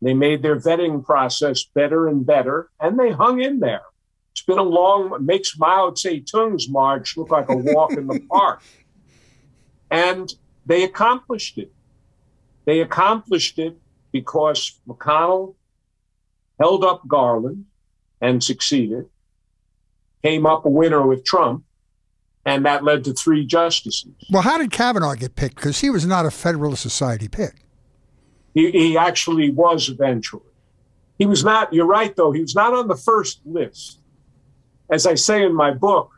They 0.00 0.14
made 0.14 0.42
their 0.42 0.58
vetting 0.58 1.04
process 1.04 1.62
better 1.62 2.08
and 2.08 2.26
better, 2.26 2.70
and 2.80 2.98
they 2.98 3.12
hung 3.12 3.40
in 3.40 3.60
there. 3.60 3.86
It's 4.32 4.42
been 4.42 4.58
a 4.58 4.62
long, 4.62 5.24
makes 5.24 5.58
Mao 5.58 5.90
Zedong's 5.90 6.68
march 6.68 7.16
look 7.16 7.30
like 7.30 7.48
a 7.48 7.56
walk 7.56 7.92
in 7.92 8.06
the 8.06 8.20
park. 8.30 8.62
And 9.90 10.32
they 10.64 10.84
accomplished 10.84 11.58
it. 11.58 11.72
They 12.64 12.80
accomplished 12.80 13.58
it 13.58 13.78
because 14.10 14.80
McConnell 14.88 15.54
held 16.58 16.84
up 16.84 17.06
Garland 17.06 17.66
and 18.20 18.42
succeeded, 18.42 19.06
came 20.22 20.46
up 20.46 20.64
a 20.64 20.70
winner 20.70 21.06
with 21.06 21.24
Trump, 21.24 21.64
and 22.44 22.64
that 22.64 22.84
led 22.84 23.04
to 23.04 23.12
three 23.12 23.44
justices. 23.44 24.12
Well, 24.30 24.42
how 24.42 24.58
did 24.58 24.70
Kavanaugh 24.70 25.14
get 25.14 25.36
picked? 25.36 25.56
Because 25.56 25.80
he 25.80 25.90
was 25.90 26.06
not 26.06 26.24
a 26.24 26.30
Federalist 26.30 26.82
Society 26.82 27.28
pick. 27.28 27.54
He, 28.54 28.70
he 28.70 28.98
actually 28.98 29.50
was 29.50 29.88
eventually. 29.88 30.42
He 31.18 31.26
was 31.26 31.44
not, 31.44 31.72
you're 31.72 31.86
right, 31.86 32.14
though, 32.16 32.32
he 32.32 32.40
was 32.40 32.54
not 32.54 32.74
on 32.74 32.88
the 32.88 32.96
first 32.96 33.40
list. 33.44 34.00
As 34.90 35.06
I 35.06 35.14
say 35.14 35.44
in 35.44 35.54
my 35.54 35.70
book, 35.70 36.10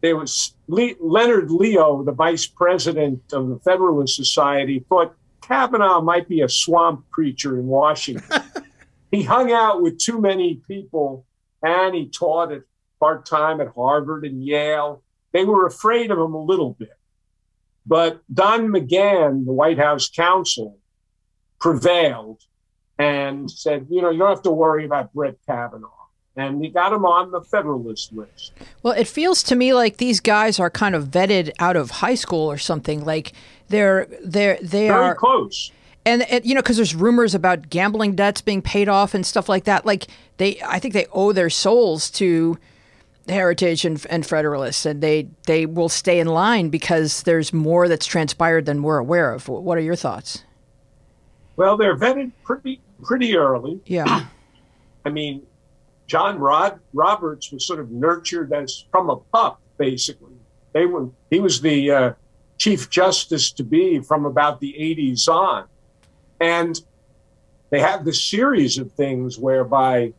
there 0.00 0.16
was 0.16 0.54
Le- 0.68 0.94
Leonard 1.00 1.50
Leo, 1.50 2.02
the 2.02 2.12
vice 2.12 2.46
president 2.46 3.20
of 3.32 3.48
the 3.48 3.58
Federalist 3.58 4.16
Society, 4.16 4.84
thought 4.88 5.14
Kavanaugh 5.42 6.00
might 6.00 6.28
be 6.28 6.42
a 6.42 6.48
swamp 6.48 7.04
creature 7.10 7.58
in 7.58 7.66
Washington. 7.66 8.42
he 9.10 9.22
hung 9.22 9.52
out 9.52 9.82
with 9.82 9.98
too 9.98 10.20
many 10.20 10.62
people 10.66 11.26
and 11.62 11.94
he 11.94 12.08
taught 12.08 12.52
at 12.52 12.62
part 12.98 13.26
time 13.26 13.60
at 13.60 13.68
Harvard 13.74 14.24
and 14.24 14.44
Yale. 14.44 15.02
They 15.32 15.44
were 15.44 15.66
afraid 15.66 16.10
of 16.10 16.18
him 16.18 16.34
a 16.34 16.42
little 16.42 16.74
bit. 16.74 16.96
But 17.86 18.22
Don 18.32 18.68
McGahn, 18.68 19.44
the 19.44 19.52
White 19.52 19.78
House 19.78 20.08
counsel, 20.08 20.78
prevailed 21.58 22.42
and 22.98 23.50
said, 23.50 23.86
you 23.90 24.02
know, 24.02 24.10
you 24.10 24.18
don't 24.18 24.28
have 24.28 24.42
to 24.42 24.50
worry 24.50 24.84
about 24.84 25.12
Brett 25.12 25.36
Kavanaugh. 25.46 25.88
And 26.40 26.58
we 26.58 26.70
got 26.70 26.90
him 26.92 27.04
on 27.04 27.30
the 27.32 27.42
Federalist 27.42 28.12
list. 28.14 28.52
Well, 28.82 28.94
it 28.94 29.06
feels 29.06 29.42
to 29.44 29.54
me 29.54 29.74
like 29.74 29.98
these 29.98 30.20
guys 30.20 30.58
are 30.58 30.70
kind 30.70 30.94
of 30.94 31.08
vetted 31.08 31.50
out 31.58 31.76
of 31.76 31.90
high 31.90 32.14
school 32.14 32.50
or 32.50 32.56
something. 32.56 33.04
Like 33.04 33.32
they're 33.68 34.06
they're 34.24 34.56
they 34.62 34.88
Very 34.88 34.90
are 34.90 35.14
close. 35.14 35.70
and 36.06 36.22
it, 36.22 36.46
you 36.46 36.54
know 36.54 36.62
because 36.62 36.76
there's 36.76 36.94
rumors 36.94 37.34
about 37.34 37.68
gambling 37.68 38.14
debts 38.14 38.40
being 38.40 38.62
paid 38.62 38.88
off 38.88 39.12
and 39.12 39.26
stuff 39.26 39.48
like 39.50 39.64
that. 39.64 39.84
Like 39.84 40.06
they, 40.38 40.58
I 40.64 40.78
think 40.78 40.94
they 40.94 41.06
owe 41.12 41.32
their 41.32 41.50
souls 41.50 42.10
to 42.12 42.58
Heritage 43.28 43.84
and, 43.84 44.04
and 44.08 44.24
Federalists, 44.24 44.86
and 44.86 45.02
they 45.02 45.28
they 45.46 45.66
will 45.66 45.90
stay 45.90 46.20
in 46.20 46.26
line 46.26 46.70
because 46.70 47.22
there's 47.24 47.52
more 47.52 47.86
that's 47.86 48.06
transpired 48.06 48.64
than 48.64 48.82
we're 48.82 48.96
aware 48.98 49.34
of. 49.34 49.46
What 49.46 49.76
are 49.76 49.82
your 49.82 49.94
thoughts? 49.94 50.42
Well, 51.56 51.76
they're 51.76 51.96
vetted 51.96 52.32
pretty 52.44 52.80
pretty 53.04 53.36
early. 53.36 53.80
Yeah. 53.84 54.24
I 55.04 55.10
mean, 55.10 55.42
John 56.10 56.40
Rod 56.40 56.80
Roberts 56.92 57.52
was 57.52 57.64
sort 57.64 57.78
of 57.78 57.92
nurtured 57.92 58.52
as 58.52 58.84
from 58.90 59.10
a 59.10 59.16
pup, 59.16 59.60
basically. 59.78 60.34
They 60.72 60.84
were 60.84 61.08
he 61.30 61.38
was 61.38 61.60
the 61.60 61.90
uh, 61.92 62.12
chief 62.58 62.90
justice 62.90 63.52
to 63.52 63.62
be 63.62 64.00
from 64.00 64.24
about 64.26 64.58
the 64.58 64.72
80s 64.76 65.28
on, 65.28 65.66
and 66.40 66.80
they 67.70 67.78
have 67.78 68.04
this 68.04 68.20
series 68.20 68.76
of 68.76 68.90
things 68.90 69.38
whereby 69.38 70.12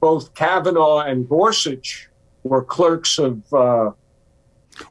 both 0.00 0.34
Kavanaugh 0.34 1.02
and 1.02 1.28
Gorsuch 1.28 2.08
were 2.42 2.64
clerks 2.64 3.18
of. 3.20 3.40
Uh, 3.54 3.92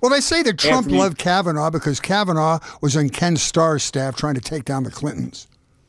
Well, 0.01 0.09
they 0.09 0.21
say 0.21 0.41
that 0.43 0.57
Trump 0.57 0.85
Anthony- 0.85 0.99
loved 0.99 1.17
Kavanaugh 1.17 1.69
because 1.69 1.99
Kavanaugh 1.99 2.59
was 2.81 2.95
on 2.95 3.09
Ken 3.09 3.35
Starr's 3.35 3.83
staff 3.83 4.15
trying 4.15 4.35
to 4.35 4.41
take 4.41 4.63
down 4.63 4.83
the 4.83 4.91
Clintons. 4.91 5.47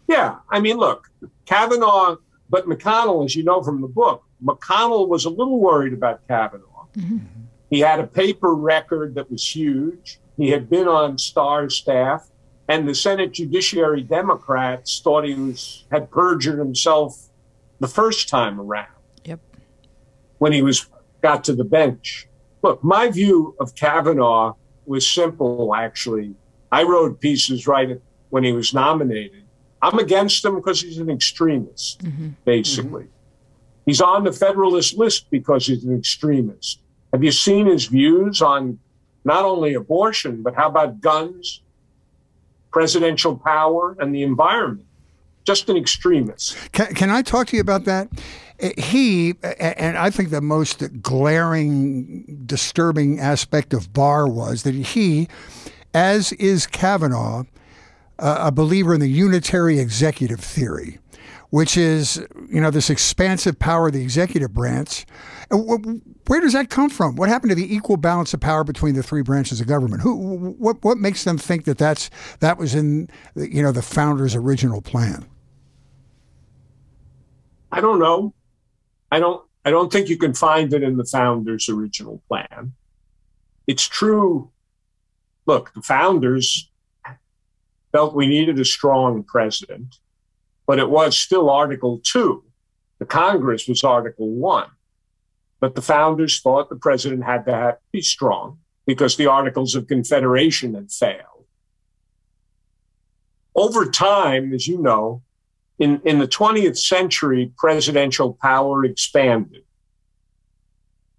Yeah, 0.09 0.37
I 0.51 0.59
mean, 0.59 0.77
look, 0.79 1.09
Kavanaugh, 1.47 2.17
but 2.51 2.67
McConnell, 2.67 3.25
as 3.25 3.35
you 3.37 3.45
know 3.45 3.63
from 3.63 3.81
the 3.81 3.89
book, 3.89 4.25
McConnell 4.43 5.09
was 5.09 5.25
a 5.25 5.31
little 5.31 5.61
worried 5.61 5.93
about 5.93 6.27
Kavanaugh. 6.29 6.87
Mm-hmm. 6.97 7.19
He 7.71 7.81
had 7.81 8.01
a 8.01 8.07
paper 8.07 8.55
record 8.55 9.15
that 9.17 9.31
was 9.31 9.55
huge. 9.55 10.19
He 10.37 10.51
had 10.51 10.71
been 10.71 10.89
on 10.89 11.19
Starr's 11.19 11.75
staff, 11.75 12.31
and 12.69 12.89
the 12.89 12.95
Senate 12.95 13.33
Judiciary 13.33 14.03
Democrats 14.03 15.01
thought 15.01 15.25
he 15.25 15.35
was 15.35 15.85
had 15.91 16.11
perjured 16.11 16.59
himself 16.59 17.29
the 17.81 17.89
first 17.89 18.29
time 18.29 18.61
around 18.61 18.89
Yep. 19.25 19.41
when 20.39 20.53
he 20.53 20.63
was 20.63 20.87
got 21.23 21.45
to 21.45 21.55
the 21.55 21.65
bench. 21.65 22.29
Look, 22.63 22.83
my 22.83 23.11
view 23.11 23.55
of 23.61 23.75
Kavanaugh 23.75 24.55
was 24.87 25.07
simple. 25.07 25.75
Actually, 25.75 26.35
I 26.73 26.85
wrote 26.85 27.21
pieces 27.21 27.67
right 27.67 28.01
when 28.31 28.45
he 28.45 28.53
was 28.53 28.73
nominated. 28.73 29.45
I'm 29.81 29.99
against 29.99 30.45
him 30.45 30.57
because 30.57 30.81
he's 30.83 30.99
an 30.99 31.11
extremist, 31.11 32.03
mm-hmm. 32.03 32.11
Mm-hmm. 32.11 32.33
basically. 32.45 33.07
He's 33.87 34.01
on 34.01 34.25
the 34.25 34.33
Federalist 34.33 34.99
list 34.99 35.31
because 35.31 35.67
he's 35.67 35.85
an 35.85 35.97
extremist. 35.97 36.81
Have 37.13 37.25
you 37.25 37.33
seen 37.33 37.67
his 37.67 37.87
views 37.87 38.43
on 38.43 38.79
not 39.25 39.45
only 39.45 39.75
abortion, 39.75 40.43
but 40.43 40.55
how 40.55 40.69
about 40.69 41.01
guns, 41.01 41.63
presidential 42.71 43.37
power, 43.37 43.97
and 43.99 44.15
the 44.15 44.23
environment? 44.23 44.87
Just 45.45 45.71
an 45.71 45.77
extremist. 45.79 46.57
Can, 46.73 46.95
can 46.95 47.09
I 47.09 47.23
talk 47.23 47.47
to 47.49 47.57
you 47.57 47.63
about 47.63 47.85
that? 47.85 48.09
He, 48.77 49.37
and 49.59 49.97
I 49.97 50.11
think 50.11 50.31
the 50.31 50.43
most 50.43 51.01
glaring, 51.01 52.43
disturbing 52.45 53.19
aspect 53.21 53.73
of 53.73 53.93
Barr 53.95 54.29
was 54.29 54.65
that 54.65 54.75
he, 54.75 55.29
as 55.95 56.33
is 56.35 56.67
Kavanaugh, 56.67 57.45
a 58.19 58.51
believer 58.51 58.95
in 58.95 59.01
the 59.01 59.09
unitary 59.09 59.79
executive 59.79 60.41
theory, 60.41 60.99
which 61.51 61.77
is, 61.77 62.25
you 62.51 62.61
know, 62.61 62.71
this 62.71 62.91
expansive 62.91 63.59
power 63.59 63.87
of 63.87 63.93
the 63.93 64.03
executive 64.03 64.53
branch. 64.53 65.07
Where 65.51 66.41
does 66.41 66.53
that 66.53 66.69
come 66.69 66.91
from? 66.91 67.17
What 67.17 67.29
happened 67.29 67.51
to 67.51 67.55
the 67.55 67.75
equal 67.75 67.97
balance 67.97 68.35
of 68.35 68.41
power 68.41 68.65
between 68.65 68.95
the 68.95 69.03
three 69.03 69.23
branches 69.23 69.61
of 69.61 69.67
government? 69.67 70.03
Who, 70.03 70.55
what, 70.59 70.83
what 70.85 70.99
makes 70.99 71.25
them 71.25 71.39
think 71.39 71.65
that 71.65 71.79
that's 71.79 72.11
that 72.41 72.59
was 72.59 72.75
in, 72.75 73.09
you 73.35 73.63
know, 73.63 73.73
the 73.73 73.83
founders' 73.83 74.35
original 74.35 74.83
plan? 74.83 75.27
I 77.73 77.81
don't 77.81 77.99
know. 77.99 78.35
I 79.11 79.21
don't 79.21 79.43
I 79.65 79.71
don't 79.71 79.93
think 79.93 80.09
you 80.09 80.17
can 80.17 80.35
find 80.35 80.73
it 80.73 80.83
in 80.83 80.97
the 80.97 81.05
founders' 81.05 81.69
original 81.69 82.23
plan. 82.29 82.73
It's 83.67 83.87
true. 83.87 84.51
Look, 85.47 85.73
the 85.75 85.83
founders 85.83 86.71
felt 87.93 88.15
we 88.15 88.27
needed 88.27 88.59
a 88.59 88.65
strong 88.65 89.23
president, 89.23 89.97
but 90.67 90.79
it 90.79 90.91
was 90.91 91.17
still 91.17 91.51
Article 91.51 92.01
2. 92.03 92.45
The 92.99 93.07
Congress 93.07 93.69
was 93.69 93.85
Article 93.85 94.29
1. 94.29 94.69
But 95.61 95.75
the 95.75 95.83
founders 95.83 96.41
thought 96.41 96.69
the 96.69 96.77
president 96.77 97.25
had 97.25 97.45
to 97.47 97.53
have, 97.53 97.79
be 97.93 98.03
strong 98.03 98.59
because 98.87 99.17
the 99.17 99.27
Articles 99.27 99.75
of 99.75 99.87
Confederation 99.87 100.75
had 100.75 100.91
failed. 100.91 101.47
Over 103.55 103.87
time, 103.87 104.53
as 104.53 104.69
you 104.69 104.79
know, 104.79 105.23
in, 105.79 106.01
in 106.05 106.19
the 106.19 106.29
20th 106.29 106.79
century, 106.79 107.53
presidential 107.57 108.35
power 108.41 108.85
expanded. 108.85 109.65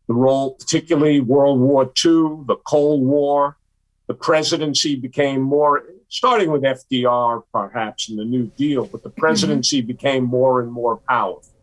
The 0.07 0.13
role, 0.13 0.55
particularly 0.55 1.19
World 1.19 1.59
War 1.59 1.83
II, 1.83 2.45
the 2.47 2.57
Cold 2.65 3.05
War, 3.05 3.57
the 4.07 4.13
presidency 4.13 4.95
became 4.95 5.41
more, 5.41 5.83
starting 6.09 6.51
with 6.51 6.63
FDR 6.63 7.43
perhaps 7.51 8.09
in 8.09 8.17
the 8.17 8.25
New 8.25 8.47
Deal, 8.57 8.85
but 8.85 9.03
the 9.03 9.09
presidency 9.09 9.81
became 9.81 10.25
more 10.25 10.61
and 10.61 10.71
more 10.71 10.97
powerful. 10.97 11.53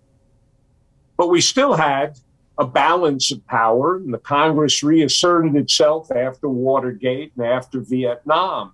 But 1.16 1.28
we 1.28 1.40
still 1.40 1.74
had 1.74 2.18
a 2.58 2.66
balance 2.66 3.30
of 3.30 3.46
power, 3.46 3.96
and 3.96 4.14
the 4.14 4.18
Congress 4.18 4.82
reasserted 4.82 5.56
itself 5.56 6.10
after 6.10 6.48
Watergate 6.48 7.32
and 7.36 7.46
after 7.46 7.80
Vietnam 7.80 8.72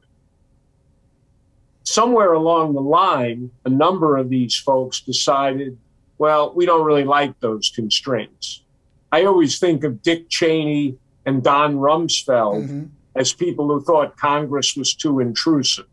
somewhere 1.84 2.32
along 2.32 2.74
the 2.74 2.80
line, 2.80 3.50
a 3.64 3.68
number 3.68 4.16
of 4.16 4.28
these 4.28 4.56
folks 4.56 5.00
decided, 5.00 5.78
well, 6.18 6.52
we 6.54 6.66
don't 6.66 6.84
really 6.84 7.04
like 7.04 7.38
those 7.40 7.70
constraints. 7.74 8.62
I 9.10 9.24
always 9.24 9.58
think 9.58 9.84
of 9.84 10.02
Dick 10.02 10.28
Cheney 10.28 10.96
and 11.26 11.42
Don 11.42 11.76
Rumsfeld 11.76 12.64
mm-hmm. 12.64 12.84
As 13.14 13.32
people 13.32 13.68
who 13.68 13.82
thought 13.82 14.16
Congress 14.16 14.76
was 14.76 14.94
too 14.94 15.20
intrusive. 15.20 15.86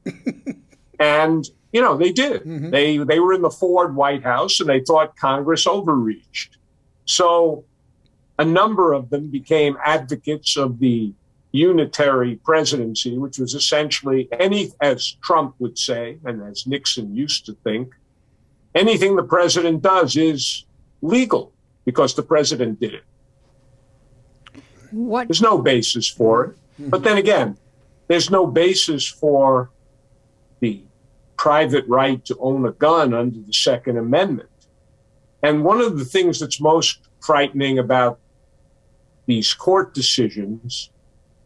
and 1.00 1.50
you 1.72 1.82
know, 1.82 1.98
they 1.98 2.12
did. 2.12 2.42
Mm-hmm. 2.42 2.70
They 2.72 2.98
they 2.98 3.20
were 3.20 3.34
in 3.34 3.42
the 3.42 3.50
Ford 3.50 3.96
White 3.96 4.24
House 4.24 4.60
and 4.60 4.70
they 4.70 4.80
thought 4.82 5.16
Congress 5.16 5.68
overreached. 5.68 6.58
So 7.06 7.64
a 8.38 8.46
number 8.46 8.94
of 8.94 9.10
them 9.10 9.28
became 9.28 9.78
advocates 9.84 10.58
of 10.58 10.80
the 10.80 11.14
unitary 11.52 12.36
presidency, 12.38 13.18
which 13.18 13.40
was 13.40 13.54
essentially 13.54 14.28
any, 14.32 14.72
as 14.82 15.18
Trump 15.24 15.56
would 15.60 15.78
say, 15.78 16.18
and 16.24 16.42
as 16.44 16.68
Nixon 16.68 17.16
used 17.16 17.46
to 17.48 17.54
think, 17.64 17.94
anything 18.76 19.16
the 19.16 19.24
president 19.24 19.82
does 19.82 20.16
is 20.16 20.66
legal 21.02 21.52
because 21.86 22.14
the 22.16 22.24
president 22.24 22.80
did 22.80 22.94
it. 22.94 23.04
What? 24.92 25.28
There's 25.28 25.42
no 25.42 25.58
basis 25.58 26.08
for 26.08 26.46
it. 26.46 26.58
But 26.80 27.04
then 27.04 27.18
again, 27.18 27.58
there's 28.08 28.30
no 28.30 28.48
basis 28.48 29.06
for 29.08 29.70
the 30.62 30.82
private 31.38 31.86
right 31.88 32.24
to 32.26 32.38
own 32.40 32.66
a 32.66 32.72
gun 32.72 33.14
under 33.14 33.40
the 33.40 33.54
Second 33.54 33.98
Amendment. 33.98 34.50
And 35.44 35.64
one 35.64 35.80
of 35.82 35.98
the 35.98 36.06
things 36.06 36.40
that's 36.40 36.60
most 36.60 37.00
frightening 37.22 37.80
about 37.80 38.20
these 39.26 39.54
court 39.54 39.94
decisions 39.94 40.90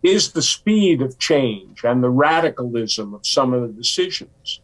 is 0.02 0.32
the 0.32 0.42
speed 0.42 1.02
of 1.02 1.18
change 1.20 1.84
and 1.84 2.04
the 2.04 2.10
radicalism 2.10 3.14
of 3.14 3.26
some 3.26 3.54
of 3.54 3.62
the 3.62 3.74
decisions. 3.74 4.62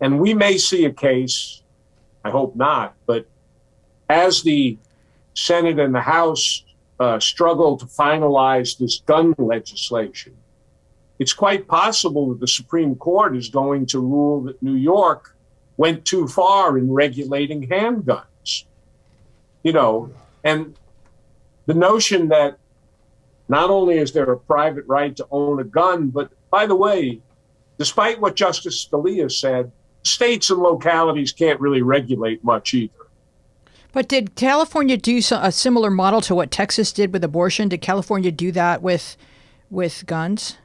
And 0.00 0.20
we 0.20 0.34
may 0.34 0.58
see 0.58 0.84
a 0.84 0.92
case, 0.92 1.62
I 2.24 2.30
hope 2.30 2.54
not, 2.56 2.94
but 3.06 3.26
as 4.08 4.42
the 4.42 4.78
Senate 5.34 5.78
and 5.78 5.94
the 5.94 6.00
House 6.00 6.64
uh, 7.00 7.18
struggle 7.18 7.76
to 7.76 7.86
finalize 7.86 8.78
this 8.78 9.00
gun 9.00 9.34
legislation, 9.38 10.36
it's 11.18 11.32
quite 11.32 11.68
possible 11.68 12.28
that 12.30 12.40
the 12.40 12.48
Supreme 12.48 12.94
Court 12.96 13.36
is 13.36 13.48
going 13.48 13.86
to 13.86 14.00
rule 14.00 14.42
that 14.42 14.62
New 14.62 14.74
York 14.74 15.34
went 15.76 16.04
too 16.04 16.26
far 16.28 16.78
in 16.78 16.92
regulating 16.92 17.68
handguns. 17.68 18.64
You 19.62 19.72
know, 19.72 20.10
and 20.42 20.76
the 21.66 21.74
notion 21.74 22.28
that 22.28 22.58
not 23.48 23.70
only 23.70 23.98
is 23.98 24.12
there 24.12 24.30
a 24.30 24.38
private 24.38 24.84
right 24.86 25.14
to 25.16 25.26
own 25.30 25.60
a 25.60 25.64
gun, 25.64 26.08
but 26.08 26.30
by 26.50 26.66
the 26.66 26.74
way, 26.74 27.20
despite 27.78 28.20
what 28.20 28.36
Justice 28.36 28.86
Scalia 28.86 29.30
said, 29.30 29.70
states 30.02 30.50
and 30.50 30.60
localities 30.60 31.32
can't 31.32 31.60
really 31.60 31.82
regulate 31.82 32.44
much 32.44 32.74
either. 32.74 33.03
But 33.94 34.08
did 34.08 34.34
California 34.34 34.96
do 34.96 35.20
a 35.30 35.52
similar 35.52 35.88
model 35.88 36.20
to 36.22 36.34
what 36.34 36.50
Texas 36.50 36.92
did 36.92 37.12
with 37.12 37.22
abortion? 37.22 37.68
Did 37.68 37.80
California 37.80 38.32
do 38.32 38.50
that 38.50 38.82
with 38.82 39.16
with 39.70 40.04
guns? 40.06 40.58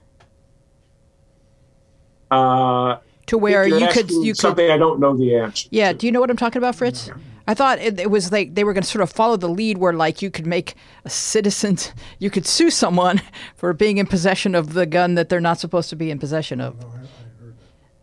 Uh, 2.32 2.98
to 3.28 3.38
where 3.38 3.68
you 3.68 3.88
could 3.90 4.10
you 4.10 4.34
could 4.34 4.38
something 4.38 4.72
I 4.72 4.78
don't 4.78 5.00
know 5.00 5.16
the 5.16 5.36
answer. 5.36 5.70
Yeah, 5.72 5.92
to. 5.92 5.98
do 6.00 6.08
you 6.08 6.12
know 6.12 6.20
what 6.20 6.32
I'm 6.32 6.38
talking 6.38 6.58
about, 6.58 6.76
Fritz? 6.76 7.12
I 7.48 7.54
thought 7.54 7.78
it, 7.80 8.00
it 8.00 8.10
was 8.10 8.32
like 8.32 8.56
they 8.56 8.64
were 8.64 8.74
going 8.74 8.84
to 8.84 8.90
sort 8.90 9.04
of 9.04 9.12
follow 9.12 9.38
the 9.38 9.48
lead 9.48 9.78
where 9.78 9.94
like 9.94 10.24
you 10.24 10.32
could 10.32 10.48
make 10.48 10.74
a 11.06 11.10
citizen, 11.10 11.78
you 12.20 12.32
could 12.32 12.48
sue 12.48 12.72
someone 12.72 13.22
for 13.56 13.74
being 13.74 14.00
in 14.00 14.08
possession 14.08 14.56
of 14.56 14.74
the 14.74 14.88
gun 14.88 15.14
that 15.14 15.30
they're 15.30 15.40
not 15.40 15.60
supposed 15.60 15.92
to 15.92 15.96
be 15.96 16.10
in 16.10 16.18
possession 16.18 16.60
of. 16.60 16.76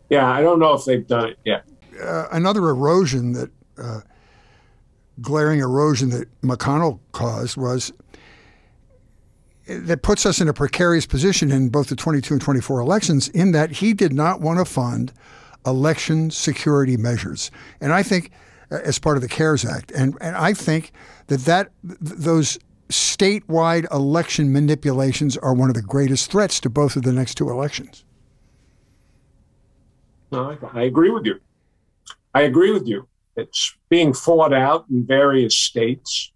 Yeah, 0.09 0.29
I 0.29 0.41
don't 0.41 0.59
know 0.59 0.73
if 0.73 0.85
they've 0.85 1.05
done 1.05 1.29
it 1.29 1.39
yet. 1.43 1.65
Uh, 2.01 2.27
another 2.31 2.69
erosion 2.69 3.33
that, 3.33 3.51
uh, 3.77 3.99
glaring 5.21 5.59
erosion 5.59 6.09
that 6.09 6.41
McConnell 6.41 6.99
caused 7.11 7.57
was 7.57 7.91
that 9.67 10.01
puts 10.01 10.25
us 10.25 10.39
in 10.39 10.47
a 10.47 10.53
precarious 10.53 11.05
position 11.05 11.51
in 11.51 11.69
both 11.69 11.87
the 11.87 11.95
22 11.95 12.35
and 12.35 12.41
24 12.41 12.79
elections 12.79 13.27
in 13.29 13.51
that 13.51 13.71
he 13.71 13.93
did 13.93 14.13
not 14.13 14.39
want 14.39 14.59
to 14.59 14.65
fund 14.65 15.11
election 15.65 16.31
security 16.31 16.95
measures. 16.95 17.51
And 17.81 17.91
I 17.91 18.01
think 18.01 18.31
uh, 18.71 18.79
as 18.83 18.99
part 18.99 19.17
of 19.17 19.21
the 19.21 19.29
CARES 19.29 19.65
Act. 19.65 19.91
And, 19.91 20.17
and 20.21 20.35
I 20.35 20.53
think 20.53 20.91
that, 21.27 21.41
that 21.41 21.71
those 21.83 22.59
statewide 22.89 23.91
election 23.93 24.51
manipulations 24.51 25.37
are 25.37 25.53
one 25.53 25.69
of 25.69 25.75
the 25.75 25.81
greatest 25.81 26.31
threats 26.31 26.59
to 26.61 26.69
both 26.69 26.95
of 26.95 27.03
the 27.03 27.13
next 27.13 27.35
two 27.35 27.49
elections. 27.49 28.03
No, 30.31 30.57
I 30.73 30.83
agree 30.83 31.09
with 31.09 31.25
you. 31.25 31.39
I 32.33 32.41
agree 32.41 32.71
with 32.71 32.87
you. 32.87 33.07
It's 33.37 33.77
being 33.87 34.13
fought 34.13 34.51
out 34.51 34.85
in 34.89 35.05
various 35.05 35.55
states. 35.55 36.33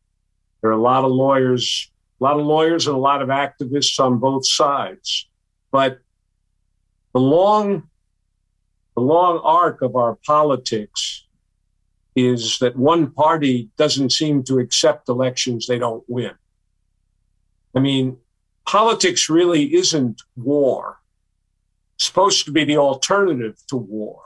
There 0.62 0.70
are 0.70 0.74
a 0.74 0.82
lot 0.82 1.04
of 1.04 1.12
lawyers, 1.12 1.92
a 2.20 2.24
lot 2.24 2.40
of 2.40 2.46
lawyers 2.46 2.86
and 2.86 2.96
a 2.96 3.00
lot 3.00 3.24
of 3.24 3.30
activists 3.30 4.00
on 4.00 4.20
both 4.20 4.46
sides. 4.46 5.28
But 5.72 6.00
the 7.14 7.20
long, 7.20 7.90
the 8.96 9.02
long 9.02 9.42
arc 9.44 9.82
of 9.82 9.96
our 9.96 10.16
politics 10.26 11.26
is 12.16 12.60
that 12.60 12.76
one 12.76 13.10
party 13.12 13.70
doesn't 13.78 14.12
seem 14.12 14.44
to 14.44 14.60
accept 14.60 15.10
elections 15.10 15.66
they 15.66 15.80
don't 15.80 16.04
win. 16.08 16.34
I 17.76 17.80
mean, 17.80 18.18
politics 18.68 19.30
really 19.30 19.74
isn't 19.74 20.22
war. 20.36 21.00
It's 21.96 22.06
supposed 22.06 22.46
to 22.46 22.52
be 22.52 22.64
the 22.64 22.78
alternative 22.78 23.58
to 23.70 23.78
war. 23.78 24.22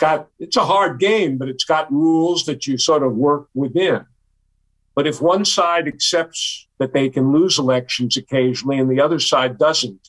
It's 0.00 0.08
got 0.08 0.28
it's 0.38 0.56
a 0.56 0.64
hard 0.64 0.98
game, 0.98 1.36
but 1.36 1.50
it's 1.50 1.64
got 1.64 1.92
rules 1.92 2.46
that 2.46 2.66
you 2.66 2.78
sort 2.78 3.02
of 3.02 3.14
work 3.16 3.48
within. 3.52 4.06
But 4.94 5.06
if 5.06 5.20
one 5.20 5.44
side 5.44 5.86
accepts 5.86 6.66
that 6.78 6.94
they 6.94 7.10
can 7.10 7.32
lose 7.32 7.58
elections 7.58 8.16
occasionally 8.16 8.78
and 8.78 8.90
the 8.90 8.98
other 8.98 9.18
side 9.18 9.58
doesn't, 9.58 10.08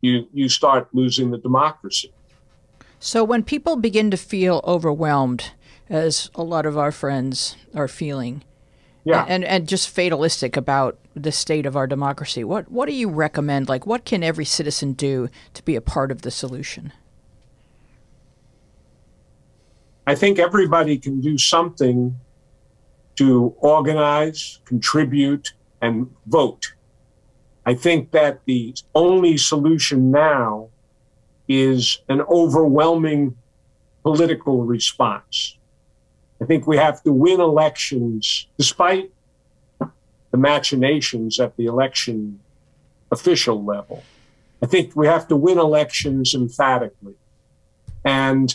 you 0.00 0.26
you 0.32 0.48
start 0.48 0.88
losing 0.94 1.30
the 1.30 1.36
democracy. 1.36 2.10
So 3.00 3.22
when 3.22 3.42
people 3.42 3.76
begin 3.76 4.10
to 4.10 4.16
feel 4.16 4.62
overwhelmed, 4.64 5.52
as 5.90 6.30
a 6.34 6.42
lot 6.42 6.64
of 6.64 6.78
our 6.78 6.90
friends 6.90 7.56
are 7.74 7.86
feeling. 7.86 8.44
Yeah. 9.04 9.26
And, 9.28 9.44
and 9.44 9.68
just 9.68 9.90
fatalistic 9.90 10.56
about 10.56 10.98
the 11.14 11.30
state 11.30 11.66
of 11.66 11.76
our 11.76 11.86
democracy. 11.86 12.42
What 12.44 12.70
what 12.70 12.88
do 12.88 12.94
you 12.94 13.10
recommend? 13.10 13.68
Like 13.68 13.86
what 13.86 14.06
can 14.06 14.22
every 14.22 14.46
citizen 14.46 14.94
do 14.94 15.28
to 15.52 15.62
be 15.62 15.76
a 15.76 15.82
part 15.82 16.10
of 16.10 16.22
the 16.22 16.30
solution? 16.30 16.94
I 20.06 20.14
think 20.14 20.38
everybody 20.38 20.98
can 20.98 21.20
do 21.20 21.38
something 21.38 22.18
to 23.16 23.54
organize, 23.58 24.60
contribute, 24.64 25.54
and 25.80 26.10
vote. 26.26 26.74
I 27.64 27.74
think 27.74 28.10
that 28.10 28.40
the 28.44 28.74
only 28.94 29.36
solution 29.38 30.10
now 30.10 30.68
is 31.48 32.00
an 32.08 32.20
overwhelming 32.22 33.36
political 34.02 34.64
response. 34.64 35.56
I 36.40 36.44
think 36.44 36.66
we 36.66 36.76
have 36.76 37.02
to 37.04 37.12
win 37.12 37.40
elections 37.40 38.48
despite 38.58 39.10
the 39.78 40.36
machinations 40.36 41.40
at 41.40 41.56
the 41.56 41.66
election 41.66 42.40
official 43.10 43.64
level. 43.64 44.02
I 44.62 44.66
think 44.66 44.94
we 44.96 45.06
have 45.06 45.28
to 45.28 45.36
win 45.36 45.58
elections 45.58 46.34
emphatically. 46.34 47.14
And 48.04 48.54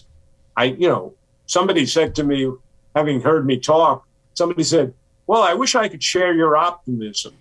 I, 0.55 0.65
you 0.65 0.87
know, 0.87 1.13
somebody 1.49 1.85
said 1.85 2.15
to 2.15 2.23
me, 2.23 2.51
having 2.95 3.21
heard 3.21 3.45
me 3.45 3.57
talk, 3.59 4.07
somebody 4.33 4.63
said, 4.63 4.93
Well, 5.27 5.41
I 5.41 5.53
wish 5.53 5.75
I 5.75 5.89
could 5.89 6.03
share 6.03 6.33
your 6.33 6.55
optimism. 6.55 7.33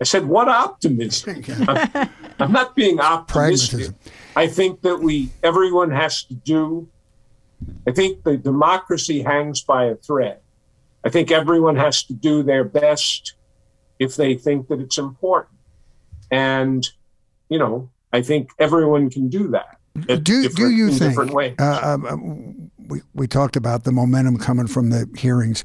I 0.00 0.04
said, 0.04 0.26
What 0.26 0.48
optimism? 0.48 1.42
I'm, 1.68 2.10
I'm 2.38 2.52
not 2.52 2.76
being 2.76 3.00
optimistic. 3.00 3.94
I 4.36 4.46
think 4.46 4.82
that 4.82 5.00
we, 5.00 5.30
everyone 5.42 5.90
has 5.90 6.22
to 6.24 6.34
do 6.34 6.88
I 7.86 7.92
think 7.92 8.22
the 8.24 8.36
democracy 8.36 9.22
hangs 9.22 9.62
by 9.62 9.84
a 9.84 9.96
thread. 9.96 10.38
I 11.04 11.08
think 11.08 11.30
everyone 11.30 11.76
has 11.76 12.02
to 12.04 12.12
do 12.12 12.42
their 12.42 12.64
best 12.64 13.34
if 13.98 14.16
they 14.16 14.34
think 14.34 14.68
that 14.68 14.80
it's 14.80 14.98
important. 14.98 15.58
And, 16.30 16.86
you 17.48 17.58
know, 17.58 17.90
I 18.12 18.22
think 18.22 18.50
everyone 18.58 19.10
can 19.10 19.28
do 19.28 19.48
that. 19.48 19.78
Do, 20.22 20.48
do 20.48 20.70
you 20.70 20.90
think, 20.90 21.18
uh, 21.58 21.80
um, 21.82 22.70
we, 22.90 23.00
we 23.14 23.26
talked 23.26 23.56
about 23.56 23.84
the 23.84 23.92
momentum 23.92 24.36
coming 24.38 24.66
from 24.66 24.90
the 24.90 25.08
hearings. 25.16 25.62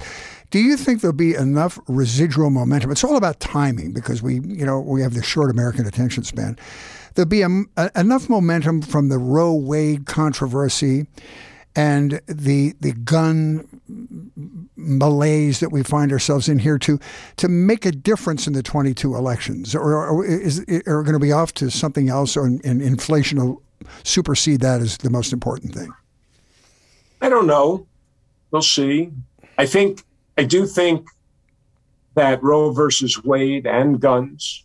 Do 0.50 0.58
you 0.58 0.76
think 0.76 1.00
there'll 1.00 1.16
be 1.16 1.34
enough 1.34 1.78
residual 1.88 2.50
momentum? 2.50 2.90
It's 2.90 3.04
all 3.04 3.16
about 3.16 3.40
timing 3.40 3.92
because 3.92 4.22
we, 4.22 4.34
you 4.34 4.64
know, 4.64 4.80
we 4.80 5.02
have 5.02 5.14
the 5.14 5.22
short 5.22 5.50
American 5.50 5.86
attention 5.86 6.22
span. 6.22 6.56
There'll 7.14 7.28
be 7.28 7.42
a, 7.42 7.48
a, 7.76 7.90
enough 7.96 8.28
momentum 8.28 8.82
from 8.82 9.08
the 9.08 9.18
Roe 9.18 9.54
Wade 9.54 10.06
controversy 10.06 11.06
and 11.74 12.20
the 12.26 12.74
the 12.80 12.92
gun 12.92 13.68
malaise 14.76 15.60
that 15.60 15.70
we 15.70 15.82
find 15.82 16.10
ourselves 16.10 16.48
in 16.48 16.58
here 16.58 16.78
to 16.78 16.98
to 17.36 17.48
make 17.48 17.84
a 17.84 17.92
difference 17.92 18.46
in 18.46 18.54
the 18.54 18.62
22 18.62 19.14
elections, 19.14 19.74
or, 19.74 20.08
or 20.08 20.24
is 20.24 20.60
are 20.86 21.02
going 21.02 21.12
to 21.12 21.18
be 21.18 21.32
off 21.32 21.52
to 21.54 21.70
something 21.70 22.08
else, 22.08 22.36
or 22.36 22.46
and 22.46 22.64
inflation 22.64 23.38
will 23.38 23.62
supersede 24.04 24.60
that 24.60 24.80
as 24.80 24.96
the 24.98 25.10
most 25.10 25.32
important 25.32 25.74
thing? 25.74 25.92
I 27.20 27.28
don't 27.28 27.46
know. 27.46 27.86
We'll 28.50 28.62
see. 28.62 29.10
I 29.58 29.66
think 29.66 30.02
I 30.38 30.44
do 30.44 30.66
think 30.66 31.08
that 32.14 32.42
Roe 32.42 32.70
versus 32.72 33.22
Wade 33.22 33.66
and 33.66 34.00
guns 34.00 34.64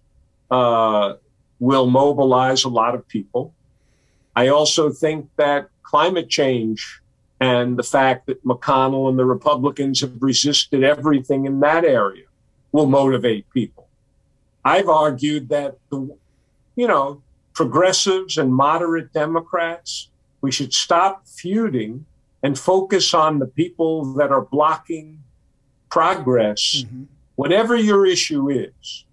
uh, 0.49 1.13
will 1.59 1.87
mobilize 1.87 2.63
a 2.63 2.69
lot 2.69 2.95
of 2.95 3.07
people. 3.07 3.53
I 4.35 4.47
also 4.47 4.89
think 4.89 5.29
that 5.37 5.69
climate 5.83 6.29
change 6.29 7.01
and 7.39 7.77
the 7.77 7.83
fact 7.83 8.27
that 8.27 8.43
McConnell 8.45 9.09
and 9.09 9.17
the 9.17 9.25
Republicans 9.25 10.01
have 10.01 10.13
resisted 10.21 10.83
everything 10.83 11.45
in 11.45 11.59
that 11.61 11.83
area 11.83 12.25
will 12.71 12.85
motivate 12.85 13.49
people. 13.49 13.87
I've 14.63 14.87
argued 14.87 15.49
that 15.49 15.77
the, 15.89 16.15
you 16.75 16.87
know, 16.87 17.21
progressives 17.53 18.37
and 18.37 18.53
moderate 18.53 19.11
Democrats, 19.11 20.09
we 20.41 20.51
should 20.51 20.73
stop 20.73 21.27
feuding 21.27 22.05
and 22.43 22.57
focus 22.57 23.13
on 23.13 23.39
the 23.39 23.45
people 23.45 24.13
that 24.13 24.31
are 24.31 24.41
blocking 24.41 25.23
progress, 25.89 26.83
mm-hmm. 26.85 27.03
whatever 27.35 27.75
your 27.75 28.05
issue 28.05 28.49
is, 28.49 29.05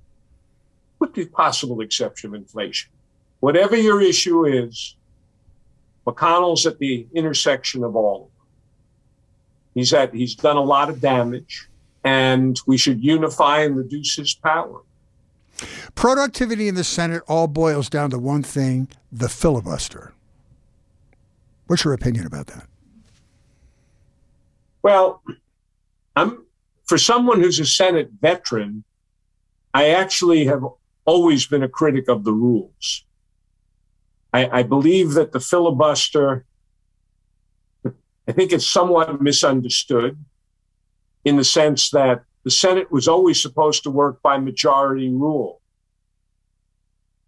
with 0.98 1.14
the 1.14 1.26
possible 1.26 1.80
exception 1.80 2.30
of 2.30 2.34
inflation. 2.34 2.90
Whatever 3.40 3.76
your 3.76 4.00
issue 4.00 4.46
is, 4.46 4.96
McConnell's 6.06 6.66
at 6.66 6.78
the 6.78 7.06
intersection 7.14 7.84
of 7.84 7.94
all 7.94 8.16
of 8.16 8.20
them. 8.22 8.46
He's 9.74 9.92
at 9.92 10.14
he's 10.14 10.34
done 10.34 10.56
a 10.56 10.62
lot 10.62 10.88
of 10.88 11.00
damage, 11.00 11.68
and 12.02 12.58
we 12.66 12.78
should 12.78 13.04
unify 13.04 13.60
and 13.60 13.76
reduce 13.76 14.16
his 14.16 14.34
power. 14.34 14.80
Productivity 15.94 16.68
in 16.68 16.74
the 16.74 16.84
Senate 16.84 17.22
all 17.28 17.46
boils 17.46 17.88
down 17.88 18.10
to 18.10 18.18
one 18.18 18.42
thing 18.42 18.88
the 19.12 19.28
filibuster. 19.28 20.14
What's 21.66 21.84
your 21.84 21.92
opinion 21.92 22.26
about 22.26 22.46
that? 22.46 22.66
Well, 24.82 25.22
I'm 26.16 26.44
for 26.88 26.98
someone 26.98 27.40
who's 27.40 27.60
a 27.60 27.66
Senate 27.66 28.10
veteran, 28.20 28.84
I 29.74 29.90
actually 29.90 30.46
have 30.46 30.64
always 31.04 31.46
been 31.46 31.62
a 31.62 31.68
critic 31.68 32.08
of 32.08 32.24
the 32.24 32.32
rules. 32.32 33.04
I, 34.32 34.60
I 34.60 34.62
believe 34.62 35.12
that 35.12 35.32
the 35.32 35.40
filibuster, 35.40 36.46
I 37.84 38.32
think 38.32 38.52
it's 38.52 38.66
somewhat 38.66 39.20
misunderstood 39.20 40.18
in 41.24 41.36
the 41.36 41.44
sense 41.44 41.90
that 41.90 42.24
the 42.44 42.50
Senate 42.50 42.90
was 42.90 43.06
always 43.06 43.40
supposed 43.40 43.82
to 43.82 43.90
work 43.90 44.22
by 44.22 44.38
majority 44.38 45.10
rule. 45.10 45.60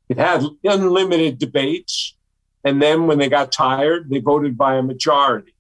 It 0.08 0.16
had 0.16 0.44
unlimited 0.64 1.38
debates, 1.38 2.16
and 2.64 2.80
then 2.80 3.06
when 3.06 3.18
they 3.18 3.28
got 3.28 3.52
tired, 3.52 4.08
they 4.10 4.20
voted 4.20 4.56
by 4.56 4.76
a 4.76 4.82
majority. 4.82 5.54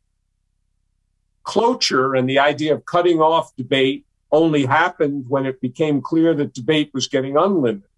Cloture 1.42 2.14
and 2.14 2.28
the 2.28 2.38
idea 2.38 2.74
of 2.74 2.84
cutting 2.84 3.20
off 3.20 3.54
debate 3.56 4.06
only 4.32 4.66
happened 4.66 5.24
when 5.28 5.46
it 5.46 5.60
became 5.60 6.00
clear 6.00 6.34
that 6.34 6.54
debate 6.54 6.90
was 6.94 7.08
getting 7.08 7.36
unlimited. 7.36 7.88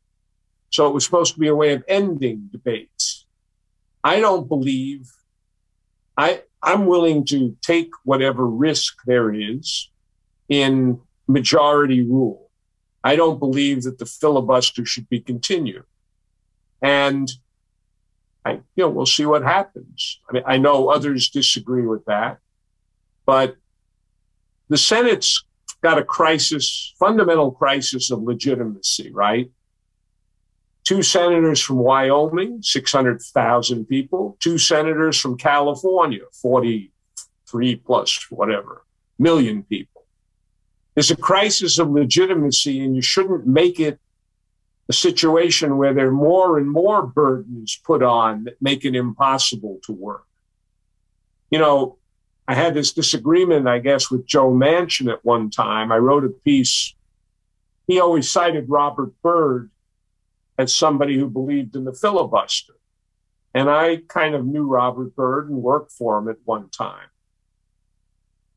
So 0.70 0.88
it 0.88 0.94
was 0.94 1.04
supposed 1.04 1.34
to 1.34 1.40
be 1.40 1.48
a 1.48 1.54
way 1.54 1.72
of 1.72 1.84
ending 1.86 2.48
debates. 2.50 3.26
I 4.02 4.20
don't 4.20 4.48
believe 4.48 5.10
I 6.16 6.42
I'm 6.62 6.86
willing 6.86 7.24
to 7.26 7.56
take 7.60 7.90
whatever 8.04 8.46
risk 8.46 8.98
there 9.04 9.32
is 9.34 9.90
in 10.48 11.00
majority 11.26 12.02
rule. 12.02 12.50
I 13.02 13.16
don't 13.16 13.38
believe 13.38 13.82
that 13.82 13.98
the 13.98 14.06
filibuster 14.06 14.86
should 14.86 15.08
be 15.08 15.20
continued. 15.20 15.84
And 16.80 17.30
I, 18.44 18.52
you 18.52 18.84
know, 18.84 18.90
we'll 18.90 19.06
see 19.06 19.26
what 19.26 19.42
happens. 19.42 20.20
I 20.28 20.32
mean, 20.32 20.42
I 20.46 20.56
know 20.58 20.88
others 20.88 21.30
disagree 21.30 21.86
with 21.86 22.04
that, 22.04 22.38
but 23.26 23.56
the 24.68 24.78
Senate's 24.78 25.44
got 25.82 25.98
a 25.98 26.04
crisis, 26.04 26.94
fundamental 26.98 27.50
crisis 27.50 28.10
of 28.10 28.22
legitimacy, 28.22 29.10
right? 29.12 29.50
two 30.84 31.02
senators 31.02 31.60
from 31.60 31.76
Wyoming, 31.76 32.60
600,000 32.62 33.86
people, 33.86 34.36
two 34.40 34.58
senators 34.58 35.18
from 35.18 35.36
California, 35.36 36.20
43 36.32 37.76
plus 37.76 38.26
whatever 38.30 38.84
million 39.18 39.62
people. 39.62 40.04
There's 40.94 41.10
a 41.10 41.16
crisis 41.16 41.78
of 41.78 41.90
legitimacy, 41.90 42.84
and 42.84 42.94
you 42.96 43.02
shouldn't 43.02 43.46
make 43.46 43.78
it 43.80 43.98
a 44.88 44.92
situation 44.92 45.78
where 45.78 45.94
there 45.94 46.08
are 46.08 46.12
more 46.12 46.58
and 46.58 46.68
more 46.68 47.06
burdens 47.06 47.80
put 47.84 48.02
on 48.02 48.44
that 48.44 48.60
make 48.60 48.84
it 48.84 48.94
impossible 48.94 49.78
to 49.84 49.92
work. 49.92 50.26
You 51.50 51.60
know, 51.60 51.98
I 52.52 52.54
had 52.54 52.74
this 52.74 52.92
disagreement, 52.92 53.66
I 53.66 53.78
guess, 53.78 54.10
with 54.10 54.26
Joe 54.26 54.52
Manchin 54.52 55.10
at 55.10 55.24
one 55.24 55.48
time. 55.48 55.90
I 55.90 55.96
wrote 55.96 56.22
a 56.22 56.28
piece. 56.28 56.94
He 57.86 57.98
always 57.98 58.30
cited 58.30 58.68
Robert 58.68 59.10
Byrd 59.22 59.70
as 60.58 60.74
somebody 60.74 61.16
who 61.18 61.30
believed 61.30 61.74
in 61.76 61.84
the 61.84 61.94
filibuster. 61.94 62.74
And 63.54 63.70
I 63.70 64.02
kind 64.06 64.34
of 64.34 64.44
knew 64.44 64.66
Robert 64.66 65.16
Byrd 65.16 65.48
and 65.48 65.62
worked 65.62 65.92
for 65.92 66.18
him 66.18 66.28
at 66.28 66.36
one 66.44 66.68
time. 66.68 67.08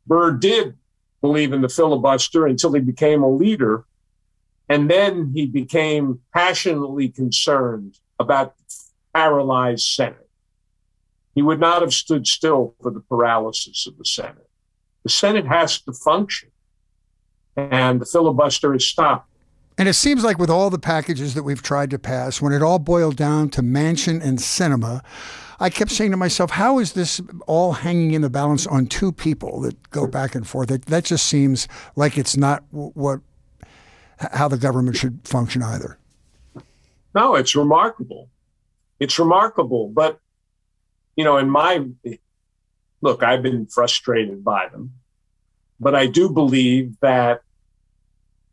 Byrd 0.06 0.42
did 0.42 0.76
believe 1.22 1.54
in 1.54 1.62
the 1.62 1.70
filibuster 1.70 2.46
until 2.46 2.74
he 2.74 2.82
became 2.82 3.24
a 3.24 3.32
leader. 3.32 3.86
And 4.68 4.92
then 4.92 5.32
he 5.34 5.46
became 5.46 6.20
passionately 6.34 7.08
concerned 7.08 7.98
about 8.20 8.58
the 8.58 8.64
paralyzed 9.14 9.88
Senate. 9.88 10.25
He 11.36 11.42
would 11.42 11.60
not 11.60 11.82
have 11.82 11.94
stood 11.94 12.26
still 12.26 12.76
for 12.82 12.90
the 12.90 13.02
paralysis 13.02 13.86
of 13.88 13.98
the 13.98 14.06
Senate. 14.06 14.50
The 15.04 15.10
Senate 15.10 15.46
has 15.46 15.82
to 15.82 15.94
function, 15.94 16.50
and 17.56 18.02
the 18.02 18.06
filibuster 18.06 18.74
is 18.74 18.86
stopped. 18.86 19.30
And 19.78 19.90
it 19.90 19.94
seems 19.94 20.24
like 20.24 20.40
with 20.40 20.50
all 20.50 20.70
the 20.70 20.80
packages 20.80 21.34
that 21.34 21.44
we've 21.44 21.62
tried 21.62 21.90
to 21.92 22.00
pass, 22.00 22.42
when 22.42 22.54
it 22.54 22.64
all 22.64 22.80
boiled 22.80 23.18
down 23.18 23.50
to 23.50 23.62
Manchin 23.62 24.24
and 24.24 24.40
Sinema, 24.40 25.04
I 25.60 25.70
kept 25.70 25.92
saying 25.92 26.12
to 26.12 26.18
myself, 26.18 26.52
how 26.52 26.80
is 26.80 26.94
this 26.94 27.22
all 27.46 27.74
hanging 27.74 28.14
in 28.14 28.22
the 28.22 28.30
balance 28.30 28.66
on 28.66 28.88
two 28.88 29.12
people 29.12 29.62
that 29.62 29.90
go 29.90 30.08
back 30.08 30.34
and 30.36 30.48
forth? 30.48 30.70
That, 30.70 30.86
that 30.86 31.04
just 31.06 31.26
seems 31.26 31.68
like 31.96 32.18
it's 32.18 32.36
not 32.38 32.64
what 32.72 33.20
how 34.18 34.48
the 34.48 34.58
government 34.58 34.96
should 34.96 35.20
function 35.28 35.62
either. 35.62 35.98
No, 37.14 37.36
it's 37.36 37.56
remarkable. 37.56 38.30
It's 39.00 39.20
remarkable. 39.20 39.90
But, 39.90 40.20
you 41.16 41.24
know, 41.24 41.38
in 41.38 41.50
my 41.50 41.86
look, 43.02 43.24
I've 43.24 43.44
been 43.44 43.68
frustrated 43.68 44.44
by 44.44 44.68
them. 44.68 44.94
But 45.80 45.96
I 45.96 46.08
do 46.08 46.30
believe 46.30 46.98
that 47.02 47.42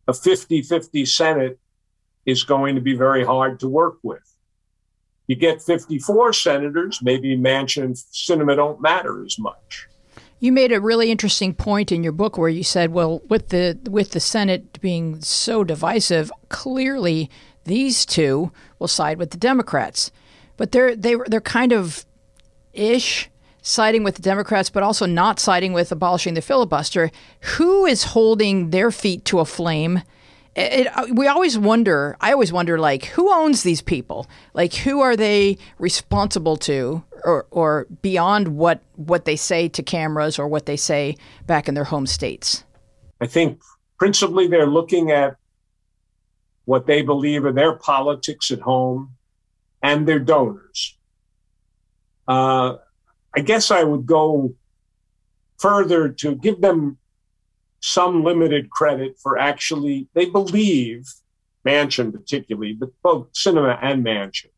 a 0.08 0.14
50 0.14 0.62
50 0.62 1.06
Senate 1.06 1.58
is 2.26 2.44
going 2.44 2.74
to 2.74 2.80
be 2.80 2.94
very 2.94 3.24
hard 3.24 3.60
to 3.60 3.68
work 3.68 3.98
with. 4.02 4.22
You 5.26 5.36
get 5.36 5.62
54 5.62 6.32
senators, 6.32 7.00
maybe 7.02 7.36
Manchin 7.36 7.84
and 7.84 7.94
Sinema 7.94 8.56
don't 8.56 8.82
matter 8.82 9.24
as 9.24 9.38
much. 9.38 9.88
You 10.40 10.50
made 10.50 10.72
a 10.72 10.80
really 10.80 11.12
interesting 11.12 11.54
point 11.54 11.92
in 11.92 12.02
your 12.02 12.12
book 12.12 12.36
where 12.36 12.48
you 12.48 12.64
said, 12.64 12.90
well, 12.90 13.22
with 13.28 13.50
the 13.50 13.78
with 13.88 14.10
the 14.10 14.20
Senate 14.20 14.80
being 14.80 15.20
so 15.20 15.62
divisive, 15.62 16.32
clearly 16.48 17.30
these 17.64 18.04
two 18.04 18.50
will 18.80 18.88
side 18.88 19.18
with 19.18 19.30
the 19.30 19.36
Democrats. 19.36 20.10
But 20.56 20.72
they're 20.72 20.96
they 20.96 21.14
they're 21.28 21.40
kind 21.40 21.72
of 21.72 22.04
ish 22.72 23.30
siding 23.62 24.02
with 24.02 24.16
the 24.16 24.22
Democrats, 24.22 24.70
but 24.70 24.82
also 24.82 25.06
not 25.06 25.38
siding 25.38 25.72
with 25.72 25.92
abolishing 25.92 26.34
the 26.34 26.42
filibuster. 26.42 27.10
Who 27.56 27.86
is 27.86 28.04
holding 28.04 28.70
their 28.70 28.90
feet 28.90 29.24
to 29.26 29.38
a 29.38 29.44
flame? 29.44 30.02
It, 30.54 30.72
it, 30.72 30.98
uh, 30.98 31.06
we 31.12 31.28
always 31.28 31.58
wonder. 31.58 32.16
I 32.20 32.32
always 32.32 32.52
wonder, 32.52 32.78
like, 32.78 33.06
who 33.06 33.32
owns 33.32 33.62
these 33.62 33.80
people? 33.80 34.26
Like, 34.52 34.74
who 34.74 35.00
are 35.00 35.16
they 35.16 35.58
responsible 35.78 36.56
to, 36.58 37.02
or, 37.24 37.46
or 37.50 37.86
beyond 38.02 38.48
what 38.48 38.82
what 38.96 39.24
they 39.24 39.36
say 39.36 39.68
to 39.68 39.82
cameras 39.82 40.38
or 40.38 40.48
what 40.48 40.66
they 40.66 40.76
say 40.76 41.16
back 41.46 41.68
in 41.68 41.74
their 41.74 41.84
home 41.84 42.06
states? 42.06 42.64
I 43.20 43.26
think 43.26 43.62
principally 43.98 44.48
they're 44.48 44.66
looking 44.66 45.10
at 45.10 45.36
what 46.64 46.86
they 46.86 47.02
believe 47.02 47.44
are 47.44 47.52
their 47.52 47.76
politics 47.76 48.50
at 48.50 48.60
home 48.60 49.14
and 49.82 50.06
their 50.06 50.18
donors. 50.18 50.96
Uh, 52.26 52.76
I 53.34 53.40
guess 53.40 53.70
I 53.70 53.82
would 53.82 54.06
go 54.06 54.54
further 55.58 56.08
to 56.08 56.34
give 56.34 56.60
them 56.60 56.98
some 57.80 58.22
limited 58.22 58.70
credit 58.70 59.18
for 59.18 59.38
actually, 59.38 60.08
they 60.14 60.26
believe, 60.26 61.12
Manchin 61.66 62.12
particularly, 62.12 62.72
but 62.72 62.90
both 63.02 63.32
Sinema 63.32 63.78
and 63.82 64.04
Manchin, 64.04 64.50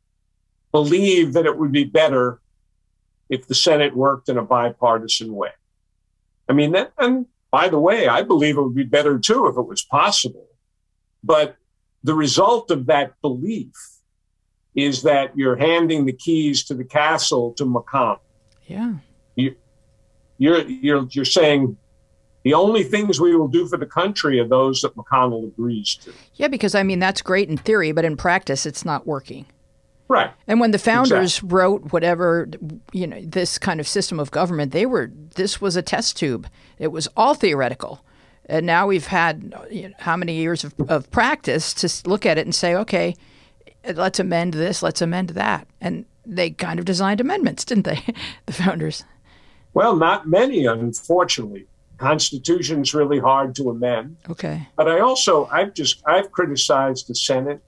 believe 0.73 1.33
that 1.35 1.47
it 1.47 1.57
would 1.57 1.73
be 1.73 1.85
better 1.85 2.41
if 3.29 3.47
the 3.47 3.55
Senate 3.55 3.97
worked 3.97 4.29
in 4.29 4.37
a 4.37 4.43
bipartisan 4.43 5.35
way. 5.35 5.51
I 6.49 6.53
mean, 6.53 6.73
that, 6.73 6.93
and 6.99 7.27
by 7.51 7.69
the 7.69 7.79
way, 7.79 8.09
I 8.09 8.23
believe 8.23 8.59
it 8.59 8.63
would 8.63 8.75
be 8.75 8.85
better 8.85 9.19
too 9.19 9.47
if 9.47 9.57
it 9.57 9.67
was 9.67 9.83
possible. 9.83 10.47
But 11.23 11.57
the 12.03 12.15
result 12.15 12.71
of 12.71 12.87
that 12.87 13.15
belief 13.23 13.73
is 14.75 15.03
that 15.03 15.37
you're 15.37 15.57
handing 15.57 16.05
the 16.05 16.13
keys 16.13 16.65
to 16.65 16.75
the 16.75 16.85
castle 16.85 17.53
to 17.55 17.65
McConnell. 17.65 18.19
Yeah. 18.67 18.95
You, 19.37 19.55
you're 20.39 20.63
you're 20.63 21.07
you're 21.11 21.25
saying 21.25 21.77
The 22.45 22.53
only 22.53 22.83
things 22.83 23.19
we 23.19 23.35
will 23.35 23.49
do 23.49 23.67
for 23.67 23.79
the 23.79 23.87
country 23.87 24.39
are 24.39 24.47
those 24.47 24.83
that 24.83 24.95
McConnell 24.95 25.49
agrees 25.49 25.97
to. 25.97 26.13
Yeah, 26.35 26.49
because 26.49 26.75
I 26.75 26.83
mean, 26.83 26.99
that's 26.99 27.23
great 27.23 27.49
in 27.49 27.57
theory, 27.57 27.91
but 27.93 28.05
in 28.05 28.19
practice, 28.19 28.67
it's 28.67 28.85
not 28.85 29.07
working. 29.07 29.47
Right. 30.09 30.31
And 30.47 30.61
when 30.61 30.71
the 30.71 30.79
founders 30.79 31.37
exactly. 31.37 31.49
wrote 31.49 31.93
whatever, 31.93 32.51
you 32.93 33.07
know, 33.07 33.19
this 33.23 33.57
kind 33.57 33.81
of 33.81 33.89
system 33.89 34.21
of 34.21 34.31
government, 34.31 34.73
they 34.73 34.85
were, 34.85 35.11
this 35.37 35.63
was 35.63 35.75
a 35.75 35.83
test 35.83 36.19
tube. 36.19 36.47
It 36.79 36.89
was 36.89 37.09
all 37.17 37.33
theoretical. 37.33 38.05
And 38.45 38.67
now 38.67 38.87
we've 38.87 39.07
had 39.07 39.55
you 39.71 39.89
know, 39.89 39.95
how 40.01 40.19
many 40.19 40.35
years 40.35 40.65
of, 40.65 40.75
of 40.87 41.11
practice 41.11 41.73
to 41.75 42.09
look 42.09 42.27
at 42.27 42.37
it 42.37 42.45
and 42.45 42.55
say, 42.55 42.75
okay, 42.75 43.17
let's 43.95 44.19
amend 44.19 44.55
this, 44.55 44.83
let's 44.83 45.03
amend 45.03 45.31
that. 45.31 45.67
And 45.81 46.05
they 46.27 46.51
kind 46.51 46.79
of 46.79 46.85
designed 46.85 47.21
amendments, 47.21 47.65
didn't 47.65 47.85
they, 47.85 48.03
the 48.47 48.53
founders? 48.53 49.05
Well, 49.75 49.97
not 49.97 50.29
many, 50.29 50.67
unfortunately. 50.67 51.67
Constitution's 51.99 52.95
really 52.95 53.19
hard 53.19 53.55
to 53.57 53.71
amend. 53.71 54.17
Okay. 54.29 54.69
But 54.77 54.89
I 54.89 55.01
also 55.01 55.47
I've 55.47 55.75
just 55.75 56.03
I've 56.07 56.33
criticized 56.33 57.09
the 57.09 57.15
Senate. 57.15 57.61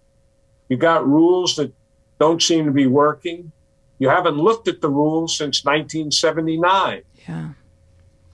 You 0.68 0.76
got 0.76 1.06
rules 1.06 1.56
that 1.56 1.72
don't 2.18 2.42
seem 2.42 2.64
to 2.64 2.72
be 2.72 2.86
working. 2.86 3.52
You 3.98 4.08
haven't 4.08 4.36
looked 4.36 4.68
at 4.68 4.80
the 4.80 4.90
rules 4.90 5.36
since 5.36 5.64
1979. 5.64 7.02
Yeah. 7.28 7.50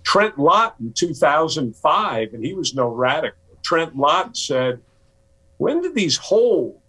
Trent 0.03 0.39
Lott 0.39 0.76
in 0.80 0.93
2005, 0.93 2.35
and 2.35 2.45
he 2.45 2.55
was 2.55 2.74
no 2.74 2.89
radical. 2.89 3.39
Trent 3.62 3.97
Lott 3.97 4.37
said, 4.37 4.80
When 5.59 5.80
did 5.80 5.95
these 5.95 6.16
holds 6.16 6.82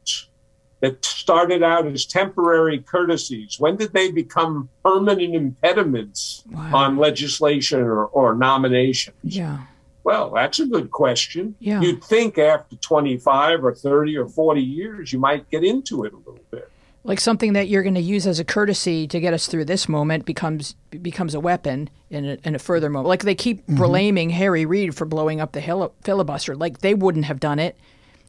that 0.83 1.05
started 1.05 1.63
out 1.63 1.87
as 1.87 2.05
temporary 2.05 2.77
courtesies, 2.77 3.57
when 3.57 3.77
did 3.77 3.93
they 3.93 4.11
become 4.11 4.67
permanent 4.83 5.33
impediments 5.33 6.43
wow. 6.51 6.75
on 6.75 6.97
legislation 6.97 7.79
or, 7.79 8.03
or 8.07 8.35
nominations? 8.35 9.15
Yeah. 9.23 9.59
Well, 10.03 10.31
that's 10.31 10.59
a 10.59 10.65
good 10.65 10.91
question. 10.91 11.55
Yeah. 11.59 11.79
You'd 11.79 12.03
think 12.03 12.37
after 12.37 12.75
25 12.75 13.63
or 13.63 13.73
30 13.73 14.17
or 14.17 14.27
40 14.27 14.59
years, 14.59 15.13
you 15.13 15.19
might 15.19 15.49
get 15.49 15.63
into 15.63 16.03
it 16.03 16.11
a 16.11 16.17
little 16.17 16.43
bit 16.51 16.69
like 17.05 17.19
something 17.19 17.51
that 17.51 17.67
you're 17.67 17.83
going 17.83 17.95
to 17.95 18.01
use 18.01 18.25
as 18.25 18.39
a 18.39 18.45
courtesy 18.45 19.07
to 19.07 19.19
get 19.19 19.33
us 19.33 19.47
through 19.47 19.65
this 19.65 19.89
moment 19.89 20.25
becomes 20.25 20.75
becomes 21.01 21.35
a 21.35 21.39
weapon 21.39 21.89
in 22.09 22.25
a, 22.25 22.37
in 22.45 22.55
a 22.55 22.59
further 22.59 22.89
moment. 22.89 23.09
Like 23.09 23.23
they 23.23 23.35
keep 23.35 23.61
mm-hmm. 23.63 23.75
blaming 23.75 24.29
Harry 24.29 24.65
Reid 24.65 24.95
for 24.95 25.03
blowing 25.03 25.41
up 25.41 25.51
the 25.51 25.91
filibuster. 26.01 26.55
Like 26.55 26.79
they 26.79 26.93
wouldn't 26.93 27.25
have 27.25 27.41
done 27.41 27.59
it, 27.59 27.77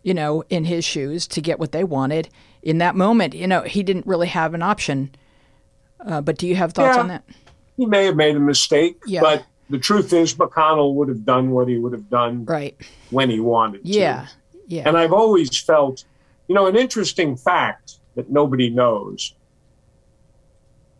you 0.04 0.14
know, 0.14 0.44
in 0.50 0.64
his 0.64 0.84
shoes 0.84 1.26
to 1.26 1.40
get 1.40 1.58
what 1.58 1.72
they 1.72 1.82
wanted 1.82 2.28
in 2.62 2.78
that 2.78 2.94
moment. 2.94 3.34
You 3.34 3.48
know, 3.48 3.62
he 3.62 3.82
didn't 3.82 4.06
really 4.06 4.28
have 4.28 4.54
an 4.54 4.62
option. 4.62 5.12
Uh, 5.98 6.20
but 6.20 6.38
do 6.38 6.46
you 6.46 6.54
have 6.54 6.72
thoughts 6.72 6.94
yeah, 6.94 7.00
on 7.00 7.08
that? 7.08 7.24
He 7.76 7.86
may 7.86 8.04
have 8.04 8.14
made 8.14 8.36
a 8.36 8.40
mistake, 8.40 9.00
yeah. 9.06 9.22
but 9.22 9.44
the 9.70 9.78
truth 9.78 10.12
is 10.12 10.34
McConnell 10.34 10.94
would 10.94 11.08
have 11.08 11.24
done 11.24 11.50
what 11.50 11.66
he 11.66 11.78
would 11.78 11.92
have 11.92 12.08
done 12.10 12.44
right 12.44 12.76
when 13.10 13.30
he 13.30 13.40
wanted 13.40 13.82
to. 13.84 13.90
Yeah, 13.90 14.26
yeah. 14.68 14.86
And 14.86 14.96
I've 14.96 15.12
always 15.12 15.58
felt, 15.58 16.04
you 16.46 16.54
know, 16.54 16.66
an 16.66 16.76
interesting 16.76 17.34
fact 17.36 17.98
that 18.14 18.30
nobody 18.30 18.70
knows. 18.70 19.34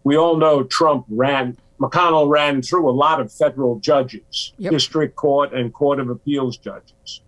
We 0.02 0.16
all 0.16 0.36
know 0.36 0.64
Trump 0.64 1.04
ran, 1.08 1.56
McConnell 1.78 2.28
ran 2.28 2.62
through 2.62 2.88
a 2.88 2.92
lot 2.92 3.20
of 3.20 3.30
federal 3.30 3.78
judges, 3.80 4.54
yep. 4.58 4.72
district 4.72 5.14
court 5.14 5.52
and 5.52 5.72
court 5.72 6.00
of 6.00 6.08
appeals 6.08 6.56
judges. 6.56 7.20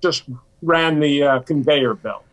Just 0.00 0.24
ran 0.62 1.00
the 1.00 1.22
uh, 1.22 1.40
conveyor 1.40 1.94
belt. 1.94 2.24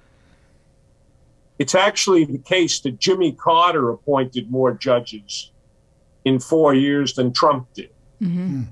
It's 1.57 1.75
actually 1.75 2.23
the 2.23 2.37
case 2.37 2.79
that 2.81 2.99
Jimmy 2.99 3.33
Carter 3.33 3.89
appointed 3.89 4.49
more 4.49 4.73
judges 4.73 5.51
in 6.23 6.39
four 6.39 6.73
years 6.73 7.13
than 7.15 7.33
Trump 7.33 7.67
did. 7.73 7.89
Mm-hmm. 8.21 8.63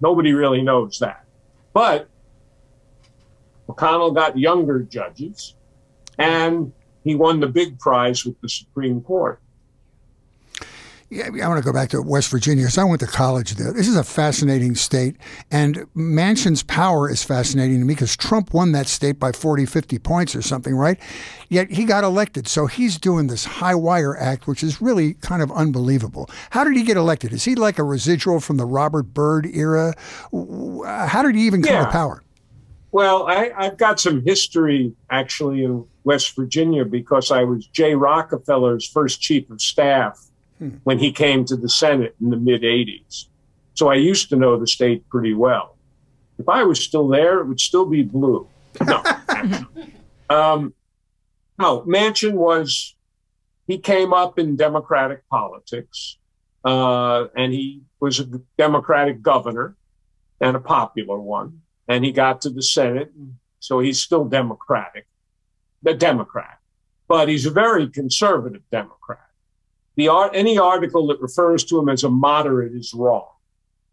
Nobody 0.00 0.32
really 0.32 0.62
knows 0.62 0.98
that. 0.98 1.24
But 1.72 2.08
McConnell 3.68 4.14
got 4.14 4.38
younger 4.38 4.80
judges, 4.80 5.54
and 6.18 6.72
he 7.04 7.14
won 7.14 7.40
the 7.40 7.46
big 7.46 7.78
prize 7.78 8.24
with 8.24 8.40
the 8.40 8.48
Supreme 8.48 9.00
Court. 9.00 9.40
Yeah, 11.12 11.28
I 11.44 11.46
want 11.46 11.62
to 11.62 11.64
go 11.64 11.74
back 11.74 11.90
to 11.90 12.00
West 12.00 12.30
Virginia 12.30 12.62
because 12.62 12.78
I 12.78 12.84
went 12.84 13.00
to 13.00 13.06
college 13.06 13.50
there. 13.56 13.70
This 13.70 13.86
is 13.86 13.96
a 13.96 14.02
fascinating 14.02 14.74
state, 14.74 15.14
and 15.50 15.86
Manchin's 15.94 16.62
power 16.62 17.10
is 17.10 17.22
fascinating 17.22 17.80
to 17.80 17.84
me 17.84 17.92
because 17.92 18.16
Trump 18.16 18.54
won 18.54 18.72
that 18.72 18.86
state 18.86 19.20
by 19.20 19.30
40, 19.30 19.66
50 19.66 19.98
points 19.98 20.34
or 20.34 20.40
something, 20.40 20.74
right? 20.74 20.98
Yet 21.50 21.70
he 21.70 21.84
got 21.84 22.02
elected. 22.02 22.48
So 22.48 22.64
he's 22.64 22.96
doing 22.96 23.26
this 23.26 23.44
high 23.44 23.74
wire 23.74 24.16
act, 24.16 24.46
which 24.46 24.62
is 24.62 24.80
really 24.80 25.12
kind 25.12 25.42
of 25.42 25.52
unbelievable. 25.52 26.30
How 26.48 26.64
did 26.64 26.78
he 26.78 26.82
get 26.82 26.96
elected? 26.96 27.34
Is 27.34 27.44
he 27.44 27.56
like 27.56 27.78
a 27.78 27.84
residual 27.84 28.40
from 28.40 28.56
the 28.56 28.64
Robert 28.64 29.12
Byrd 29.12 29.44
era? 29.44 29.92
How 30.32 31.20
did 31.22 31.34
he 31.34 31.42
even 31.42 31.60
come 31.62 31.74
yeah. 31.74 31.84
to 31.84 31.90
power? 31.90 32.22
Well, 32.90 33.26
I, 33.26 33.50
have 33.58 33.76
got 33.76 34.00
some 34.00 34.24
history 34.24 34.94
actually 35.10 35.64
in 35.64 35.84
West 36.04 36.34
Virginia 36.34 36.86
because 36.86 37.30
I 37.30 37.42
was 37.42 37.66
Jay 37.66 37.94
Rockefeller's 37.94 38.88
first 38.88 39.20
chief 39.20 39.50
of 39.50 39.60
staff 39.60 40.18
hmm. 40.62 40.76
when 40.84 40.98
he 40.98 41.12
came 41.12 41.44
to 41.46 41.56
the 41.56 41.68
Senate 41.68 42.14
in 42.20 42.30
the 42.30 42.36
mid 42.36 42.62
80s. 42.62 43.26
So 43.74 43.88
I 43.88 43.94
used 43.94 44.28
to 44.28 44.36
know 44.36 44.58
the 44.58 44.66
state 44.66 45.08
pretty 45.08 45.34
well. 45.34 45.76
If 46.38 46.48
I 46.48 46.64
was 46.64 46.80
still 46.80 47.08
there, 47.08 47.40
it 47.40 47.46
would 47.46 47.60
still 47.60 47.86
be 47.86 48.02
blue. 48.02 48.48
No, 48.86 49.02
um, 50.30 50.74
no, 51.58 51.82
Manchin 51.82 52.32
was, 52.32 52.96
he 53.66 53.78
came 53.78 54.12
up 54.12 54.38
in 54.38 54.56
Democratic 54.56 55.28
politics, 55.28 56.18
uh, 56.64 57.26
and 57.36 57.52
he 57.52 57.82
was 58.00 58.20
a 58.20 58.26
Democratic 58.58 59.22
governor 59.22 59.76
and 60.40 60.56
a 60.56 60.60
popular 60.60 61.18
one. 61.18 61.60
And 61.88 62.04
he 62.04 62.12
got 62.12 62.40
to 62.42 62.50
the 62.50 62.62
Senate, 62.62 63.12
so 63.58 63.80
he's 63.80 64.00
still 64.00 64.24
Democratic 64.24 65.06
the 65.82 65.94
Democrat, 65.94 66.58
but 67.08 67.28
he's 67.28 67.46
a 67.46 67.50
very 67.50 67.88
conservative 67.88 68.62
Democrat. 68.70 69.26
The 69.96 70.08
art, 70.08 70.32
any 70.34 70.58
article 70.58 71.06
that 71.08 71.20
refers 71.20 71.64
to 71.64 71.78
him 71.78 71.88
as 71.88 72.02
a 72.02 72.08
moderate 72.08 72.72
is 72.72 72.94
wrong. 72.94 73.28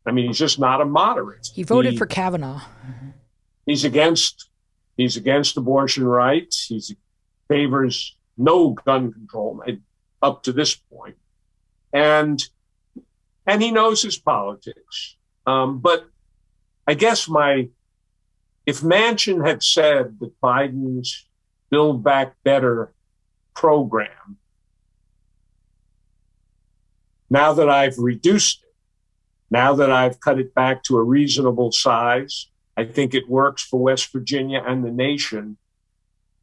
I 0.05 0.11
mean, 0.11 0.27
he's 0.27 0.37
just 0.37 0.59
not 0.59 0.81
a 0.81 0.85
moderate. 0.85 1.49
He 1.53 1.63
voted 1.63 1.93
he, 1.93 1.97
for 1.97 2.05
Kavanaugh. 2.05 2.61
He's 3.65 3.83
against 3.83 4.49
he's 4.97 5.17
against 5.17 5.57
abortion 5.57 6.05
rights. 6.05 6.65
He 6.65 6.81
favors 7.47 8.15
no 8.37 8.71
gun 8.71 9.11
control 9.11 9.61
up 10.21 10.43
to 10.43 10.51
this 10.51 10.75
point, 10.75 11.17
and 11.93 12.41
and 13.45 13.61
he 13.61 13.71
knows 13.71 14.01
his 14.01 14.17
politics. 14.17 15.17
Um, 15.45 15.79
but 15.79 16.09
I 16.87 16.95
guess 16.95 17.27
my 17.27 17.69
if 18.65 18.81
Manchin 18.81 19.45
had 19.45 19.61
said 19.61 20.17
that 20.19 20.41
Biden's 20.41 21.27
Build 21.69 22.03
Back 22.03 22.35
Better 22.43 22.93
program, 23.53 24.38
now 27.29 27.53
that 27.53 27.69
I've 27.69 27.97
reduced 27.97 28.63
it, 28.63 28.73
now 29.51 29.73
that 29.73 29.91
I've 29.91 30.19
cut 30.19 30.39
it 30.39 30.53
back 30.53 30.83
to 30.83 30.97
a 30.97 31.03
reasonable 31.03 31.71
size, 31.71 32.47
I 32.77 32.85
think 32.85 33.13
it 33.13 33.29
works 33.29 33.63
for 33.63 33.79
West 33.79 34.11
Virginia 34.11 34.63
and 34.65 34.85
the 34.85 34.91
nation. 34.91 35.57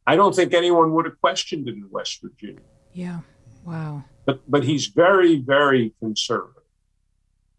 I 0.05 0.15
don't 0.15 0.35
think 0.35 0.53
anyone 0.53 0.93
would 0.93 1.05
have 1.05 1.19
questioned 1.19 1.67
it 1.67 1.75
in 1.75 1.89
West 1.89 2.21
Virginia. 2.21 2.61
Yeah. 2.93 3.19
Wow. 3.65 4.03
But 4.25 4.49
but 4.49 4.63
he's 4.63 4.87
very, 4.87 5.37
very 5.37 5.93
conservative. 5.99 6.63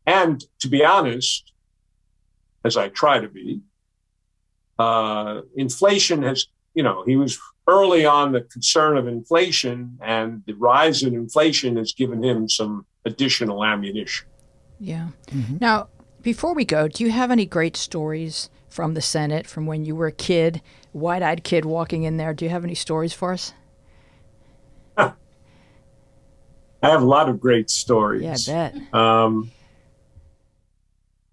And 0.06 0.42
to 0.60 0.68
be 0.68 0.84
honest, 0.84 1.52
as 2.64 2.76
I 2.76 2.88
try 2.88 3.20
to 3.20 3.28
be, 3.28 3.60
uh, 4.78 5.42
inflation 5.56 6.22
has, 6.22 6.46
you 6.74 6.82
know, 6.82 7.04
he 7.04 7.16
was 7.16 7.38
early 7.66 8.06
on 8.06 8.32
the 8.32 8.40
concern 8.40 8.96
of 8.96 9.06
inflation 9.06 9.98
and 10.02 10.42
the 10.46 10.54
rise 10.54 11.02
in 11.02 11.14
inflation 11.14 11.76
has 11.76 11.92
given 11.92 12.24
him 12.24 12.48
some 12.48 12.86
additional 13.08 13.64
ammunition. 13.64 14.26
Yeah. 14.78 15.08
Mm-hmm. 15.26 15.58
Now, 15.60 15.88
before 16.22 16.54
we 16.54 16.64
go, 16.64 16.88
do 16.88 17.04
you 17.04 17.10
have 17.10 17.30
any 17.30 17.46
great 17.46 17.76
stories 17.76 18.50
from 18.68 18.94
the 18.94 19.00
Senate 19.00 19.46
from 19.46 19.66
when 19.66 19.84
you 19.84 19.96
were 19.96 20.06
a 20.06 20.12
kid, 20.12 20.62
wide 20.92 21.22
eyed 21.22 21.42
kid 21.42 21.64
walking 21.64 22.04
in 22.04 22.16
there? 22.16 22.34
Do 22.34 22.44
you 22.44 22.50
have 22.50 22.64
any 22.64 22.74
stories 22.74 23.12
for 23.12 23.32
us? 23.32 23.52
I 24.96 25.12
have 26.82 27.02
a 27.02 27.06
lot 27.06 27.28
of 27.28 27.40
great 27.40 27.70
stories. 27.70 28.46
Yeah, 28.46 28.70
I 28.72 28.72
bet. 28.78 28.94
Um, 28.94 29.50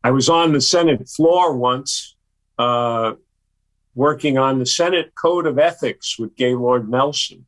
I 0.04 0.12
was 0.12 0.30
on 0.30 0.54
the 0.54 0.62
Senate 0.62 1.08
floor 1.10 1.56
once 1.56 2.16
uh, 2.58 3.14
working 3.96 4.38
on 4.38 4.60
the 4.60 4.66
Senate 4.66 5.14
Code 5.16 5.48
of 5.48 5.58
Ethics 5.58 6.18
with 6.20 6.36
Gaylord 6.36 6.90
Nelson. 6.90 7.46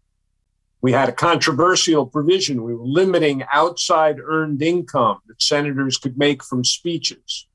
We 0.82 0.92
had 0.92 1.10
a 1.10 1.14
controversial 1.14 2.06
provision. 2.06 2.64
We 2.64 2.76
were 2.76 2.86
limiting 2.86 3.44
outside 3.52 4.20
earned 4.24 4.62
income 4.62 5.20
that 5.28 5.42
senators 5.42 5.98
could 5.98 6.18
make 6.18 6.44
from 6.44 6.64
speeches. 6.64 7.48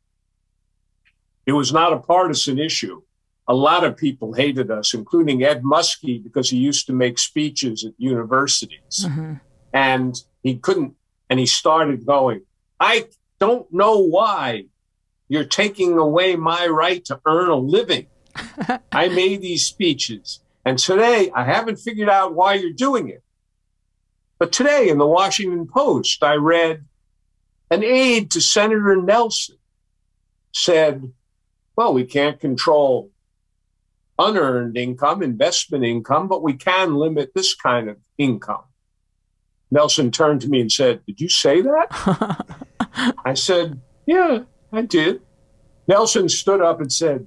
It 1.46 1.52
was 1.52 1.72
not 1.72 1.92
a 1.92 1.98
partisan 1.98 2.58
issue. 2.58 3.02
A 3.48 3.54
lot 3.54 3.84
of 3.84 3.96
people 3.96 4.32
hated 4.32 4.70
us, 4.70 4.94
including 4.94 5.42
Ed 5.42 5.62
Muskie, 5.62 6.22
because 6.22 6.50
he 6.50 6.58
used 6.58 6.86
to 6.86 6.92
make 6.92 7.18
speeches 7.18 7.84
at 7.84 7.92
universities. 7.96 9.04
Mm-hmm. 9.04 9.34
And 9.72 10.20
he 10.42 10.58
couldn't, 10.58 10.94
and 11.28 11.40
he 11.40 11.46
started 11.46 12.06
going, 12.06 12.42
I 12.78 13.06
don't 13.40 13.72
know 13.72 13.98
why 13.98 14.66
You're 15.28 15.44
taking 15.44 15.96
away 15.96 16.36
my 16.36 16.66
right 16.66 17.02
to 17.06 17.18
earn 17.24 17.48
a 17.48 17.56
living. 17.56 18.08
I 18.92 19.08
made 19.08 19.40
these 19.40 19.64
speeches. 19.64 20.41
And 20.64 20.78
today, 20.78 21.30
I 21.34 21.44
haven't 21.44 21.76
figured 21.76 22.08
out 22.08 22.34
why 22.34 22.54
you're 22.54 22.72
doing 22.72 23.08
it. 23.08 23.22
But 24.38 24.52
today 24.52 24.88
in 24.88 24.98
the 24.98 25.06
Washington 25.06 25.66
Post, 25.66 26.22
I 26.22 26.34
read 26.34 26.84
an 27.70 27.82
aide 27.82 28.30
to 28.32 28.40
Senator 28.40 28.96
Nelson 28.96 29.56
said, 30.52 31.12
well, 31.76 31.94
we 31.94 32.04
can't 32.04 32.38
control 32.38 33.10
unearned 34.18 34.76
income, 34.76 35.22
investment 35.22 35.84
income, 35.84 36.28
but 36.28 36.42
we 36.42 36.54
can 36.54 36.94
limit 36.94 37.32
this 37.34 37.54
kind 37.54 37.88
of 37.88 37.96
income. 38.18 38.64
Nelson 39.70 40.10
turned 40.10 40.42
to 40.42 40.48
me 40.48 40.60
and 40.60 40.70
said, 40.70 41.04
Did 41.06 41.20
you 41.20 41.28
say 41.28 41.62
that? 41.62 42.44
I 43.24 43.34
said, 43.34 43.80
Yeah, 44.06 44.40
I 44.70 44.82
did. 44.82 45.22
Nelson 45.88 46.28
stood 46.28 46.60
up 46.60 46.80
and 46.80 46.92
said, 46.92 47.26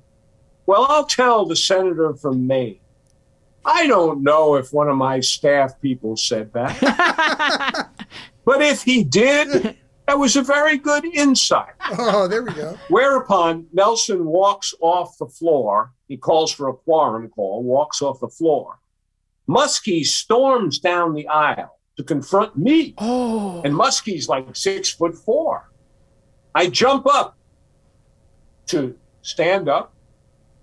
Well, 0.67 0.85
I'll 0.87 1.05
tell 1.05 1.45
the 1.45 1.55
senator 1.55 2.13
from 2.13 2.45
Maine. 2.45 2.79
I 3.65 3.87
don't 3.87 4.21
know 4.21 4.55
if 4.55 4.71
one 4.71 4.87
of 4.87 4.95
my 4.95 5.19
staff 5.19 5.81
people 5.81 6.15
said 6.15 6.53
that. 6.53 7.89
but 8.45 8.61
if 8.61 8.83
he 8.83 9.03
did, 9.03 9.75
that 10.07 10.19
was 10.19 10.35
a 10.35 10.43
very 10.43 10.77
good 10.77 11.03
insight. 11.03 11.73
Oh, 11.97 12.27
there 12.27 12.43
we 12.43 12.53
go. 12.53 12.77
Whereupon 12.89 13.65
Nelson 13.73 14.25
walks 14.25 14.73
off 14.79 15.17
the 15.17 15.25
floor. 15.25 15.91
He 16.07 16.15
calls 16.15 16.51
for 16.51 16.69
a 16.69 16.73
quorum 16.73 17.29
call, 17.29 17.63
walks 17.63 18.03
off 18.03 18.19
the 18.19 18.27
floor. 18.27 18.79
Muskie 19.49 20.05
storms 20.05 20.77
down 20.77 21.13
the 21.13 21.27
aisle 21.27 21.79
to 21.97 22.03
confront 22.03 22.55
me. 22.55 22.93
Oh. 22.99 23.63
And 23.63 23.73
Muskie's 23.73 24.29
like 24.29 24.55
six 24.55 24.91
foot 24.91 25.15
four. 25.15 25.71
I 26.53 26.67
jump 26.67 27.07
up 27.07 27.37
to 28.67 28.95
stand 29.23 29.67
up 29.67 29.93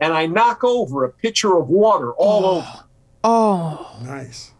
and 0.01 0.13
I 0.13 0.27
knock 0.27 0.63
over 0.63 1.05
a 1.05 1.13
pitcher 1.13 1.57
of 1.59 1.69
water 1.69 2.13
all 2.13 2.45
oh. 2.45 2.59
over. 2.59 2.85
Oh. 3.25 3.97
Nice. 4.03 4.53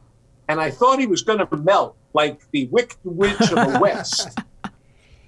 And 0.49 0.61
I 0.61 0.71
thought 0.71 0.99
he 0.99 1.07
was 1.07 1.23
going 1.23 1.39
to 1.45 1.57
melt 1.57 1.97
like 2.15 2.51
the 2.51 2.67
Wicked 2.67 2.99
Witch 3.05 3.41
of 3.41 3.51
the 3.51 3.79
West. 3.83 4.39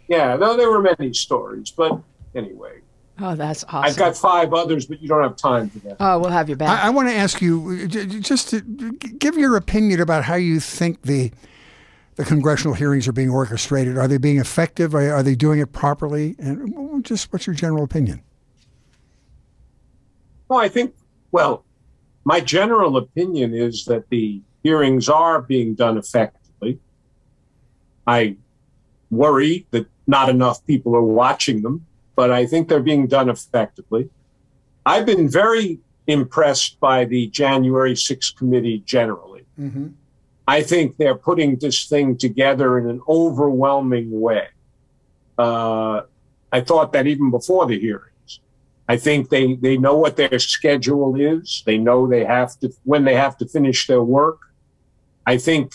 yeah, 0.09 0.37
though 0.37 0.57
there 0.57 0.71
were 0.71 0.83
many 0.83 1.13
stories, 1.15 1.71
but 1.71 1.99
anyway. 2.35 2.81
Oh, 3.21 3.35
that's 3.37 3.65
awesome. 3.65 3.85
I've 3.85 3.97
got 3.97 4.17
five 4.17 4.53
others, 4.53 4.87
but 4.87 5.01
you 5.01 5.09
don't 5.09 5.23
have 5.23 5.37
time 5.37 5.71
for 5.71 5.79
that. 5.81 5.97
Oh, 6.01 6.19
we'll 6.19 6.31
have 6.31 6.49
you 6.49 6.57
back. 6.57 6.83
I, 6.83 6.89
I 6.89 6.91
want 6.91 7.09
to 7.09 7.15
ask 7.15 7.41
you 7.41 7.83
uh, 7.85 7.87
just 8.21 8.51
to 8.51 8.61
give 8.61 9.39
your 9.39 9.57
opinion 9.57 10.01
about 10.01 10.25
how 10.25 10.35
you 10.35 10.59
think 10.61 11.03
the 11.03 11.31
the 12.17 12.25
congressional 12.25 12.75
hearings 12.75 13.09
are 13.09 13.13
being 13.13 13.31
orchestrated. 13.31 13.99
Are 13.99 14.07
they 14.07 14.19
being 14.19 14.39
effective? 14.39 14.95
Are, 14.95 15.13
are 15.15 15.23
they 15.23 15.35
doing 15.35 15.59
it 15.59 15.73
properly? 15.73 16.37
And 16.39 17.05
just 17.05 17.33
what's 17.33 17.47
your 17.47 17.55
general 17.55 17.83
opinion? 17.83 18.23
Well, 20.49 20.61
I 20.61 20.69
think, 20.69 20.95
well, 21.33 21.65
my 22.25 22.41
general 22.41 22.97
opinion 22.97 23.55
is 23.55 23.85
that 23.85 24.09
the 24.09 24.41
hearings 24.63 25.09
are 25.09 25.43
being 25.43 25.75
done 25.75 25.99
effectively. 25.99 26.79
I 28.07 28.37
worry 29.11 29.67
that 29.71 29.87
not 30.07 30.29
enough 30.29 30.65
people 30.67 30.97
are 30.97 31.03
watching 31.03 31.63
them, 31.63 31.87
but 32.17 32.31
I 32.31 32.47
think 32.47 32.69
they're 32.69 32.81
being 32.81 33.07
done 33.07 33.29
effectively. 33.29 34.11
I've 34.87 35.07
been 35.07 35.29
very 35.29 35.81
impressed 36.07 36.79
by 36.81 37.05
the 37.05 37.29
January 37.29 37.95
6th 37.95 38.37
committee 38.37 38.83
generally. 38.85 39.47
Mm-hmm. 39.59 39.89
I 40.47 40.63
think 40.63 40.97
they're 40.97 41.15
putting 41.15 41.57
this 41.57 41.87
thing 41.87 42.19
together 42.19 42.79
in 42.79 42.89
an 42.89 43.01
overwhelming 43.09 44.21
way. 44.21 44.49
Uh, 45.39 46.03
I 46.53 46.61
thought 46.61 46.93
that 46.93 47.07
even 47.07 47.31
before 47.31 47.67
the 47.67 47.79
hearings. 47.79 48.14
I 48.89 48.97
think 48.97 49.31
they, 49.31 49.55
they 49.55 49.79
know 49.79 49.97
what 49.97 50.17
their 50.17 50.39
schedule 50.39 51.17
is. 51.17 51.63
They 51.65 51.79
know 51.79 52.07
they 52.07 52.25
have 52.25 52.59
to 52.61 52.71
when 52.85 53.05
they 53.05 53.15
have 53.15 53.37
to 53.39 53.49
finish 53.49 53.87
their 53.87 54.03
work. 54.03 54.41
I 55.27 55.39
think 55.39 55.73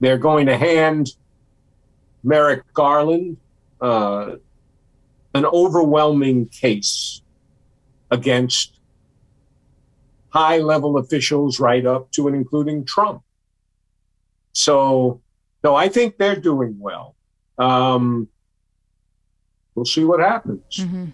they're 0.00 0.18
going 0.18 0.46
to 0.46 0.56
hand 0.56 1.10
Merrick 2.22 2.70
Garland 2.74 3.38
uh, 3.80 4.36
an 5.34 5.46
overwhelming 5.46 6.46
case 6.48 7.22
against 8.10 8.78
high 10.30 10.58
level 10.58 10.98
officials 10.98 11.60
right 11.60 11.86
up 11.86 12.10
to 12.12 12.26
and 12.26 12.36
including 12.36 12.84
Trump. 12.84 13.22
So, 14.52 15.20
no, 15.62 15.74
I 15.74 15.88
think 15.88 16.18
they're 16.18 16.36
doing 16.36 16.76
well. 16.78 17.14
Um, 17.58 18.28
we'll 19.74 19.84
see 19.84 20.04
what 20.04 20.20
happens. 20.20 20.62
Mm-hmm. 20.72 21.06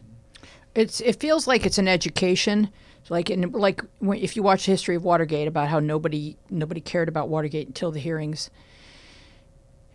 It's 0.77 1.01
it 1.01 1.18
feels 1.18 1.47
like 1.47 1.64
it's 1.64 1.79
an 1.79 1.89
education, 1.89 2.70
like 3.09 3.31
in 3.31 3.51
like 3.53 3.83
when, 3.99 4.18
if 4.18 4.37
you 4.37 4.43
watch 4.43 4.66
the 4.66 4.72
history 4.72 4.95
of 4.95 5.05
Watergate 5.05 5.49
about 5.49 5.68
how 5.68 5.81
nobody 5.81 6.37
nobody 6.51 6.83
cared 6.83 7.09
about 7.09 7.31
Watergate 7.31 7.66
until 7.66 7.91
the 7.91 7.99
hearings, 7.99 8.51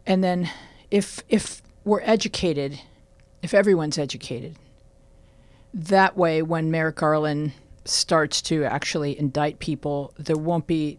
and 0.08 0.24
then 0.24 0.50
if 0.90 1.22
if 1.30 1.62
we're 1.86 2.02
educated, 2.02 2.80
if 3.44 3.54
everyone's 3.54 4.00
educated, 4.00 4.56
that 5.72 6.18
way 6.18 6.42
when 6.42 6.72
Merrick 6.72 6.96
Garland 6.96 7.54
starts 7.86 8.42
to 8.44 8.64
actually 8.64 9.18
indict 9.18 9.60
people, 9.60 10.14
there 10.18 10.38
won't 10.38 10.66
be 10.66 10.98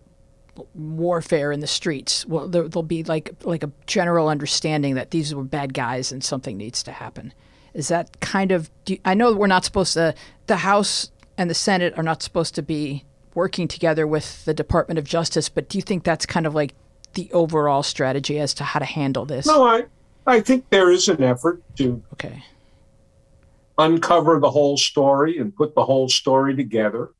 warfare 0.74 1.51
in 1.51 1.61
the 1.61 1.66
streets. 1.66 2.24
Well, 2.26 2.47
there, 2.47 2.68
will 2.68 2.85
be 2.85 3.03
like 3.03 3.35
like 3.43 3.64
a 3.64 3.72
general 3.87 4.28
understanding 4.28 4.95
that 4.95 5.11
these 5.11 5.35
were 5.35 5.43
bad 5.43 5.74
guys 5.74 6.12
and 6.12 6.22
something 6.22 6.57
needs 6.57 6.85
to 6.85 6.93
happen. 6.93 7.33
Is 7.75 7.89
that 7.89 8.20
kind 8.20 8.53
of? 8.53 8.70
You, 8.87 8.99
I 9.05 9.14
know 9.14 9.35
we're 9.35 9.47
not 9.47 9.64
supposed 9.64 9.95
to. 9.95 10.14
The 10.47 10.57
House 10.57 11.11
and 11.39 11.49
the 11.49 11.55
Senate 11.55 11.95
are 11.97 12.03
not 12.03 12.23
supposed 12.23 12.55
to 12.57 12.62
be 12.62 13.05
working 13.35 13.66
together 13.68 14.07
with 14.07 14.45
the 14.45 14.55
Department 14.55 14.99
of 14.99 15.05
Justice, 15.05 15.49
but 15.49 15.68
do 15.68 15.79
you 15.79 15.83
think 15.83 16.05
that's 16.05 16.27
kind 16.27 16.47
of 16.47 16.55
like 16.55 16.75
the 17.14 17.31
overall 17.33 17.83
strategy 17.83 18.39
as 18.39 18.53
to 18.55 18.64
how 18.64 18.79
to 18.79 18.85
handle 18.85 19.25
this? 19.25 19.47
No, 19.47 19.64
I 19.64 19.85
I 20.27 20.41
think 20.41 20.68
there 20.70 20.91
is 20.91 21.09
an 21.09 21.23
effort 21.23 21.62
to 21.77 22.03
okay 22.12 22.45
uncover 23.79 24.39
the 24.39 24.51
whole 24.51 24.77
story 24.77 25.39
and 25.39 25.55
put 25.55 25.75
the 25.75 25.85
whole 25.85 26.09
story 26.09 26.55
together 26.55 27.11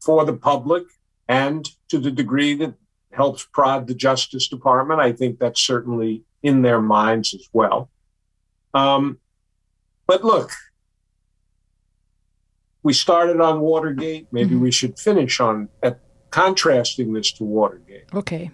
for 0.00 0.24
the 0.24 0.32
public 0.32 0.84
and 1.28 1.68
to 1.88 1.98
the 1.98 2.10
degree 2.10 2.54
that 2.54 2.74
helps 3.12 3.46
prod 3.52 3.86
the 3.86 3.94
Justice 3.94 4.48
Department. 4.48 5.00
I 5.00 5.12
think 5.12 5.38
that's 5.38 5.60
certainly 5.60 6.24
in 6.42 6.62
their 6.62 6.80
minds 6.80 7.34
as 7.34 7.48
well. 7.52 7.90
Um, 8.72 9.18
but 10.10 10.24
look, 10.24 10.50
we 12.82 12.92
started 12.92 13.40
on 13.40 13.60
Watergate. 13.60 14.26
Maybe 14.32 14.56
mm-hmm. 14.56 14.62
we 14.62 14.72
should 14.72 14.98
finish 14.98 15.38
on 15.38 15.68
at 15.84 16.00
contrasting 16.30 17.12
this 17.12 17.30
to 17.34 17.44
Watergate. 17.44 18.12
Okay. 18.12 18.50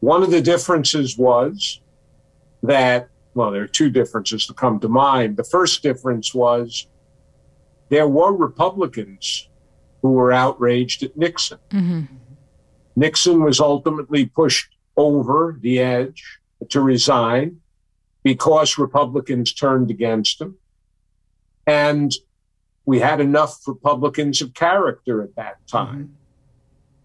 One 0.00 0.24
of 0.24 0.32
the 0.32 0.42
differences 0.42 1.16
was 1.16 1.80
that, 2.64 3.08
well, 3.34 3.52
there 3.52 3.62
are 3.62 3.68
two 3.68 3.88
differences 3.88 4.48
to 4.48 4.54
come 4.54 4.80
to 4.80 4.88
mind. 4.88 5.36
The 5.36 5.44
first 5.44 5.80
difference 5.80 6.34
was 6.34 6.88
there 7.88 8.08
were 8.08 8.32
Republicans 8.34 9.48
who 10.02 10.10
were 10.10 10.32
outraged 10.32 11.04
at 11.04 11.16
Nixon. 11.16 11.60
Mm-hmm. 11.70 12.16
Nixon 12.96 13.44
was 13.44 13.60
ultimately 13.60 14.26
pushed 14.26 14.74
over 14.96 15.56
the 15.60 15.78
edge 15.78 16.40
to 16.68 16.80
resign 16.80 17.60
because 18.24 18.76
Republicans 18.76 19.52
turned 19.52 19.88
against 19.92 20.40
him. 20.40 20.58
And 21.66 22.12
we 22.84 23.00
had 23.00 23.20
enough 23.20 23.66
Republicans 23.66 24.40
of 24.40 24.54
character 24.54 25.22
at 25.22 25.34
that 25.36 25.66
time. 25.66 26.04
Mm-hmm. 26.04 26.12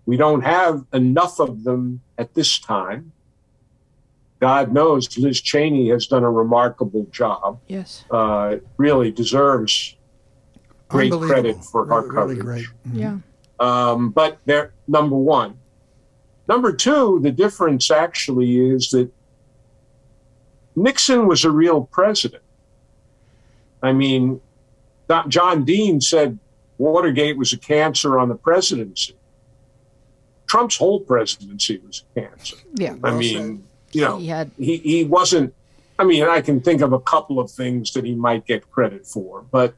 We 0.05 0.18
don't 0.18 0.41
have 0.41 0.86
enough 0.93 1.39
of 1.39 1.64
them 1.64 2.01
at 2.18 2.34
this 2.34 2.59
time. 2.59 3.12
God 4.39 4.74
knows 4.74 5.18
Liz 5.18 5.39
Cheney 5.39 5.89
has 5.89 6.07
done 6.07 6.24
a 6.24 6.32
remarkable 6.32 7.05
job. 7.12 7.59
Yes. 7.68 8.05
Uh, 8.09 8.57
really 8.78 9.12
deserves 9.12 9.95
great 10.88 11.12
credit 11.14 11.64
for 11.64 11.86
really, 11.86 12.07
her 12.07 12.14
coverage. 12.14 12.43
Really 12.43 12.64
mm-hmm. 12.88 12.99
Yeah. 12.99 13.18
Um, 13.59 14.09
but 14.09 14.39
there, 14.45 14.74
number 14.88 15.16
one. 15.16 15.59
Number 16.47 16.74
two, 16.74 17.20
the 17.22 17.32
difference 17.32 17.91
actually 17.91 18.59
is 18.59 18.89
that 18.89 19.12
Nixon 20.76 21.28
was 21.28 21.45
a 21.45 21.51
real 21.51 21.84
president. 21.86 22.43
I 23.84 23.93
mean, 23.93 24.41
John 25.28 25.64
Dean 25.64 26.01
said 26.01 26.38
Watergate 26.78 27.38
was 27.38 27.53
a 27.53 27.57
cancer 27.57 28.20
on 28.20 28.30
the 28.30 28.36
presidency. 28.36 29.16
Trump's 30.47 30.78
whole 30.78 30.99
presidency 30.99 31.82
was 31.86 32.03
a 32.16 32.22
cancer. 32.22 32.57
Yeah. 32.76 32.95
I 33.03 33.12
mean, 33.14 33.64
you 33.91 34.01
know, 34.01 34.18
he, 34.18 34.28
had... 34.28 34.51
he, 34.57 34.78
he 34.78 35.03
wasn't, 35.03 35.53
I 35.97 36.03
mean, 36.03 36.24
I 36.24 36.41
can 36.41 36.59
think 36.59 36.82
of 36.82 36.93
a 36.93 36.99
couple 36.99 37.39
of 37.39 37.49
things 37.49 37.93
that 37.93 38.03
he 38.03 38.16
might 38.16 38.45
get 38.45 38.70
credit 38.72 39.05
for, 39.05 39.43
but, 39.51 39.76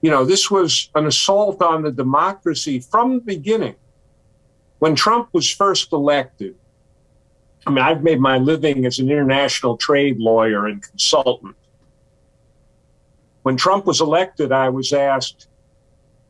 you 0.00 0.10
know, 0.10 0.24
this 0.24 0.50
was 0.50 0.90
an 0.94 1.06
assault 1.06 1.62
on 1.62 1.82
the 1.82 1.90
democracy 1.90 2.78
from 2.78 3.14
the 3.14 3.20
beginning. 3.20 3.76
When 4.78 4.94
Trump 4.94 5.30
was 5.32 5.50
first 5.50 5.92
elected, 5.92 6.56
I 7.66 7.70
mean, 7.70 7.82
I've 7.82 8.02
made 8.02 8.20
my 8.20 8.36
living 8.36 8.84
as 8.84 8.98
an 8.98 9.10
international 9.10 9.78
trade 9.78 10.18
lawyer 10.18 10.66
and 10.66 10.82
consultant. 10.82 11.56
When 13.44 13.58
Trump 13.58 13.84
was 13.84 14.00
elected, 14.00 14.52
I 14.52 14.70
was 14.70 14.92
asked, 14.92 15.48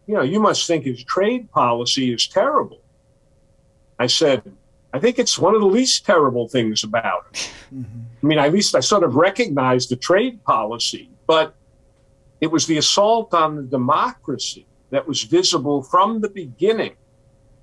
you 0.07 0.15
know, 0.15 0.23
you 0.23 0.41
must 0.41 0.67
think 0.67 0.85
his 0.85 1.03
trade 1.05 1.51
policy 1.53 2.13
is 2.13 2.27
terrible. 2.27 2.81
I 4.01 4.09
said, 4.09 4.43
I 4.93 4.99
think 4.99 5.21
it's 5.21 5.39
one 5.39 5.55
of 5.55 5.61
the 5.61 5.67
least 5.67 6.05
terrible 6.05 6.49
things 6.49 6.83
about 6.83 7.27
it. 7.31 7.51
Mm-hmm. 7.73 8.01
I 8.23 8.27
mean, 8.27 8.39
at 8.41 8.53
least 8.53 8.75
I 8.75 8.81
sort 8.81 9.05
of 9.05 9.15
recognized 9.15 9.91
the 9.91 9.97
trade 9.97 10.43
policy, 10.43 11.09
but 11.29 11.55
it 12.41 12.49
was 12.49 12.67
the 12.67 12.79
assault 12.79 13.33
on 13.33 13.57
the 13.57 13.63
democracy 13.63 14.67
that 14.91 15.07
was 15.07 15.23
visible 15.23 15.85
from 15.85 16.21
the 16.21 16.29
beginning. 16.29 16.95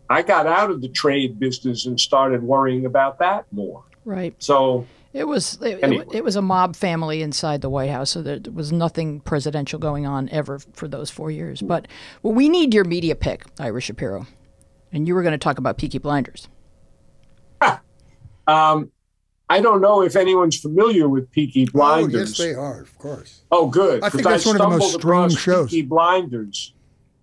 I 0.10 0.22
got 0.22 0.48
out 0.48 0.72
of 0.72 0.82
the 0.82 0.90
trade 0.90 1.40
business 1.40 1.86
and 1.86 2.00
started 2.00 2.42
worrying 2.42 2.86
about 2.86 3.20
that 3.20 3.46
more. 3.52 3.84
Right. 4.06 4.34
So 4.40 4.88
it 5.14 5.26
was 5.26 5.62
it, 5.62 5.84
anyway. 5.84 6.06
it, 6.10 6.16
it, 6.18 6.24
was 6.24 6.36
a 6.36 6.42
mob 6.42 6.76
family 6.76 7.22
inside 7.22 7.62
the 7.62 7.70
White 7.70 7.90
House, 7.90 8.12
so 8.12 8.22
there 8.22 8.40
was 8.54 8.72
nothing 8.72 9.20
presidential 9.22 9.80
going 9.80 10.06
on 10.06 10.30
ever 10.30 10.60
for 10.74 10.88
those 10.88 11.10
four 11.10 11.32
years. 11.32 11.62
But 11.62 11.88
well, 12.24 12.34
we 12.34 12.50
need 12.50 12.74
your 12.74 12.86
media 12.86 13.16
pick, 13.16 13.46
Ira 13.60 13.82
Shapiro, 13.82 14.28
and 14.92 15.08
you 15.08 15.16
were 15.16 15.22
going 15.22 15.34
to 15.34 15.38
talk 15.38 15.58
about 15.58 15.78
Peaky 15.78 15.98
Blinders. 15.98 16.48
Um, 18.48 18.92
I 19.50 19.60
don't 19.60 19.82
know 19.82 20.02
if 20.02 20.16
anyone's 20.16 20.58
familiar 20.60 21.10
with 21.10 21.30
Peaky 21.32 21.66
Blinders. 21.66 22.40
Oh, 22.40 22.44
yes, 22.44 22.54
they 22.54 22.54
are, 22.54 22.82
of 22.82 22.98
course. 22.98 23.42
Oh, 23.52 23.68
good. 23.68 24.04
I 24.04 24.10
think 24.10 24.24
that's 24.24 24.46
I 24.46 24.50
one 24.50 24.62
of 24.62 24.72
the 24.72 24.78
most 24.78 24.94
streamed 24.94 25.34
shows. 25.34 25.70
Peaky 25.70 25.84
Blinders, 25.84 26.74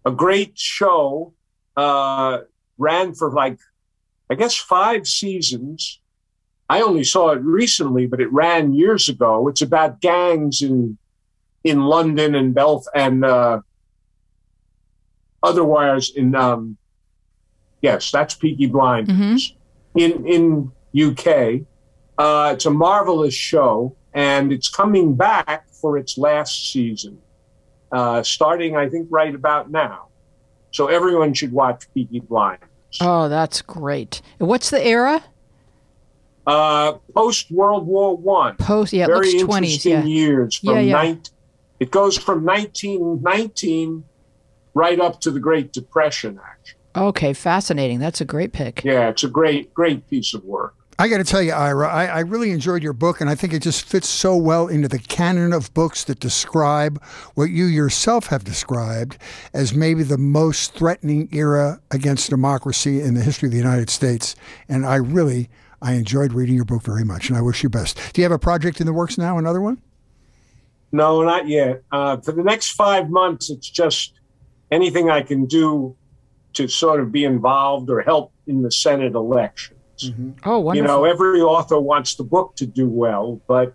a 0.05 0.11
great 0.11 0.59
show, 0.59 1.33
uh, 1.77 2.41
ran 2.77 3.15
for 3.15 3.33
like, 3.33 3.59
I 4.31 4.35
guess, 4.35 4.57
five 4.57 5.07
seasons. 5.07 6.01
I 6.69 6.83
only 6.83 7.05
saw 7.05 7.31
it 7.31 7.41
recently, 7.41 8.07
but 8.07 8.21
it 8.21 8.33
ran 8.33 8.75
years 8.75 9.09
ago. 9.09 9.49
It's 9.49 9.63
about 9.63 10.01
gangs 10.01 10.63
in 10.63 10.99
in 11.65 11.81
London 11.83 12.35
and 12.35 12.55
Belf 12.55 12.85
and 12.95 13.25
uh, 13.25 13.61
otherwise 15.43 16.11
in 16.11 16.35
um, 16.35 16.77
yes, 17.83 18.11
that's 18.11 18.35
Peaky 18.35 18.67
Blinders. 18.67 19.53
Mm-hmm. 19.97 19.99
In 19.99 20.27
in 20.27 20.73
UK. 20.97 21.63
Uh, 22.19 22.51
it's 22.53 22.67
a 22.67 22.71
marvelous 22.71 23.35
show, 23.35 23.97
and 24.13 24.53
it's 24.53 24.69
coming 24.69 25.15
back 25.15 25.69
for 25.71 25.97
its 25.97 26.19
last 26.19 26.73
season, 26.73 27.17
uh, 27.93 28.23
starting, 28.25 28.77
I 28.77 28.89
think, 28.89 29.07
right 29.09 29.33
about 29.33 29.71
now. 29.71 30.09
So 30.73 30.89
everyone 30.89 31.33
should 31.33 31.53
watch 31.53 31.85
Peaky 31.95 32.21
Blinders. 32.21 32.69
Oh, 33.01 33.29
that's 33.29 33.63
great. 33.63 34.21
What's 34.39 34.71
the 34.71 34.85
era? 34.85 35.23
Uh, 36.49 36.95
Post 37.15 37.51
World 37.51 37.87
War 37.87 38.17
One. 38.17 38.57
Post, 38.57 38.95
yeah, 38.95 39.07
very 39.07 39.33
looks 39.33 39.35
interesting 39.35 39.93
20s, 39.93 40.01
yeah. 40.01 40.05
years. 40.05 40.57
From 40.57 40.77
yeah, 40.77 40.81
yeah. 40.81 40.93
19, 40.95 41.23
it 41.79 41.91
goes 41.91 42.17
from 42.17 42.43
1919 42.43 44.03
right 44.73 44.99
up 44.99 45.21
to 45.21 45.31
the 45.31 45.41
Great 45.41 45.75
Depression. 45.75 46.41
Actually. 46.43 46.79
Okay, 46.97 47.33
fascinating. 47.35 47.99
That's 47.99 48.23
a 48.23 48.25
great 48.25 48.55
pick. 48.55 48.83
Yeah, 48.83 49.11
it's 49.11 49.25
a 49.25 49.29
great, 49.29 49.75
great 49.75 50.09
piece 50.09 50.33
of 50.33 50.43
work. 50.43 50.75
I 50.99 51.09
got 51.09 51.19
to 51.19 51.25
tell 51.25 51.43
you, 51.43 51.53
Ira, 51.53 51.87
I, 51.87 52.07
I, 52.07 52.21
really 52.21 52.51
enjoyed 52.51 52.83
your 52.83 52.93
book, 52.93 53.21
and 53.21 53.31
I 53.31 53.37
think 53.37 53.53
it 53.53 53.63
just 53.63 53.85
fits 53.85 54.09
so 54.09 54.35
well 54.35 54.67
into 54.67 54.89
the 54.89 54.99
canon 54.99 55.53
of 55.53 55.73
books 55.73 56.03
that 56.05 56.19
describe 56.19 57.01
what 57.35 57.51
you 57.51 57.67
yourself 57.67 58.29
have 58.29 58.43
described 58.43 59.17
as 59.53 59.75
maybe 59.75 60.03
the 60.03 60.19
most 60.19 60.75
threatening 60.75 61.29
era 61.31 61.81
against 61.93 62.31
democracy 62.31 63.01
in 63.01 63.15
the 63.15 63.21
history 63.21 63.47
of 63.47 63.53
the 63.53 63.59
United 63.59 63.91
States. 63.91 64.35
And 64.69 64.85
I 64.85 64.97
really, 64.97 65.51
I 65.81 65.95
enjoyed 65.95 66.33
reading 66.33 66.55
your 66.55 66.65
book 66.65 66.83
very 66.83 67.05
much, 67.05 67.29
and 67.29 67.39
I 67.39 67.43
wish 67.43 67.63
you 67.63 67.69
best. 67.69 67.99
Do 68.13 68.21
you 68.21 68.25
have 68.25 68.33
a 68.33 68.39
project 68.39 68.81
in 68.81 68.87
the 68.87 68.93
works 68.93 69.17
now? 69.17 69.39
Another 69.39 69.61
one? 69.61 69.81
No, 70.91 71.23
not 71.23 71.47
yet. 71.49 71.83
Uh, 71.93 72.17
for 72.17 72.33
the 72.33 72.43
next 72.43 72.73
five 72.73 73.11
months, 73.11 73.51
it's 73.51 73.69
just 73.69 74.15
anything 74.71 75.11
I 75.11 75.23
can 75.23 75.47
do 75.47 75.97
to 76.55 76.67
sort 76.67 77.01
of 77.01 77.13
be 77.13 77.25
involved 77.25 77.91
or 77.91 78.01
help 78.01 78.33
in 78.47 78.63
the 78.63 78.73
Senate 78.73 79.15
elections. 79.15 79.79
Mm-hmm. 79.99 80.31
Oh, 80.45 80.59
wonderful. 80.61 80.77
You 80.77 80.83
know, 80.83 81.05
every 81.05 81.41
author 81.41 81.79
wants 81.79 82.15
the 82.15 82.25
book 82.25 82.57
to 82.57 82.67
do 82.67 82.89
well, 82.89 83.41
but 83.47 83.75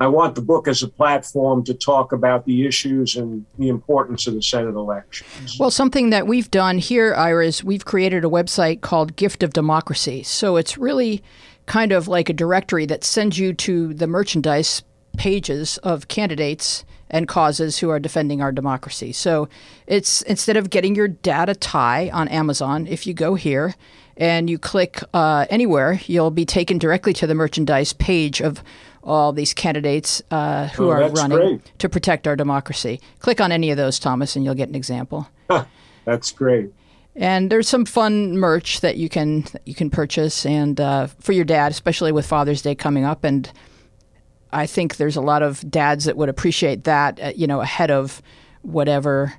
I 0.00 0.08
want 0.08 0.34
the 0.34 0.42
book 0.42 0.66
as 0.66 0.82
a 0.82 0.88
platform 0.88 1.64
to 1.64 1.74
talk 1.74 2.12
about 2.12 2.44
the 2.46 2.66
issues 2.66 3.16
and 3.16 3.44
the 3.58 3.68
importance 3.68 4.26
of 4.26 4.34
the 4.34 4.42
Senate 4.42 4.74
elections. 4.74 5.56
Well, 5.58 5.70
something 5.70 6.10
that 6.10 6.26
we've 6.26 6.50
done 6.50 6.78
here, 6.78 7.14
Iris, 7.14 7.62
we've 7.62 7.84
created 7.84 8.24
a 8.24 8.28
website 8.28 8.80
called 8.80 9.16
Gift 9.16 9.42
of 9.42 9.52
Democracy. 9.52 10.22
So 10.22 10.56
it's 10.56 10.76
really 10.76 11.22
kind 11.66 11.92
of 11.92 12.08
like 12.08 12.28
a 12.28 12.32
directory 12.32 12.86
that 12.86 13.04
sends 13.04 13.38
you 13.38 13.52
to 13.54 13.94
the 13.94 14.06
merchandise 14.06 14.82
pages 15.16 15.78
of 15.78 16.08
candidates 16.08 16.84
and 17.08 17.28
causes 17.28 17.78
who 17.78 17.90
are 17.90 18.00
defending 18.00 18.42
our 18.42 18.50
democracy. 18.50 19.12
So 19.12 19.48
it's 19.86 20.22
instead 20.22 20.56
of 20.56 20.70
getting 20.70 20.96
your 20.96 21.06
data 21.06 21.54
tie 21.54 22.10
on 22.12 22.26
Amazon, 22.28 22.86
if 22.88 23.06
you 23.06 23.14
go 23.14 23.36
here 23.36 23.74
and 24.16 24.50
you 24.50 24.58
click 24.58 25.00
uh, 25.12 25.46
anywhere, 25.50 26.00
you'll 26.06 26.32
be 26.32 26.44
taken 26.44 26.78
directly 26.78 27.12
to 27.14 27.26
the 27.26 27.34
merchandise 27.34 27.92
page 27.92 28.40
of 28.40 28.62
all 29.04 29.32
these 29.32 29.54
candidates 29.54 30.22
uh, 30.30 30.68
who 30.68 30.86
oh, 30.86 30.90
are 30.90 31.08
running 31.10 31.38
great. 31.38 31.78
to 31.78 31.88
protect 31.88 32.26
our 32.26 32.34
democracy. 32.34 33.00
Click 33.20 33.40
on 33.40 33.52
any 33.52 33.70
of 33.70 33.76
those, 33.76 33.98
Thomas, 33.98 34.34
and 34.34 34.44
you'll 34.44 34.54
get 34.54 34.68
an 34.68 34.74
example. 34.74 35.28
that's 36.04 36.32
great. 36.32 36.72
And 37.14 37.50
there's 37.50 37.68
some 37.68 37.84
fun 37.84 38.36
merch 38.36 38.80
that 38.80 38.96
you 38.96 39.08
can 39.08 39.42
that 39.52 39.62
you 39.66 39.74
can 39.74 39.88
purchase, 39.88 40.44
and 40.44 40.80
uh, 40.80 41.06
for 41.20 41.32
your 41.32 41.44
dad, 41.44 41.70
especially 41.70 42.10
with 42.10 42.26
Father's 42.26 42.60
Day 42.62 42.74
coming 42.74 43.04
up. 43.04 43.22
And 43.22 43.52
I 44.52 44.66
think 44.66 44.96
there's 44.96 45.14
a 45.14 45.20
lot 45.20 45.42
of 45.42 45.70
dads 45.70 46.06
that 46.06 46.16
would 46.16 46.28
appreciate 46.28 46.84
that, 46.84 47.20
uh, 47.22 47.32
you 47.36 47.46
know, 47.46 47.60
ahead 47.60 47.92
of 47.92 48.20
whatever 48.62 49.34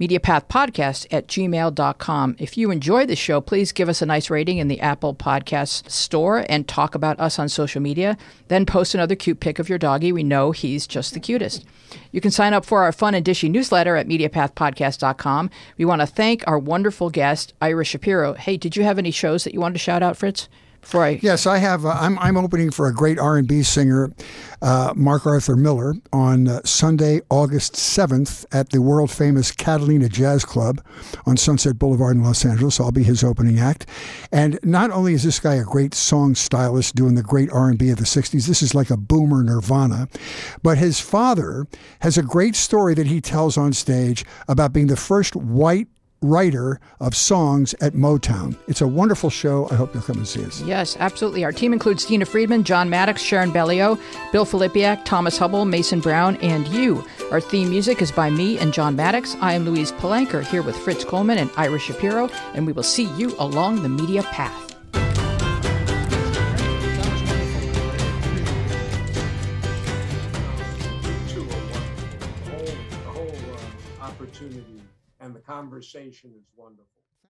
mediapathpodcast 0.00 1.06
at 1.10 1.26
gmail.com. 1.26 2.36
If 2.38 2.56
you 2.56 2.70
enjoy 2.70 3.06
the 3.06 3.16
show, 3.16 3.40
please 3.40 3.72
give 3.72 3.88
us 3.88 4.02
a 4.02 4.06
nice 4.06 4.30
rating 4.30 4.58
in 4.58 4.68
the 4.68 4.80
Apple 4.80 5.14
Podcast 5.14 5.90
store 5.90 6.44
and 6.48 6.66
talk 6.68 6.94
about 6.94 7.18
us 7.18 7.38
on 7.38 7.48
social 7.48 7.80
media. 7.80 8.16
Then 8.48 8.66
post 8.66 8.94
another 8.94 9.14
cute 9.14 9.40
pic 9.40 9.58
of 9.58 9.68
your 9.68 9.78
doggy. 9.78 10.12
We 10.12 10.22
know 10.22 10.52
he's 10.52 10.86
just 10.86 11.14
the 11.14 11.20
cutest. 11.20 11.64
You 12.12 12.20
can 12.20 12.30
sign 12.30 12.54
up 12.54 12.64
for 12.64 12.82
our 12.82 12.92
fun 12.92 13.14
and 13.14 13.24
dishy 13.24 13.50
newsletter 13.50 13.96
at 13.96 14.06
mediapathpodcast.com. 14.06 15.50
We 15.76 15.84
want 15.84 16.00
to 16.00 16.06
thank 16.06 16.46
our 16.46 16.58
wonderful 16.58 17.10
guest, 17.10 17.54
Ira 17.60 17.84
Shapiro. 17.84 18.34
Hey, 18.34 18.56
did 18.56 18.76
you 18.76 18.84
have 18.84 18.98
any 18.98 19.10
shows 19.10 19.44
that 19.44 19.54
you 19.54 19.60
wanted 19.60 19.74
to 19.74 19.80
shout 19.80 20.02
out, 20.02 20.16
Fritz? 20.16 20.48
I 20.82 21.18
Yes, 21.22 21.46
I 21.46 21.58
have. 21.58 21.84
Uh, 21.84 21.90
I'm 21.90 22.18
I'm 22.18 22.36
opening 22.36 22.70
for 22.70 22.86
a 22.86 22.94
great 22.94 23.18
R&B 23.18 23.62
singer, 23.62 24.10
uh, 24.62 24.92
Mark 24.96 25.26
Arthur 25.26 25.56
Miller, 25.56 25.94
on 26.12 26.48
uh, 26.48 26.60
Sunday, 26.64 27.20
August 27.30 27.74
7th 27.74 28.46
at 28.52 28.70
the 28.70 28.80
world 28.80 29.10
famous 29.10 29.52
Catalina 29.52 30.08
Jazz 30.08 30.44
Club 30.44 30.80
on 31.26 31.36
Sunset 31.36 31.78
Boulevard 31.78 32.16
in 32.16 32.22
Los 32.22 32.44
Angeles. 32.44 32.80
I'll 32.80 32.92
be 32.92 33.02
his 33.02 33.22
opening 33.22 33.58
act. 33.58 33.86
And 34.32 34.58
not 34.62 34.90
only 34.90 35.14
is 35.14 35.24
this 35.24 35.40
guy 35.40 35.56
a 35.56 35.64
great 35.64 35.94
song 35.94 36.34
stylist 36.34 36.94
doing 36.94 37.14
the 37.14 37.22
great 37.22 37.50
R&B 37.50 37.90
of 37.90 37.98
the 37.98 38.04
60s, 38.04 38.46
this 38.46 38.62
is 38.62 38.74
like 38.74 38.90
a 38.90 38.96
boomer 38.96 39.42
Nirvana, 39.42 40.08
but 40.62 40.78
his 40.78 41.00
father 41.00 41.66
has 42.00 42.16
a 42.16 42.22
great 42.22 42.56
story 42.56 42.94
that 42.94 43.06
he 43.06 43.20
tells 43.20 43.56
on 43.56 43.72
stage 43.72 44.24
about 44.48 44.72
being 44.72 44.86
the 44.86 44.96
first 44.96 45.36
white 45.36 45.88
writer 46.20 46.80
of 47.00 47.14
songs 47.14 47.74
at 47.80 47.92
Motown. 47.94 48.56
It's 48.66 48.80
a 48.80 48.86
wonderful 48.86 49.30
show. 49.30 49.68
I 49.70 49.74
hope 49.74 49.94
you'll 49.94 50.02
come 50.02 50.18
and 50.18 50.28
see 50.28 50.44
us. 50.44 50.60
Yes, 50.62 50.96
absolutely. 50.98 51.44
Our 51.44 51.52
team 51.52 51.72
includes 51.72 52.04
Tina 52.04 52.24
Friedman, 52.24 52.64
John 52.64 52.90
Maddox, 52.90 53.22
Sharon 53.22 53.52
Bellio, 53.52 53.98
Bill 54.32 54.44
Filipiak, 54.44 55.04
Thomas 55.04 55.38
Hubble, 55.38 55.64
Mason 55.64 56.00
Brown, 56.00 56.36
and 56.36 56.66
you. 56.68 57.04
Our 57.30 57.40
theme 57.40 57.70
music 57.70 58.02
is 58.02 58.10
by 58.12 58.30
me 58.30 58.58
and 58.58 58.72
John 58.72 58.96
Maddox. 58.96 59.36
I 59.40 59.52
am 59.54 59.64
Louise 59.64 59.92
Palanker 59.92 60.44
here 60.44 60.62
with 60.62 60.76
Fritz 60.76 61.04
Coleman 61.04 61.38
and 61.38 61.50
Ira 61.56 61.78
Shapiro, 61.78 62.28
and 62.54 62.66
we 62.66 62.72
will 62.72 62.82
see 62.82 63.04
you 63.16 63.34
along 63.38 63.82
the 63.82 63.88
media 63.88 64.22
path. 64.24 64.67
Conversation 75.58 76.30
is 76.38 76.46
wonderful. 76.56 76.97